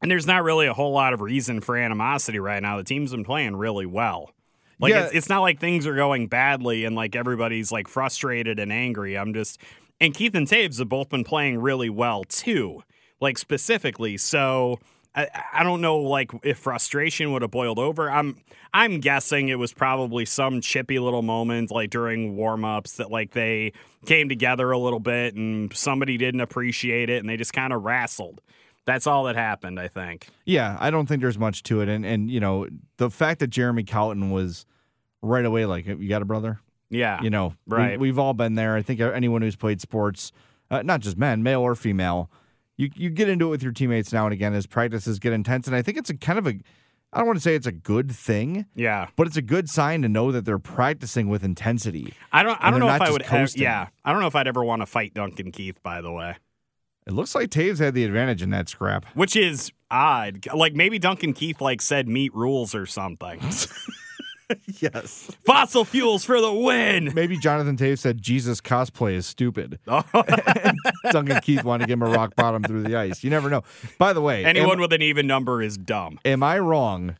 And 0.00 0.10
there's 0.10 0.26
not 0.26 0.44
really 0.44 0.66
a 0.66 0.74
whole 0.74 0.92
lot 0.92 1.12
of 1.12 1.20
reason 1.20 1.60
for 1.60 1.76
animosity 1.76 2.38
right 2.38 2.62
now. 2.62 2.76
The 2.76 2.84
team's 2.84 3.10
been 3.10 3.24
playing 3.24 3.56
really 3.56 3.86
well. 3.86 4.30
Like 4.80 4.92
yeah. 4.92 5.04
it's, 5.04 5.14
it's 5.14 5.28
not 5.28 5.40
like 5.40 5.60
things 5.60 5.86
are 5.86 5.96
going 5.96 6.28
badly 6.28 6.84
and 6.84 6.94
like 6.94 7.16
everybody's 7.16 7.72
like 7.72 7.88
frustrated 7.88 8.58
and 8.58 8.72
angry. 8.72 9.18
I'm 9.18 9.34
just 9.34 9.60
and 10.00 10.14
Keith 10.14 10.34
and 10.34 10.46
Toews 10.46 10.78
have 10.78 10.88
both 10.88 11.08
been 11.08 11.24
playing 11.24 11.58
really 11.58 11.90
well 11.90 12.24
too, 12.24 12.82
like 13.20 13.38
specifically. 13.38 14.16
So 14.16 14.78
I, 15.14 15.28
I 15.52 15.62
don't 15.64 15.80
know 15.80 15.98
like 15.98 16.30
if 16.44 16.58
frustration 16.58 17.32
would 17.32 17.42
have 17.42 17.50
boiled 17.50 17.78
over. 17.78 18.10
I'm 18.10 18.36
I'm 18.72 19.00
guessing 19.00 19.48
it 19.48 19.58
was 19.58 19.72
probably 19.72 20.24
some 20.24 20.60
chippy 20.60 20.98
little 20.98 21.22
moment 21.22 21.70
like 21.70 21.90
during 21.90 22.36
warm-ups 22.36 22.98
that 22.98 23.10
like 23.10 23.32
they 23.32 23.72
came 24.06 24.28
together 24.28 24.70
a 24.70 24.78
little 24.78 25.00
bit 25.00 25.34
and 25.34 25.74
somebody 25.74 26.16
didn't 26.16 26.40
appreciate 26.40 27.10
it 27.10 27.18
and 27.18 27.28
they 27.28 27.36
just 27.36 27.52
kind 27.52 27.72
of 27.72 27.82
wrestled. 27.82 28.40
That's 28.88 29.06
all 29.06 29.24
that 29.24 29.36
happened, 29.36 29.78
I 29.78 29.86
think. 29.86 30.28
Yeah, 30.46 30.78
I 30.80 30.90
don't 30.90 31.04
think 31.04 31.20
there's 31.20 31.38
much 31.38 31.62
to 31.64 31.82
it. 31.82 31.90
And 31.90 32.06
and 32.06 32.30
you 32.30 32.40
know, 32.40 32.66
the 32.96 33.10
fact 33.10 33.40
that 33.40 33.48
Jeremy 33.48 33.84
Colliton 33.84 34.30
was 34.30 34.64
right 35.20 35.44
away 35.44 35.66
like, 35.66 35.86
you 35.86 36.08
got 36.08 36.22
a 36.22 36.24
brother? 36.24 36.60
Yeah. 36.88 37.20
You 37.20 37.28
know, 37.28 37.52
right. 37.66 38.00
We, 38.00 38.08
have 38.08 38.18
all 38.18 38.32
been 38.32 38.54
there. 38.54 38.74
I 38.76 38.80
think 38.80 38.98
anyone 38.98 39.42
who's 39.42 39.56
played 39.56 39.82
sports, 39.82 40.32
uh, 40.70 40.80
not 40.80 41.00
just 41.00 41.18
men, 41.18 41.42
male 41.42 41.60
or 41.60 41.74
female, 41.74 42.30
you 42.78 42.88
you 42.94 43.10
get 43.10 43.28
into 43.28 43.48
it 43.48 43.50
with 43.50 43.62
your 43.62 43.72
teammates 43.72 44.10
now 44.10 44.24
and 44.24 44.32
again 44.32 44.54
as 44.54 44.66
practices 44.66 45.18
get 45.18 45.34
intense. 45.34 45.66
And 45.66 45.76
I 45.76 45.82
think 45.82 45.98
it's 45.98 46.08
a 46.08 46.16
kind 46.16 46.38
of 46.38 46.46
a 46.46 46.54
I 47.12 47.18
don't 47.18 47.26
want 47.26 47.36
to 47.36 47.42
say 47.42 47.54
it's 47.54 47.66
a 47.66 47.72
good 47.72 48.10
thing. 48.10 48.64
Yeah. 48.74 49.08
But 49.16 49.26
it's 49.26 49.36
a 49.36 49.42
good 49.42 49.68
sign 49.68 50.00
to 50.00 50.08
know 50.08 50.32
that 50.32 50.46
they're 50.46 50.58
practicing 50.58 51.28
with 51.28 51.44
intensity. 51.44 52.14
I 52.32 52.42
don't 52.42 52.58
I 52.58 52.70
don't 52.70 52.80
know 52.80 52.88
if 52.88 53.02
I 53.02 53.10
would 53.10 53.26
yeah. 53.56 53.88
I 54.02 54.12
don't 54.12 54.22
know 54.22 54.28
if 54.28 54.34
I'd 54.34 54.48
ever 54.48 54.64
want 54.64 54.80
to 54.80 54.86
fight 54.86 55.12
Duncan 55.12 55.52
Keith, 55.52 55.82
by 55.82 56.00
the 56.00 56.10
way. 56.10 56.36
It 57.08 57.14
looks 57.14 57.34
like 57.34 57.48
Toews 57.48 57.78
had 57.78 57.94
the 57.94 58.04
advantage 58.04 58.42
in 58.42 58.50
that 58.50 58.68
scrap. 58.68 59.06
Which 59.14 59.34
is 59.34 59.72
odd. 59.90 60.46
Like 60.52 60.74
maybe 60.74 60.98
Duncan 60.98 61.32
Keith 61.32 61.58
like 61.58 61.80
said 61.80 62.06
meat 62.06 62.34
rules 62.34 62.74
or 62.74 62.84
something. 62.84 63.40
yes. 64.78 65.34
Fossil 65.46 65.86
fuels 65.86 66.22
for 66.22 66.38
the 66.42 66.52
win. 66.52 67.12
Maybe 67.14 67.38
Jonathan 67.38 67.78
Toews 67.78 68.00
said 68.00 68.20
Jesus 68.20 68.60
cosplay 68.60 69.14
is 69.14 69.26
stupid. 69.26 69.78
Oh. 69.88 70.04
Duncan 71.10 71.40
Keith 71.40 71.64
wanted 71.64 71.84
to 71.84 71.88
give 71.88 71.98
him 71.98 72.02
a 72.02 72.10
rock 72.10 72.36
bottom 72.36 72.62
through 72.62 72.82
the 72.82 72.96
ice. 72.96 73.24
You 73.24 73.30
never 73.30 73.48
know. 73.48 73.62
By 73.96 74.12
the 74.12 74.20
way, 74.20 74.44
anyone 74.44 74.72
am, 74.72 74.80
with 74.80 74.92
an 74.92 75.00
even 75.00 75.26
number 75.26 75.62
is 75.62 75.78
dumb. 75.78 76.20
Am 76.26 76.42
I 76.42 76.58
wrong 76.58 77.16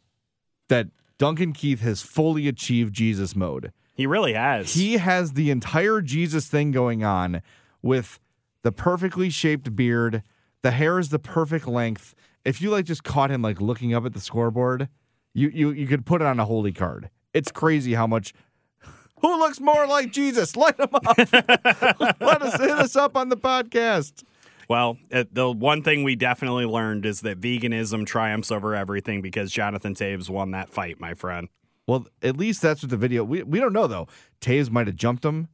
that 0.69 0.89
Duncan 1.17 1.55
Keith 1.55 1.81
has 1.81 2.03
fully 2.03 2.47
achieved 2.47 2.95
Jesus 2.95 3.35
mode? 3.35 3.73
He 3.95 4.07
really 4.07 4.35
has. 4.35 4.75
He 4.75 4.99
has 4.99 5.33
the 5.33 5.51
entire 5.51 6.03
Jesus 6.03 6.47
thing 6.47 6.73
going 6.73 7.05
on 7.05 7.41
with 7.81 8.21
the 8.63 8.73
perfectly 8.73 9.31
shaped 9.31 9.75
beard. 9.75 10.23
The 10.63 10.73
hair 10.73 10.99
is 10.99 11.11
the 11.11 11.19
perfect 11.19 11.67
length. 11.67 12.15
If 12.45 12.61
you 12.61 12.71
like 12.71 12.85
just 12.85 13.05
caught 13.05 13.31
him 13.31 13.43
like 13.43 13.61
looking 13.61 13.95
up 13.95 14.05
at 14.05 14.13
the 14.13 14.21
scoreboard, 14.21 14.89
you 15.35 15.49
you 15.49 15.71
you 15.71 15.87
could 15.87 16.07
put 16.07 16.21
it 16.21 16.27
on 16.27 16.41
a 16.41 16.45
holy 16.45 16.73
card. 16.73 17.11
It's 17.35 17.53
crazy 17.53 17.95
how 17.95 18.07
much 18.07 18.35
who 19.21 19.39
looks 19.39 19.61
more 19.61 19.87
like 19.87 20.13
Jesus? 20.13 20.57
Light 20.57 20.79
him 20.79 20.89
up. 20.93 21.17
Let 22.21 22.43
us 22.43 22.61
hit 22.61 22.71
us 22.71 22.97
up 22.97 23.17
on 23.17 23.29
the 23.29 23.37
podcast. 23.37 24.25
Well, 24.69 24.99
uh, 25.11 25.25
the 25.33 25.51
one 25.51 25.83
thing 25.83 26.05
we 26.05 26.15
definitely 26.15 26.67
learned 26.67 27.07
is 27.07 27.23
that 27.23 27.41
veganism 27.41 28.05
triumphs 28.07 28.51
over 28.51 28.75
everything 28.75 29.23
because 29.23 29.51
Jonathan 29.51 29.95
Toews 29.95 30.29
won 30.29 30.51
that 30.51 30.69
fight, 30.69 31.01
my 31.01 31.15
friend. 31.15 31.49
Well, 31.87 32.07
at 32.23 32.37
least 32.37 32.61
that's 32.61 32.83
what 32.83 32.91
the 32.91 32.99
video. 32.99 33.25
We 33.25 33.43
we 33.43 33.61
don't 33.61 33.73
know 33.73 33.87
though. 33.87 34.09
Toews 34.41 34.71
might 34.71 34.87
have 34.87 34.97
jumped 34.97 35.25
him. 35.25 35.49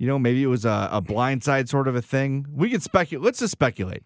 You 0.00 0.06
know, 0.06 0.18
maybe 0.18 0.42
it 0.42 0.46
was 0.46 0.64
a, 0.64 0.88
a 0.90 1.02
blindside 1.02 1.68
sort 1.68 1.86
of 1.86 1.94
a 1.94 2.00
thing. 2.00 2.46
We 2.50 2.70
can 2.70 2.80
speculate. 2.80 3.22
Let's 3.22 3.40
just 3.40 3.52
speculate. 3.52 4.02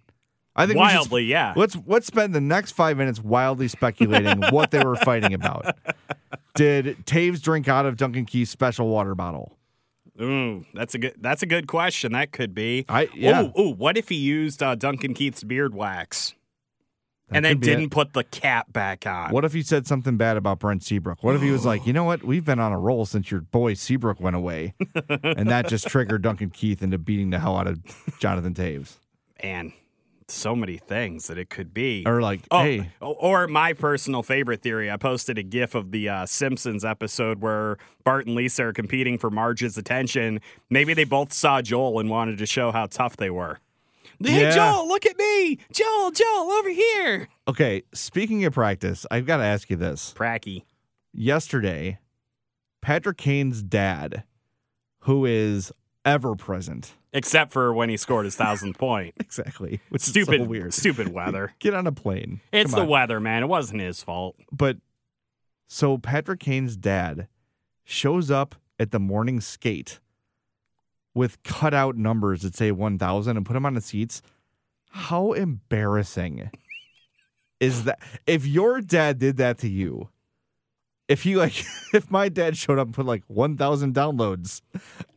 I 0.56 0.66
think 0.66 0.76
wildly, 0.76 1.22
should, 1.22 1.28
yeah. 1.28 1.54
Let's 1.54 1.76
let's 1.86 2.08
spend 2.08 2.34
the 2.34 2.40
next 2.40 2.72
five 2.72 2.96
minutes 2.96 3.22
wildly 3.22 3.68
speculating 3.68 4.42
what 4.50 4.72
they 4.72 4.84
were 4.84 4.96
fighting 4.96 5.32
about. 5.34 5.76
Did 6.56 7.06
Toews 7.06 7.40
drink 7.40 7.68
out 7.68 7.86
of 7.86 7.96
Duncan 7.96 8.24
Keith's 8.24 8.50
special 8.50 8.88
water 8.88 9.14
bottle? 9.14 9.56
Ooh, 10.20 10.64
that's 10.74 10.96
a 10.96 10.98
good 10.98 11.14
that's 11.20 11.44
a 11.44 11.46
good 11.46 11.68
question. 11.68 12.10
That 12.10 12.32
could 12.32 12.56
be. 12.56 12.84
I 12.88 13.08
yeah. 13.14 13.44
Ooh, 13.56 13.60
ooh 13.60 13.70
what 13.70 13.96
if 13.96 14.08
he 14.08 14.16
used 14.16 14.64
uh, 14.64 14.74
Duncan 14.74 15.14
Keith's 15.14 15.44
beard 15.44 15.76
wax? 15.76 16.34
That 17.28 17.36
and 17.36 17.44
then 17.44 17.58
didn't 17.58 17.84
it. 17.84 17.90
put 17.90 18.12
the 18.12 18.22
cap 18.22 18.72
back 18.72 19.06
on. 19.06 19.30
What 19.30 19.44
if 19.44 19.54
he 19.54 19.62
said 19.62 19.86
something 19.86 20.18
bad 20.18 20.36
about 20.36 20.58
Brent 20.58 20.82
Seabrook? 20.82 21.22
What 21.22 21.34
if 21.34 21.40
he 21.40 21.50
was 21.50 21.64
like, 21.64 21.86
you 21.86 21.92
know 21.92 22.04
what? 22.04 22.22
We've 22.22 22.44
been 22.44 22.60
on 22.60 22.72
a 22.72 22.78
roll 22.78 23.06
since 23.06 23.30
your 23.30 23.40
boy 23.40 23.74
Seabrook 23.74 24.20
went 24.20 24.36
away. 24.36 24.74
and 25.08 25.48
that 25.48 25.68
just 25.68 25.88
triggered 25.88 26.22
Duncan 26.22 26.50
Keith 26.50 26.82
into 26.82 26.98
beating 26.98 27.30
the 27.30 27.38
hell 27.38 27.56
out 27.56 27.66
of 27.66 27.80
Jonathan 28.18 28.52
Toews. 28.52 28.98
And 29.40 29.72
so 30.28 30.54
many 30.54 30.78
things 30.78 31.26
that 31.26 31.38
it 31.38 31.50
could 31.50 31.74
be. 31.74 32.04
Or 32.06 32.20
like, 32.20 32.40
oh, 32.50 32.62
hey. 32.62 32.90
Or 33.00 33.46
my 33.46 33.72
personal 33.72 34.22
favorite 34.22 34.62
theory. 34.62 34.90
I 34.90 34.96
posted 34.96 35.38
a 35.38 35.42
GIF 35.42 35.74
of 35.74 35.90
the 35.90 36.08
uh, 36.08 36.26
Simpsons 36.26 36.84
episode 36.84 37.40
where 37.40 37.78
Bart 38.04 38.26
and 38.26 38.34
Lisa 38.34 38.66
are 38.66 38.72
competing 38.72 39.18
for 39.18 39.30
Marge's 39.30 39.76
attention. 39.76 40.40
Maybe 40.70 40.94
they 40.94 41.04
both 41.04 41.32
saw 41.32 41.62
Joel 41.62 42.00
and 42.00 42.10
wanted 42.10 42.38
to 42.38 42.46
show 42.46 42.72
how 42.72 42.86
tough 42.86 43.16
they 43.16 43.30
were. 43.30 43.60
Hey, 44.24 44.42
yeah. 44.42 44.54
Joel, 44.54 44.88
look 44.88 45.06
at 45.06 45.18
me. 45.18 45.58
Joel, 45.72 46.10
Joel, 46.10 46.50
over 46.52 46.70
here. 46.70 47.28
Okay, 47.48 47.82
speaking 47.92 48.44
of 48.44 48.54
practice, 48.54 49.04
I've 49.10 49.26
got 49.26 49.38
to 49.38 49.44
ask 49.44 49.68
you 49.70 49.76
this. 49.76 50.14
Pracky. 50.16 50.64
Yesterday, 51.12 51.98
Patrick 52.80 53.18
Kane's 53.18 53.62
dad, 53.62 54.24
who 55.00 55.24
is 55.24 55.72
ever 56.04 56.34
present. 56.34 56.94
Except 57.12 57.52
for 57.52 57.72
when 57.72 57.88
he 57.88 57.96
scored 57.96 58.24
his 58.24 58.34
thousandth 58.36 58.78
point. 58.78 59.14
exactly. 59.20 59.80
Which 59.90 60.02
stupid, 60.02 60.40
so 60.42 60.46
weird. 60.48 60.74
Stupid 60.74 61.08
weather. 61.12 61.52
Get 61.60 61.74
on 61.74 61.86
a 61.86 61.92
plane. 61.92 62.40
It's 62.52 62.70
Come 62.72 62.78
the 62.80 62.84
on. 62.84 62.88
weather, 62.90 63.20
man. 63.20 63.42
It 63.44 63.46
wasn't 63.46 63.80
his 63.80 64.02
fault. 64.02 64.36
But 64.50 64.78
So 65.68 65.96
Patrick 65.98 66.40
Kane's 66.40 66.76
dad 66.76 67.28
shows 67.84 68.30
up 68.30 68.56
at 68.80 68.90
the 68.90 68.98
morning 68.98 69.40
skate 69.40 70.00
with 71.14 71.42
cutout 71.42 71.96
numbers 71.96 72.42
that 72.42 72.56
say 72.56 72.72
1000 72.72 73.36
and 73.36 73.46
put 73.46 73.52
them 73.54 73.66
on 73.66 73.74
the 73.74 73.80
seats. 73.80 74.20
How 74.90 75.32
embarrassing 75.32 76.50
is 77.60 77.84
that? 77.84 78.00
If 78.26 78.46
your 78.46 78.80
dad 78.80 79.18
did 79.18 79.36
that 79.38 79.58
to 79.58 79.68
you, 79.68 80.08
if 81.08 81.22
he 81.22 81.36
like, 81.36 81.64
if 81.94 82.10
my 82.10 82.28
dad 82.28 82.56
showed 82.56 82.78
up 82.78 82.88
and 82.88 82.94
put 82.94 83.06
like 83.06 83.22
1000 83.26 83.94
downloads, 83.94 84.62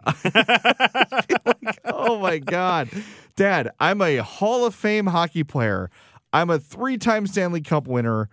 like, 1.45 1.79
oh 1.85 2.19
my 2.19 2.39
God. 2.39 2.89
Dad, 3.35 3.69
I'm 3.79 4.01
a 4.01 4.17
Hall 4.17 4.65
of 4.65 4.73
Fame 4.73 5.07
hockey 5.07 5.43
player. 5.43 5.89
I'm 6.33 6.49
a 6.49 6.59
three 6.59 6.97
time 6.97 7.27
Stanley 7.27 7.61
Cup 7.61 7.87
winner. 7.87 8.29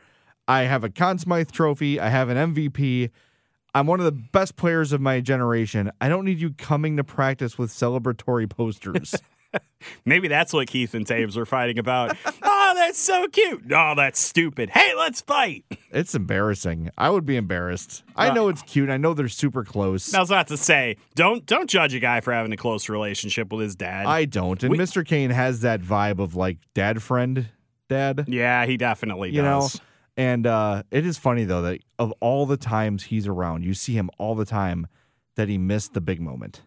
I 0.46 0.62
have 0.62 0.84
a 0.84 0.90
Conn 0.90 1.18
Smythe 1.18 1.50
trophy. 1.50 2.00
I 2.00 2.08
have 2.08 2.28
an 2.28 2.54
MVP. 2.54 3.10
I'm 3.74 3.86
one 3.86 3.98
of 4.00 4.04
the 4.06 4.12
best 4.12 4.56
players 4.56 4.92
of 4.92 5.00
my 5.00 5.20
generation. 5.20 5.90
I 6.00 6.08
don't 6.08 6.24
need 6.24 6.40
you 6.40 6.50
coming 6.52 6.96
to 6.96 7.04
practice 7.04 7.58
with 7.58 7.70
celebratory 7.70 8.48
posters. 8.48 9.14
Maybe 10.04 10.28
that's 10.28 10.52
what 10.52 10.66
Keith 10.68 10.94
and 10.94 11.06
Toews 11.06 11.36
were 11.36 11.46
fighting 11.46 11.78
about. 11.78 12.16
oh, 12.42 12.72
that's 12.76 12.98
so 12.98 13.28
cute. 13.28 13.66
No, 13.66 13.94
that's 13.96 14.18
stupid. 14.18 14.70
Hey, 14.70 14.94
let's 14.96 15.20
fight. 15.20 15.64
it's 15.92 16.14
embarrassing. 16.14 16.90
I 16.98 17.10
would 17.10 17.24
be 17.26 17.36
embarrassed. 17.36 18.02
I 18.16 18.32
know 18.32 18.48
it's 18.48 18.62
cute. 18.62 18.90
I 18.90 18.96
know 18.96 19.14
they're 19.14 19.28
super 19.28 19.64
close. 19.64 20.12
Was 20.12 20.30
about 20.30 20.48
to 20.48 20.56
say, 20.56 20.96
don't 21.14 21.44
don't 21.46 21.68
judge 21.68 21.94
a 21.94 22.00
guy 22.00 22.20
for 22.20 22.32
having 22.32 22.52
a 22.52 22.56
close 22.56 22.88
relationship 22.88 23.52
with 23.52 23.62
his 23.62 23.76
dad. 23.76 24.06
I 24.06 24.24
don't. 24.24 24.60
And 24.62 24.72
We- 24.72 24.78
Mr. 24.78 25.06
Kane 25.06 25.30
has 25.30 25.60
that 25.60 25.80
vibe 25.82 26.18
of 26.18 26.34
like 26.34 26.58
dad 26.74 27.02
friend 27.02 27.48
dad. 27.88 28.24
yeah, 28.28 28.66
he 28.66 28.76
definitely 28.76 29.30
you 29.30 29.42
know 29.42 29.60
does. 29.60 29.80
And 30.16 30.46
uh 30.46 30.82
it 30.90 31.04
is 31.04 31.18
funny 31.18 31.44
though 31.44 31.62
that 31.62 31.80
of 31.98 32.12
all 32.20 32.46
the 32.46 32.56
times 32.56 33.04
he's 33.04 33.26
around 33.26 33.64
you 33.64 33.74
see 33.74 33.94
him 33.94 34.10
all 34.18 34.34
the 34.34 34.44
time 34.44 34.86
that 35.36 35.48
he 35.48 35.58
missed 35.58 35.94
the 35.94 36.00
big 36.00 36.20
moment 36.20 36.62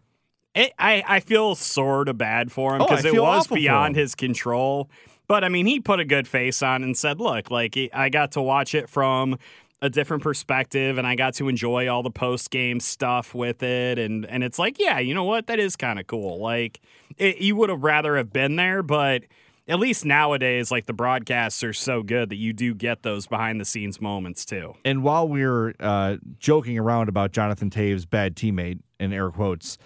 It, 0.55 0.73
I 0.79 1.03
I 1.07 1.19
feel 1.19 1.55
sort 1.55 2.09
of 2.09 2.17
bad 2.17 2.51
for 2.51 2.75
him 2.75 2.81
Oh, 2.81 2.87
because 2.87 3.05
it 3.05 3.15
was 3.15 3.47
beyond 3.47 3.95
his 3.95 4.15
control. 4.15 4.89
But 5.27 5.43
I 5.43 5.49
mean, 5.49 5.65
he 5.65 5.79
put 5.81 5.99
a 5.99 6.05
good 6.05 6.25
face 6.25 6.63
on 6.63 6.83
and 6.83 6.97
said, 6.97 7.19
"Look, 7.19 7.51
like 7.51 7.77
I 7.93 8.09
got 8.09 8.31
to 8.33 8.41
watch 8.41 8.73
it 8.73 8.89
from." 8.89 9.37
a 9.79 9.91
different 9.91 10.23
perspective 10.23 10.97
and 10.97 11.05
I 11.05 11.13
got 11.13 11.35
to 11.35 11.47
enjoy 11.47 11.87
all 11.87 12.01
the 12.01 12.09
post 12.09 12.49
game 12.49 12.79
stuff 12.79 13.35
with 13.35 13.61
it 13.61 13.99
and 13.99 14.25
and 14.25 14.43
it's 14.43 14.57
like 14.57 14.79
yeah 14.79 14.97
you 14.97 15.13
know 15.13 15.23
what 15.23 15.45
that 15.45 15.59
is 15.59 15.75
kind 15.75 15.99
of 15.99 16.07
cool 16.07 16.39
like 16.39 16.81
it, 17.19 17.37
you 17.37 17.55
would 17.55 17.69
have 17.69 17.83
rather 17.83 18.17
have 18.17 18.33
been 18.33 18.55
there 18.55 18.81
but 18.81 19.21
at 19.67 19.79
least 19.79 20.05
nowadays 20.05 20.71
like 20.71 20.85
the 20.85 20.93
broadcasts 20.93 21.63
are 21.63 21.73
so 21.73 22.01
good 22.01 22.29
that 22.29 22.37
you 22.37 22.53
do 22.53 22.73
get 22.73 23.03
those 23.03 23.27
behind 23.27 23.59
the 23.59 23.65
scenes 23.65 23.99
moments 23.99 24.45
too. 24.45 24.73
And 24.85 25.03
while 25.03 25.27
we're 25.27 25.73
uh 25.79 26.17
joking 26.39 26.77
around 26.77 27.09
about 27.09 27.31
jonathan 27.31 27.69
toews 27.69 28.09
bad 28.09 28.35
teammate 28.35 28.79
in 28.99 29.13
air 29.13 29.29
quotes 29.29 29.77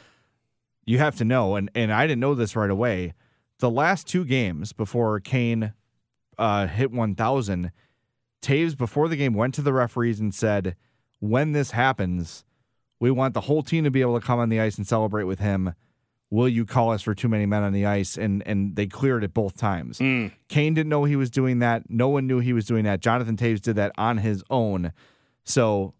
you 0.86 0.98
have 0.98 1.16
to 1.16 1.26
know 1.26 1.56
and 1.56 1.70
and 1.76 1.92
i 1.92 2.06
didn't 2.08 2.20
know 2.20 2.36
this 2.36 2.56
right 2.56 2.70
away 2.70 3.14
the 3.60 3.70
last 3.70 4.08
two 4.08 4.26
games 4.26 4.74
before 4.74 5.20
kane 5.20 5.74
uh 6.38 6.68
hit 6.68 6.92
1000 6.92 7.72
toews 8.42 8.78
before 8.78 9.08
the 9.08 9.16
game 9.16 9.34
went 9.34 9.54
to 9.54 9.62
the 9.62 9.74
referees 9.74 10.20
and 10.20 10.34
said 10.34 10.76
when 11.20 11.52
this 11.52 11.72
happens 11.72 12.44
we 13.00 13.12
want 13.12 13.34
the 13.34 13.42
whole 13.42 13.64
team 13.64 13.84
to 13.84 13.92
be 13.92 14.02
able 14.02 14.20
to 14.20 14.26
come 14.26 14.40
on 14.40 14.50
the 14.50 14.60
ice 14.60 14.78
and 14.78 14.88
celebrate 14.88 15.24
with 15.24 15.40
him 15.40 15.74
will 16.32 16.50
you 16.50 16.66
call 16.66 16.92
us 16.92 17.02
for 17.04 17.14
too 17.14 17.28
many 17.30 17.46
men 17.46 17.62
on 17.62 17.74
the 17.74 17.86
ice 17.86 18.18
and 18.18 18.42
and 18.48 18.76
they 18.76 18.88
cleared 18.88 19.24
it 19.24 19.34
both 19.34 19.56
times 19.58 20.00
Mm. 20.00 20.32
kane 20.48 20.74
didn't 20.74 20.90
know 20.90 21.04
he 21.04 21.16
was 21.16 21.30
doing 21.30 21.60
that 21.60 21.84
no 21.90 22.10
one 22.10 22.26
knew 22.26 22.40
he 22.40 22.54
was 22.54 22.66
doing 22.66 22.84
that 22.86 23.02
jonathan 23.02 23.38
toews 23.38 23.62
did 23.62 23.76
that 23.76 23.92
on 23.98 24.18
his 24.18 24.44
own 24.50 24.92
so 25.44 25.94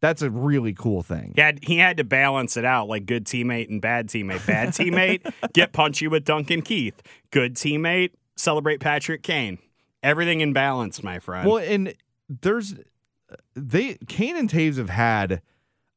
that's 0.00 0.20
a 0.20 0.30
really 0.30 0.72
cool 0.72 1.02
thing 1.02 1.32
had, 1.36 1.60
he 1.62 1.78
had 1.78 1.96
to 1.96 2.04
balance 2.04 2.56
it 2.56 2.64
out 2.64 2.88
like 2.88 3.06
good 3.06 3.24
teammate 3.24 3.68
and 3.70 3.80
bad 3.80 4.08
teammate. 4.08 4.44
Bad 4.46 4.68
teammate, 4.72 5.32
get 5.52 5.72
punchy 5.72 6.08
with 6.08 6.24
Duncan 6.24 6.60
Keith. 6.62 7.00
Good 7.30 7.54
teammate, 7.54 8.10
celebrate 8.36 8.80
Patrick 8.80 9.22
Kane. 9.22 9.58
Everything 10.02 10.40
in 10.40 10.52
balance, 10.52 11.04
my 11.04 11.20
friend. 11.20 11.48
well 11.48 11.58
and 11.58 11.94
there's 12.28 12.74
they 13.54 13.94
kane 14.08 14.36
and 14.36 14.50
toews 14.50 14.76
have 14.76 14.90
had 14.90 15.40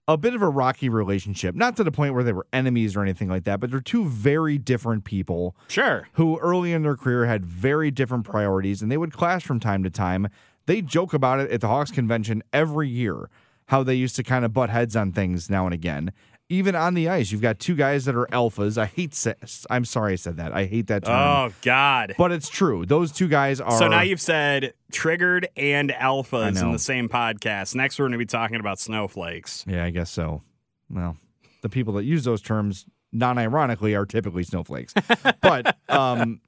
a 0.07 0.17
bit 0.17 0.35
of 0.35 0.41
a 0.41 0.49
rocky 0.49 0.87
relationship 0.87 1.55
not 1.55 1.75
to 1.75 1.83
the 1.83 1.91
point 1.91 2.13
where 2.13 2.23
they 2.23 2.33
were 2.33 2.45
enemies 2.53 2.95
or 2.95 3.01
anything 3.01 3.27
like 3.27 3.43
that 3.43 3.59
but 3.59 3.71
they're 3.71 3.79
two 3.79 4.05
very 4.05 4.57
different 4.57 5.03
people 5.03 5.55
sure. 5.67 6.07
who 6.13 6.37
early 6.39 6.73
in 6.73 6.83
their 6.83 6.95
career 6.95 7.25
had 7.25 7.45
very 7.45 7.91
different 7.91 8.23
priorities 8.23 8.81
and 8.81 8.91
they 8.91 8.97
would 8.97 9.13
clash 9.13 9.43
from 9.43 9.59
time 9.59 9.83
to 9.83 9.89
time. 9.89 10.27
They 10.67 10.81
joke 10.81 11.13
about 11.13 11.39
it 11.39 11.51
at 11.51 11.61
the 11.61 11.67
Hawks 11.67 11.91
convention 11.91 12.43
every 12.53 12.89
year, 12.89 13.29
how 13.67 13.83
they 13.83 13.95
used 13.95 14.15
to 14.17 14.23
kind 14.23 14.45
of 14.45 14.53
butt 14.53 14.69
heads 14.69 14.95
on 14.95 15.11
things 15.11 15.49
now 15.49 15.65
and 15.65 15.73
again. 15.73 16.11
Even 16.47 16.75
on 16.75 16.93
the 16.93 17.09
ice, 17.09 17.31
you've 17.31 17.41
got 17.41 17.57
two 17.57 17.73
guys 17.73 18.05
that 18.05 18.15
are 18.15 18.27
alphas. 18.27 18.77
I 18.77 18.85
hate, 18.85 19.15
sa- 19.15 19.33
I'm 19.69 19.83
sorry 19.83 20.13
I 20.13 20.15
said 20.15 20.37
that. 20.37 20.53
I 20.53 20.65
hate 20.65 20.87
that 20.87 21.03
term. 21.03 21.15
Oh, 21.15 21.49
God. 21.63 22.13
But 22.19 22.31
it's 22.31 22.49
true. 22.49 22.85
Those 22.85 23.11
two 23.11 23.27
guys 23.27 23.59
are. 23.59 23.79
So 23.79 23.87
now 23.87 24.01
you've 24.01 24.21
said 24.21 24.73
triggered 24.91 25.47
and 25.57 25.89
alphas 25.89 26.61
in 26.61 26.71
the 26.71 26.77
same 26.77 27.09
podcast. 27.09 27.73
Next, 27.73 27.97
we're 27.97 28.03
going 28.03 28.11
to 28.11 28.17
be 28.19 28.27
talking 28.27 28.59
about 28.59 28.79
snowflakes. 28.79 29.65
Yeah, 29.67 29.83
I 29.83 29.89
guess 29.89 30.11
so. 30.11 30.43
Well, 30.87 31.17
the 31.61 31.69
people 31.69 31.93
that 31.95 32.03
use 32.03 32.23
those 32.25 32.43
terms 32.43 32.85
non-ironically 33.11 33.95
are 33.95 34.05
typically 34.05 34.43
snowflakes. 34.43 34.93
but 35.41 35.77
um 35.89 36.41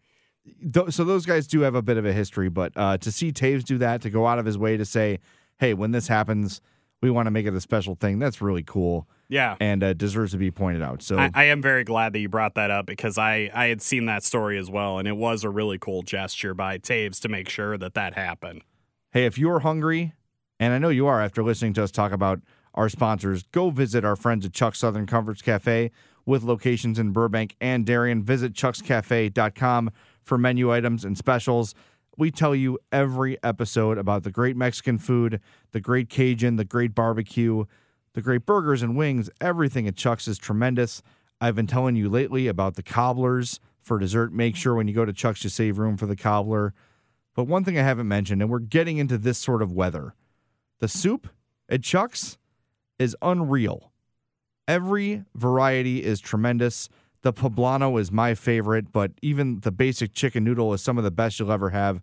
th- 0.73 0.91
so 0.91 1.03
those 1.05 1.25
guys 1.25 1.47
do 1.47 1.61
have 1.61 1.73
a 1.75 1.81
bit 1.81 1.97
of 1.97 2.05
a 2.05 2.13
history, 2.13 2.49
but 2.49 2.71
uh 2.75 2.97
to 2.97 3.11
see 3.11 3.31
Toews 3.31 3.63
do 3.63 3.77
that, 3.79 4.01
to 4.01 4.09
go 4.09 4.27
out 4.27 4.37
of 4.37 4.45
his 4.45 4.57
way 4.57 4.77
to 4.77 4.85
say, 4.85 5.19
"Hey, 5.59 5.73
when 5.73 5.91
this 5.91 6.07
happens, 6.07 6.61
we 7.01 7.09
want 7.09 7.25
to 7.27 7.31
make 7.31 7.45
it 7.47 7.53
a 7.53 7.61
special 7.61 7.95
thing." 7.95 8.19
That's 8.19 8.41
really 8.41 8.63
cool 8.63 9.07
Yeah. 9.29 9.57
and 9.59 9.83
uh, 9.83 9.93
deserves 9.93 10.31
to 10.31 10.37
be 10.37 10.51
pointed 10.51 10.81
out. 10.81 11.01
So 11.01 11.17
I, 11.17 11.29
I 11.33 11.43
am 11.45 11.61
very 11.61 11.83
glad 11.83 12.13
that 12.13 12.19
you 12.19 12.29
brought 12.29 12.55
that 12.55 12.71
up 12.71 12.85
because 12.85 13.17
I, 13.17 13.51
I 13.53 13.67
had 13.67 13.81
seen 13.81 14.05
that 14.05 14.23
story 14.23 14.57
as 14.57 14.69
well, 14.69 14.99
and 14.99 15.07
it 15.07 15.17
was 15.17 15.43
a 15.43 15.49
really 15.49 15.77
cool 15.77 16.01
gesture 16.01 16.53
by 16.53 16.77
Toews 16.77 17.19
to 17.21 17.29
make 17.29 17.49
sure 17.49 17.77
that 17.77 17.93
that 17.95 18.13
happened. 18.13 18.61
Hey, 19.11 19.25
if 19.25 19.37
you're 19.37 19.59
hungry, 19.59 20.13
and 20.59 20.73
I 20.73 20.77
know 20.77 20.89
you 20.89 21.07
are 21.07 21.21
after 21.21 21.43
listening 21.43 21.73
to 21.73 21.83
us 21.83 21.91
talk 21.91 22.11
about 22.11 22.39
our 22.73 22.89
sponsors, 22.89 23.43
go 23.51 23.69
visit 23.69 24.05
our 24.05 24.15
friends 24.15 24.45
at 24.45 24.53
Chuck's 24.53 24.79
Southern 24.79 25.07
Comforts 25.07 25.41
Cafe 25.41 25.91
with 26.25 26.43
locations 26.43 26.99
in 26.99 27.11
Burbank 27.11 27.55
and 27.59 27.85
Darien. 27.85 28.23
Visit 28.23 28.53
chuckscafe.com 28.53 29.91
for 30.21 30.37
menu 30.37 30.71
items 30.71 31.03
and 31.05 31.17
specials. 31.17 31.73
We 32.17 32.31
tell 32.31 32.55
you 32.55 32.79
every 32.91 33.37
episode 33.43 33.97
about 33.97 34.23
the 34.23 34.31
great 34.31 34.55
Mexican 34.55 34.97
food, 34.97 35.39
the 35.71 35.79
great 35.79 36.09
Cajun, 36.09 36.55
the 36.57 36.65
great 36.65 36.93
barbecue, 36.93 37.65
the 38.17 38.23
great 38.23 38.47
burgers 38.47 38.81
and 38.81 38.97
wings. 38.97 39.29
Everything 39.39 39.87
at 39.87 39.95
Chuck's 39.95 40.27
is 40.27 40.39
tremendous. 40.39 41.03
I've 41.39 41.53
been 41.53 41.67
telling 41.67 41.95
you 41.95 42.09
lately 42.09 42.47
about 42.47 42.73
the 42.73 42.81
cobblers 42.81 43.59
for 43.79 43.99
dessert. 43.99 44.33
Make 44.33 44.55
sure 44.55 44.73
when 44.73 44.87
you 44.87 44.95
go 44.95 45.05
to 45.05 45.13
Chuck's, 45.13 45.43
you 45.43 45.51
save 45.51 45.77
room 45.77 45.97
for 45.97 46.07
the 46.07 46.15
cobbler. 46.15 46.73
But 47.35 47.43
one 47.43 47.63
thing 47.63 47.77
I 47.77 47.83
haven't 47.83 48.07
mentioned, 48.07 48.41
and 48.41 48.49
we're 48.49 48.57
getting 48.57 48.97
into 48.97 49.19
this 49.19 49.37
sort 49.37 49.61
of 49.61 49.71
weather 49.71 50.15
the 50.79 50.87
soup 50.87 51.27
at 51.69 51.83
Chuck's 51.83 52.39
is 52.97 53.15
unreal. 53.21 53.91
Every 54.67 55.23
variety 55.35 56.03
is 56.03 56.19
tremendous. 56.19 56.89
The 57.21 57.31
poblano 57.31 58.01
is 58.01 58.11
my 58.11 58.33
favorite, 58.33 58.91
but 58.91 59.11
even 59.21 59.59
the 59.59 59.71
basic 59.71 60.13
chicken 60.13 60.43
noodle 60.43 60.73
is 60.73 60.81
some 60.81 60.97
of 60.97 61.03
the 61.03 61.11
best 61.11 61.39
you'll 61.39 61.51
ever 61.51 61.69
have. 61.69 62.01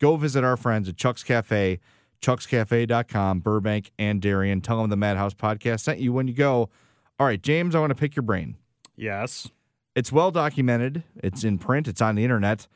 Go 0.00 0.16
visit 0.16 0.42
our 0.42 0.56
friends 0.56 0.88
at 0.88 0.96
Chuck's 0.96 1.22
Cafe, 1.22 1.78
chuckscafe.com, 2.22 3.40
Burbank 3.40 3.92
and 3.98 4.22
Darien. 4.22 4.60
Tell 4.60 4.80
them 4.80 4.90
the 4.90 4.96
Madhouse 4.96 5.34
podcast 5.34 5.80
sent 5.80 5.98
you 5.98 6.12
when 6.12 6.28
you 6.28 6.34
go. 6.34 6.70
All 7.18 7.26
right, 7.26 7.42
James, 7.42 7.74
I 7.74 7.80
want 7.80 7.90
to 7.90 7.94
pick 7.94 8.16
your 8.16 8.22
brain. 8.22 8.56
Yes. 8.96 9.50
It's 9.94 10.10
well 10.10 10.30
documented, 10.30 11.02
it's 11.16 11.44
in 11.44 11.58
print, 11.58 11.86
it's 11.86 12.00
on 12.00 12.14
the 12.14 12.24
internet 12.24 12.66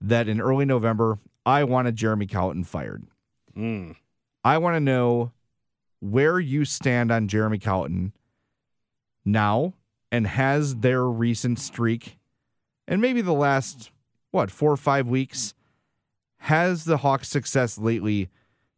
that 0.00 0.28
in 0.28 0.40
early 0.40 0.64
November, 0.64 1.18
I 1.44 1.64
wanted 1.64 1.96
Jeremy 1.96 2.26
Colliton 2.26 2.64
fired. 2.64 3.04
Mm. 3.56 3.96
I 4.44 4.58
want 4.58 4.76
to 4.76 4.80
know 4.80 5.32
where 5.98 6.38
you 6.38 6.64
stand 6.64 7.10
on 7.10 7.26
Jeremy 7.26 7.58
Colliton 7.58 8.12
now 9.24 9.74
and 10.12 10.26
has 10.26 10.76
their 10.76 11.04
recent 11.04 11.58
streak 11.58 12.18
and 12.90 13.00
maybe 13.00 13.20
the 13.20 13.32
last, 13.32 13.92
what, 14.32 14.50
four 14.50 14.72
or 14.72 14.76
five 14.76 15.06
weeks, 15.06 15.54
has 16.38 16.84
the 16.84 16.98
Hawks' 16.98 17.28
success 17.28 17.78
lately 17.78 18.28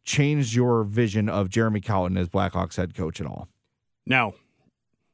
changed 0.05 0.55
your 0.55 0.85
vision 0.85 1.29
of 1.29 1.49
Jeremy 1.49 1.81
Colliton 1.81 2.19
as 2.19 2.29
Blackhawks 2.29 2.77
head 2.77 2.95
coach 2.95 3.21
at 3.21 3.27
all? 3.27 3.49
No. 4.07 4.35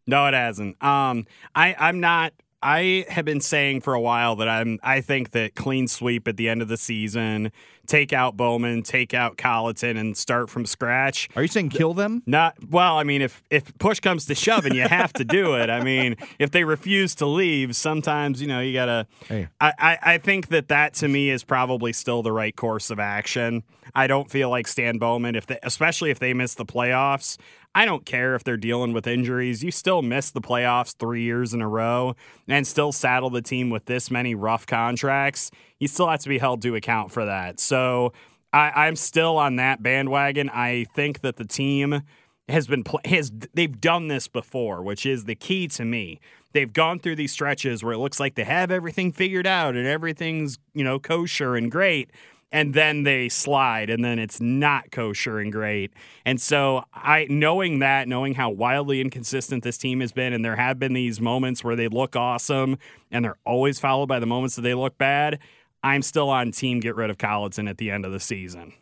No, 0.07 0.27
it 0.27 0.35
hasn't. 0.35 0.83
Um, 0.83 1.27
I, 1.55 1.77
I'm 1.79 2.01
not 2.01 2.33
I 2.63 3.07
have 3.09 3.25
been 3.25 3.41
saying 3.41 3.83
for 3.83 3.95
a 3.95 4.01
while 4.01 4.37
that 4.37 4.49
I'm 4.49 4.79
I 4.83 5.01
think 5.01 5.31
that 5.31 5.55
clean 5.55 5.87
sweep 5.87 6.27
at 6.27 6.37
the 6.37 6.49
end 6.49 6.61
of 6.61 6.69
the 6.69 6.77
season, 6.77 7.53
take 7.87 8.13
out 8.13 8.37
Bowman, 8.37 8.83
take 8.83 9.15
out 9.15 9.37
Colliton, 9.37 9.97
and 9.97 10.17
start 10.17 10.51
from 10.51 10.67
scratch. 10.67 11.29
Are 11.37 11.43
you 11.43 11.49
saying 11.49 11.71
kill 11.71 11.95
them? 11.95 12.23
Not 12.27 12.57
well. 12.69 12.99
I 12.99 13.05
mean, 13.05 13.23
if 13.23 13.43
if 13.51 13.77
push 13.79 14.01
comes 14.01 14.27
to 14.27 14.35
shove 14.35 14.67
and 14.67 14.75
you 14.75 14.83
have 14.89 15.13
to 15.15 15.25
do 15.25 15.55
it, 15.55 15.71
I 15.71 15.85
mean, 15.85 16.17
if 16.39 16.51
they 16.51 16.65
refuse 16.65 17.15
to 17.17 17.27
leave, 17.27 17.77
sometimes 17.77 18.43
you 18.43 18.49
know 18.49 18.61
you 18.61 18.73
gotta. 18.73 19.07
Hey. 19.29 19.49
I, 19.61 19.73
I 19.79 19.99
I 20.15 20.19
think 20.19 20.49
that 20.49 20.69
that 20.69 20.95
to 20.95 21.09
me 21.09 21.31
is 21.31 21.45
probably 21.45 21.93
still 21.93 22.23
the 22.23 22.33
right 22.33 22.55
course 22.55 22.91
of 22.91 22.99
action. 22.99 23.63
I 23.95 24.07
don't 24.07 24.31
feel 24.31 24.51
like 24.51 24.67
Stan 24.67 24.99
Bowman, 24.99 25.35
if 25.35 25.47
they, 25.47 25.59
especially 25.63 26.11
if 26.11 26.19
they 26.19 26.35
miss 26.35 26.55
the 26.55 26.67
playoffs. 26.67 27.39
I 27.79 27.85
don't 27.85 28.05
care 28.05 28.35
if 28.35 28.43
they're 28.43 28.57
dealing 28.57 28.93
with 28.93 29.07
injuries. 29.07 29.63
You 29.63 29.71
still 29.71 30.03
miss 30.03 30.33
the 30.33 30.41
playoffs 30.41 30.97
three 30.99 31.23
years 31.23 31.55
in 31.55 31.63
a 31.63 31.69
row 31.69 32.17
and 32.49 32.67
still 32.67 32.91
saddle 32.91 33.31
the 33.31 33.41
team 33.41 33.71
with 33.71 33.85
this 33.85 34.11
many 34.11 34.35
rough 34.35 34.67
contracts. 34.67 35.53
You 35.79 35.87
still 35.87 36.09
have 36.09 36.19
to 36.23 36.29
be 36.29 36.39
held 36.39 36.61
to 36.63 36.75
account 36.75 37.13
for 37.13 37.25
that. 37.25 37.61
So 37.61 38.13
I, 38.53 38.71
I'm 38.71 38.97
still 38.97 39.39
on 39.39 39.55
that 39.57 39.81
bandwagon. 39.81 40.51
I 40.51 40.87
think 40.97 41.21
that 41.21 41.37
the 41.37 41.45
team 41.45 42.03
has 42.49 42.67
been 42.67 42.83
has 43.05 43.31
they've 43.55 43.81
done 43.81 44.09
this 44.09 44.27
before, 44.27 44.83
which 44.83 45.07
is 45.07 45.27
the 45.27 45.37
key 45.37 45.69
to 45.69 45.85
me. 45.85 46.19
They've 46.55 46.73
gone 46.73 46.99
through 46.99 47.15
these 47.15 47.31
stretches 47.31 47.85
where 47.85 47.93
it 47.93 47.99
looks 47.99 48.19
like 48.19 48.35
they 48.35 48.43
have 48.43 48.73
everything 48.73 49.13
figured 49.13 49.47
out 49.47 49.77
and 49.77 49.87
everything's 49.87 50.59
you 50.75 50.83
know 50.83 50.99
kosher 50.99 51.55
and 51.55 51.71
great 51.71 52.11
and 52.51 52.75
then 52.75 53.03
they 53.03 53.29
slide 53.29 53.91
and 53.91 54.05
then 54.05 54.19
it's 54.19 54.41
not 54.41 54.91
kosher 54.91 55.39
and 55.39 55.53
great. 55.53 55.93
And 56.25 56.41
so 56.41 56.85
I 56.95 57.27
knowing 57.29 57.81
that, 57.81 58.09
knowing 58.09 58.35
how 58.35 58.51
wildly 58.51 59.01
inconsistent 59.01 59.63
this 59.65 59.79
team 59.79 60.01
has 60.01 60.13
been 60.13 60.33
and 60.33 60.45
there 60.45 60.57
have 60.57 60.79
been 60.79 60.95
these 60.95 61.21
moments 61.21 61.63
where 61.63 61.77
they 61.77 61.89
look 61.89 62.17
awesome 62.17 62.79
and 63.11 63.25
they're 63.25 63.39
always 63.45 63.79
followed 63.79 64.07
by 64.07 64.19
the 64.19 64.27
moments 64.27 64.57
that 64.57 64.63
they 64.63 64.75
look 64.75 64.97
bad, 64.99 65.39
I'm 65.83 66.03
still 66.03 66.31
on 66.31 66.51
team 66.51 66.81
get 66.81 66.97
rid 66.97 67.11
of 67.11 67.19
Colliton 67.19 67.69
at 67.69 67.79
the 67.79 67.91
end 67.91 68.05
of 68.05 68.13
the 68.13 68.21
season. 68.21 68.73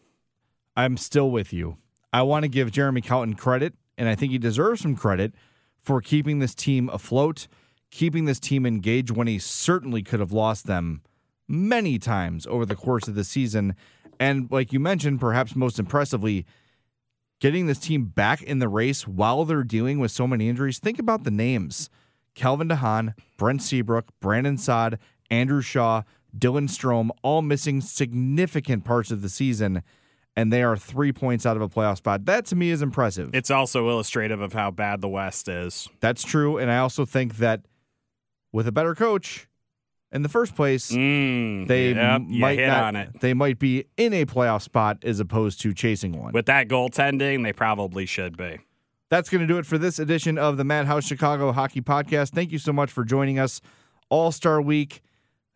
I'm 0.76 0.96
still 0.96 1.30
with 1.30 1.52
you. 1.52 1.78
I 2.12 2.22
want 2.22 2.44
to 2.44 2.48
give 2.48 2.70
Jeremy 2.70 3.00
Colliton 3.00 3.34
credit, 3.34 3.74
and 3.98 4.08
I 4.08 4.14
think 4.14 4.32
he 4.32 4.38
deserves 4.38 4.80
some 4.82 4.96
credit 4.96 5.34
for 5.80 6.00
keeping 6.00 6.38
this 6.38 6.54
team 6.54 6.88
afloat, 6.90 7.48
keeping 7.90 8.24
this 8.24 8.40
team 8.40 8.64
engaged 8.64 9.10
when 9.10 9.26
he 9.26 9.38
certainly 9.38 10.02
could 10.02 10.20
have 10.20 10.32
lost 10.32 10.66
them 10.66 11.02
many 11.48 11.98
times 11.98 12.46
over 12.46 12.66
the 12.66 12.74
course 12.74 13.08
of 13.08 13.14
the 13.14 13.24
season. 13.24 13.74
And 14.18 14.50
like 14.50 14.72
you 14.72 14.80
mentioned, 14.80 15.20
perhaps 15.20 15.54
most 15.54 15.78
impressively, 15.78 16.46
getting 17.40 17.66
this 17.66 17.78
team 17.78 18.06
back 18.06 18.42
in 18.42 18.58
the 18.58 18.68
race 18.68 19.06
while 19.06 19.44
they're 19.44 19.62
dealing 19.62 19.98
with 19.98 20.10
so 20.10 20.26
many 20.26 20.48
injuries. 20.48 20.78
Think 20.78 20.98
about 20.98 21.24
the 21.24 21.30
names 21.30 21.90
Calvin 22.34 22.68
de 22.68 22.76
Haan, 22.76 23.14
Brent 23.36 23.62
Seabrook, 23.62 24.08
Brandon 24.20 24.58
Saad, 24.58 24.98
Andrew 25.30 25.62
Shaw, 25.62 26.02
Dylan 26.36 26.68
Strome, 26.68 27.10
all 27.22 27.42
missing 27.42 27.80
significant 27.80 28.84
parts 28.84 29.10
of 29.10 29.22
the 29.22 29.28
season. 29.28 29.82
And 30.38 30.52
they 30.52 30.62
are 30.62 30.76
three 30.76 31.12
points 31.12 31.46
out 31.46 31.56
of 31.56 31.62
a 31.62 31.68
playoff 31.68 31.96
spot. 31.96 32.26
That 32.26 32.44
to 32.46 32.56
me 32.56 32.68
is 32.68 32.82
impressive. 32.82 33.30
It's 33.34 33.50
also 33.50 33.88
illustrative 33.88 34.42
of 34.42 34.52
how 34.52 34.70
bad 34.70 35.00
the 35.00 35.08
West 35.08 35.48
is. 35.48 35.88
That's 36.00 36.22
true. 36.22 36.58
And 36.58 36.70
I 36.70 36.76
also 36.76 37.06
think 37.06 37.38
that 37.38 37.62
with 38.52 38.68
a 38.68 38.72
better 38.72 38.94
coach, 38.94 39.48
in 40.12 40.22
the 40.22 40.28
first 40.28 40.54
place, 40.54 40.92
mm, 40.92 41.66
they 41.66 41.92
yep, 41.92 42.22
might 42.22 42.58
hit 42.58 42.68
not, 42.68 42.84
on 42.84 42.96
it. 42.96 43.20
They 43.20 43.34
might 43.34 43.58
be 43.58 43.86
in 43.96 44.12
a 44.12 44.24
playoff 44.24 44.62
spot 44.62 44.98
as 45.04 45.20
opposed 45.20 45.60
to 45.62 45.74
chasing 45.74 46.12
one. 46.20 46.32
With 46.32 46.46
that 46.46 46.68
goaltending, 46.68 47.42
they 47.42 47.52
probably 47.52 48.06
should 48.06 48.36
be. 48.36 48.60
That's 49.08 49.28
going 49.28 49.40
to 49.40 49.46
do 49.46 49.58
it 49.58 49.66
for 49.66 49.78
this 49.78 49.98
edition 49.98 50.36
of 50.36 50.56
the 50.56 50.64
Madhouse 50.64 51.04
Chicago 51.04 51.52
Hockey 51.52 51.80
Podcast. 51.80 52.30
Thank 52.30 52.50
you 52.50 52.58
so 52.58 52.72
much 52.72 52.90
for 52.90 53.04
joining 53.04 53.38
us. 53.38 53.60
All 54.08 54.32
Star 54.32 54.60
Week. 54.60 55.02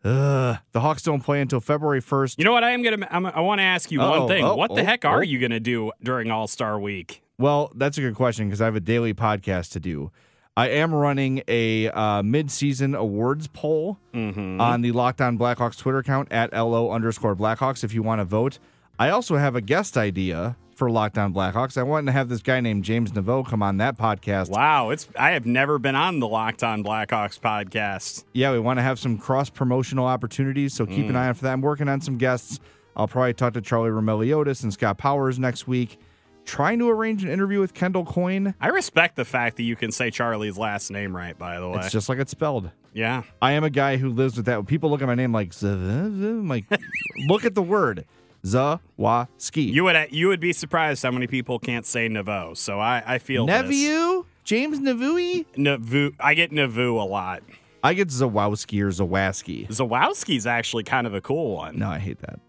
Ugh, 0.03 0.57
the 0.71 0.79
Hawks 0.79 1.03
don't 1.03 1.21
play 1.21 1.41
until 1.41 1.59
February 1.59 2.01
first. 2.01 2.39
You 2.39 2.45
know 2.45 2.53
what? 2.53 2.63
I 2.63 2.71
am 2.71 2.81
gonna. 2.81 3.07
I'm, 3.11 3.25
i 3.25 3.39
want 3.39 3.59
to 3.59 3.63
ask 3.63 3.91
you 3.91 4.01
Uh-oh, 4.01 4.21
one 4.21 4.27
thing. 4.27 4.43
oh, 4.43 4.55
what 4.55 4.73
the 4.73 4.81
oh, 4.81 4.85
heck 4.85 5.05
are 5.05 5.19
oh. 5.19 5.21
you 5.21 5.37
gonna 5.37 5.59
do 5.59 5.91
during 6.01 6.31
All 6.31 6.47
Star 6.47 6.79
Week? 6.79 7.21
Well, 7.37 7.71
that's 7.75 7.97
a 7.97 8.01
good 8.01 8.15
question 8.15 8.47
because 8.47 8.61
I 8.61 8.65
have 8.65 8.75
a 8.75 8.79
daily 8.79 9.13
podcast 9.13 9.71
to 9.73 9.79
do. 9.79 10.11
I 10.57 10.67
am 10.69 10.93
running 10.93 11.43
a 11.47 11.87
uh, 11.89 12.21
mid-season 12.23 12.93
awards 12.93 13.47
poll 13.47 13.97
Mm-hmm. 14.13 14.59
on 14.59 14.81
the 14.81 14.91
Locked 14.91 15.21
On 15.21 15.37
Blackhawks 15.37 15.77
Twitter 15.77 15.99
account 15.99 16.29
at 16.31 16.51
lo 16.51 16.91
underscore 16.91 17.35
Blackhawks 17.37 17.83
if 17.85 17.93
you 17.93 18.03
want 18.03 18.19
to 18.19 18.25
vote. 18.25 18.59
I 18.99 19.09
also 19.09 19.37
have 19.37 19.55
a 19.55 19.61
guest 19.61 19.95
idea 19.97 20.57
for 20.75 20.91
Locked 20.91 21.17
On 21.17 21.33
Blackhawks. 21.33 21.77
I 21.77 21.83
wanted 21.83 22.07
to 22.07 22.11
have 22.11 22.27
this 22.27 22.41
guy 22.41 22.59
named 22.59 22.83
James 22.83 23.13
Neveau 23.13 23.47
come 23.47 23.63
on 23.63 23.77
that 23.77 23.97
podcast. 23.97 24.49
Wow, 24.49 24.89
it's. 24.89 25.07
I 25.17 25.31
have 25.31 25.45
never 25.45 25.79
been 25.79 25.95
on 25.95 26.19
the 26.19 26.27
Locked 26.27 26.63
On 26.63 26.83
Blackhawks 26.83 27.39
podcast. 27.39 28.25
Yeah, 28.33 28.51
we 28.51 28.59
want 28.59 28.77
to 28.79 28.83
have 28.83 28.99
some 28.99 29.17
cross 29.17 29.49
promotional 29.49 30.05
opportunities, 30.05 30.73
so 30.73 30.85
keep 30.85 31.07
an 31.07 31.15
eye 31.15 31.29
out 31.29 31.37
for 31.37 31.43
that. 31.43 31.53
I'm 31.53 31.61
working 31.61 31.87
on 31.87 32.01
some 32.01 32.17
guests. 32.17 32.59
I'll 32.97 33.07
probably 33.07 33.33
talk 33.33 33.53
to 33.53 33.61
Charlie 33.61 33.89
Roumeliotis 33.89 34.63
and 34.63 34.73
Scott 34.73 34.97
Powers 34.97 35.39
next 35.39 35.65
week. 35.65 35.97
Trying 36.45 36.79
to 36.79 36.89
arrange 36.89 37.23
an 37.23 37.29
interview 37.29 37.59
with 37.59 37.73
Kendall 37.73 38.03
Coyne. 38.05 38.55
I 38.59 38.67
respect 38.69 39.15
the 39.15 39.25
fact 39.25 39.57
that 39.57 39.63
you 39.63 39.75
can 39.75 39.91
say 39.91 40.09
Charlie's 40.11 40.57
last 40.57 40.91
name 40.91 41.15
right. 41.15 41.37
By 41.37 41.59
the 41.59 41.69
way, 41.69 41.79
It's 41.79 41.91
just 41.91 42.09
like 42.09 42.19
it's 42.19 42.31
spelled. 42.31 42.71
yeah. 42.93 43.23
I 43.41 43.53
am 43.53 43.63
a 43.63 43.69
guy 43.69 43.97
who 43.97 44.09
lives 44.09 44.35
with 44.37 44.45
that. 44.47 44.57
When 44.57 44.65
people 44.65 44.89
look 44.89 45.01
at 45.01 45.07
my 45.07 45.15
name 45.15 45.31
like, 45.31 45.53
I'm 45.63 46.47
like, 46.47 46.65
look 47.27 47.45
at 47.45 47.55
the 47.55 47.61
word. 47.61 48.05
Zawaski. 48.43 49.71
You 49.71 49.83
would 49.83 49.95
you 50.11 50.27
would 50.27 50.39
be 50.39 50.51
surprised 50.53 51.03
how 51.03 51.11
many 51.11 51.27
people 51.27 51.59
can't 51.59 51.85
say 51.85 52.09
Neveau. 52.09 52.57
So 52.57 52.79
I 52.79 53.03
I 53.05 53.17
feel 53.19 53.45
this. 53.45 54.23
James 54.43 54.79
Navui? 54.79 55.45
Navu. 55.55 56.13
I 56.19 56.33
get 56.33 56.51
Navu 56.51 56.99
a 56.99 57.05
lot. 57.05 57.43
I 57.83 57.93
get 57.93 58.07
Zawowski 58.09 58.81
or 58.81 58.89
Zawaski. 58.89 59.67
Zawowski's 59.67 60.45
actually 60.47 60.83
kind 60.83 61.05
of 61.07 61.13
a 61.13 61.21
cool 61.21 61.55
one. 61.55 61.77
No, 61.79 61.89
I 61.89 61.99
hate 61.99 62.19
that. 62.21 62.39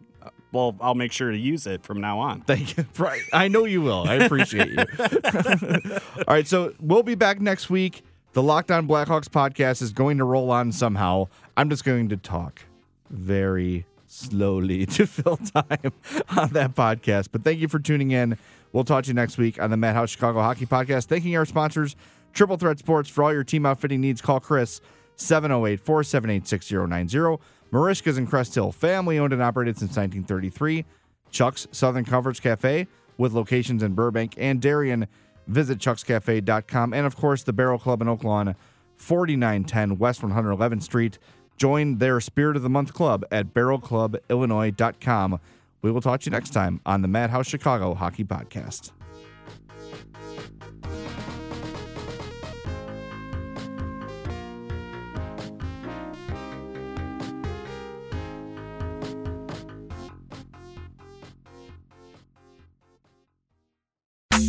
Well, 0.52 0.76
I'll 0.80 0.94
make 0.94 1.12
sure 1.12 1.30
to 1.30 1.36
use 1.38 1.66
it 1.66 1.82
from 1.82 2.00
now 2.00 2.18
on. 2.18 2.42
Thank 2.42 2.76
you. 2.76 2.84
Right. 2.98 3.22
I 3.32 3.48
know 3.48 3.64
you 3.64 3.80
will. 3.80 4.04
I 4.06 4.14
appreciate 4.16 4.68
you. 4.68 4.84
All 6.18 6.24
right. 6.34 6.46
So 6.46 6.74
we'll 6.78 7.02
be 7.02 7.14
back 7.14 7.40
next 7.40 7.70
week. 7.70 8.04
The 8.34 8.42
Locked 8.42 8.70
On 8.70 8.86
Blackhawks 8.86 9.28
podcast 9.28 9.82
is 9.82 9.92
going 9.92 10.18
to 10.18 10.24
roll 10.24 10.50
on 10.50 10.70
somehow. 10.72 11.28
I'm 11.56 11.68
just 11.68 11.84
going 11.84 12.08
to 12.10 12.16
talk 12.16 12.62
very 13.10 13.86
slowly 14.06 14.86
to 14.96 15.06
fill 15.06 15.38
time 15.38 15.92
on 16.36 16.50
that 16.50 16.74
podcast. 16.74 17.28
But 17.32 17.44
thank 17.44 17.58
you 17.60 17.68
for 17.68 17.78
tuning 17.78 18.10
in. 18.10 18.38
We'll 18.72 18.84
talk 18.84 19.04
to 19.04 19.08
you 19.08 19.14
next 19.14 19.36
week 19.38 19.60
on 19.60 19.70
the 19.70 19.76
Madhouse 19.76 20.10
Chicago 20.10 20.40
Hockey 20.40 20.66
Podcast. 20.66 21.06
Thanking 21.06 21.36
our 21.36 21.44
sponsors, 21.44 21.96
Triple 22.32 22.56
Threat 22.56 22.78
Sports. 22.78 23.10
For 23.10 23.22
all 23.24 23.32
your 23.32 23.44
team 23.44 23.66
outfitting 23.66 24.00
needs, 24.00 24.20
call 24.22 24.40
Chris 24.40 24.80
708 25.16 25.80
478 25.80 26.46
6090. 26.46 27.42
Merichka's 27.72 28.18
in 28.18 28.26
Crest 28.26 28.54
Hill, 28.54 28.70
family 28.70 29.18
owned 29.18 29.32
and 29.32 29.42
operated 29.42 29.78
since 29.78 29.96
1933. 29.96 30.84
Chuck's 31.30 31.66
Southern 31.72 32.04
Comforts 32.04 32.40
Cafe 32.40 32.86
with 33.16 33.32
locations 33.32 33.82
in 33.82 33.94
Burbank 33.94 34.34
and 34.36 34.60
Darien. 34.60 35.08
Visit 35.46 35.78
chuckscafe.com. 35.78 36.92
And 36.92 37.06
of 37.06 37.16
course, 37.16 37.42
the 37.42 37.52
Barrel 37.52 37.78
Club 37.78 38.02
in 38.02 38.08
Oak 38.08 38.24
Lawn, 38.24 38.54
4910 38.96 39.98
West 39.98 40.20
111th 40.20 40.82
Street. 40.82 41.18
Join 41.56 41.98
their 41.98 42.20
Spirit 42.20 42.56
of 42.56 42.62
the 42.62 42.70
Month 42.70 42.92
Club 42.92 43.24
at 43.30 43.54
barrelclubillinois.com. 43.54 45.40
We 45.82 45.90
will 45.90 46.00
talk 46.00 46.20
to 46.20 46.26
you 46.26 46.30
next 46.30 46.50
time 46.50 46.80
on 46.86 47.02
the 47.02 47.08
Madhouse 47.08 47.46
Chicago 47.46 47.94
Hockey 47.94 48.24
Podcast. 48.24 48.92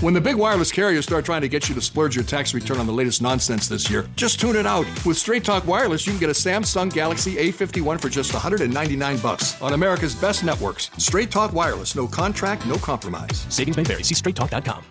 When 0.00 0.14
the 0.14 0.20
big 0.20 0.36
wireless 0.36 0.70
carriers 0.70 1.06
start 1.06 1.24
trying 1.24 1.40
to 1.40 1.48
get 1.48 1.68
you 1.68 1.74
to 1.74 1.80
splurge 1.80 2.14
your 2.14 2.24
tax 2.24 2.54
return 2.54 2.78
on 2.78 2.86
the 2.86 2.92
latest 2.92 3.20
nonsense 3.20 3.66
this 3.66 3.90
year, 3.90 4.06
just 4.14 4.38
tune 4.38 4.54
it 4.54 4.64
out. 4.64 4.86
With 5.04 5.16
Straight 5.16 5.42
Talk 5.42 5.66
Wireless, 5.66 6.06
you 6.06 6.12
can 6.12 6.20
get 6.20 6.30
a 6.30 6.32
Samsung 6.32 6.92
Galaxy 6.92 7.34
A51 7.34 8.00
for 8.00 8.08
just 8.08 8.32
199 8.32 9.18
bucks 9.18 9.60
on 9.60 9.72
America's 9.72 10.14
best 10.14 10.44
networks. 10.44 10.90
Straight 10.98 11.32
Talk 11.32 11.52
Wireless, 11.52 11.96
no 11.96 12.06
contract, 12.06 12.64
no 12.66 12.76
compromise. 12.76 13.44
Savings 13.48 13.76
may 13.76 13.82
vary. 13.82 14.04
See 14.04 14.14
straighttalk.com. 14.14 14.84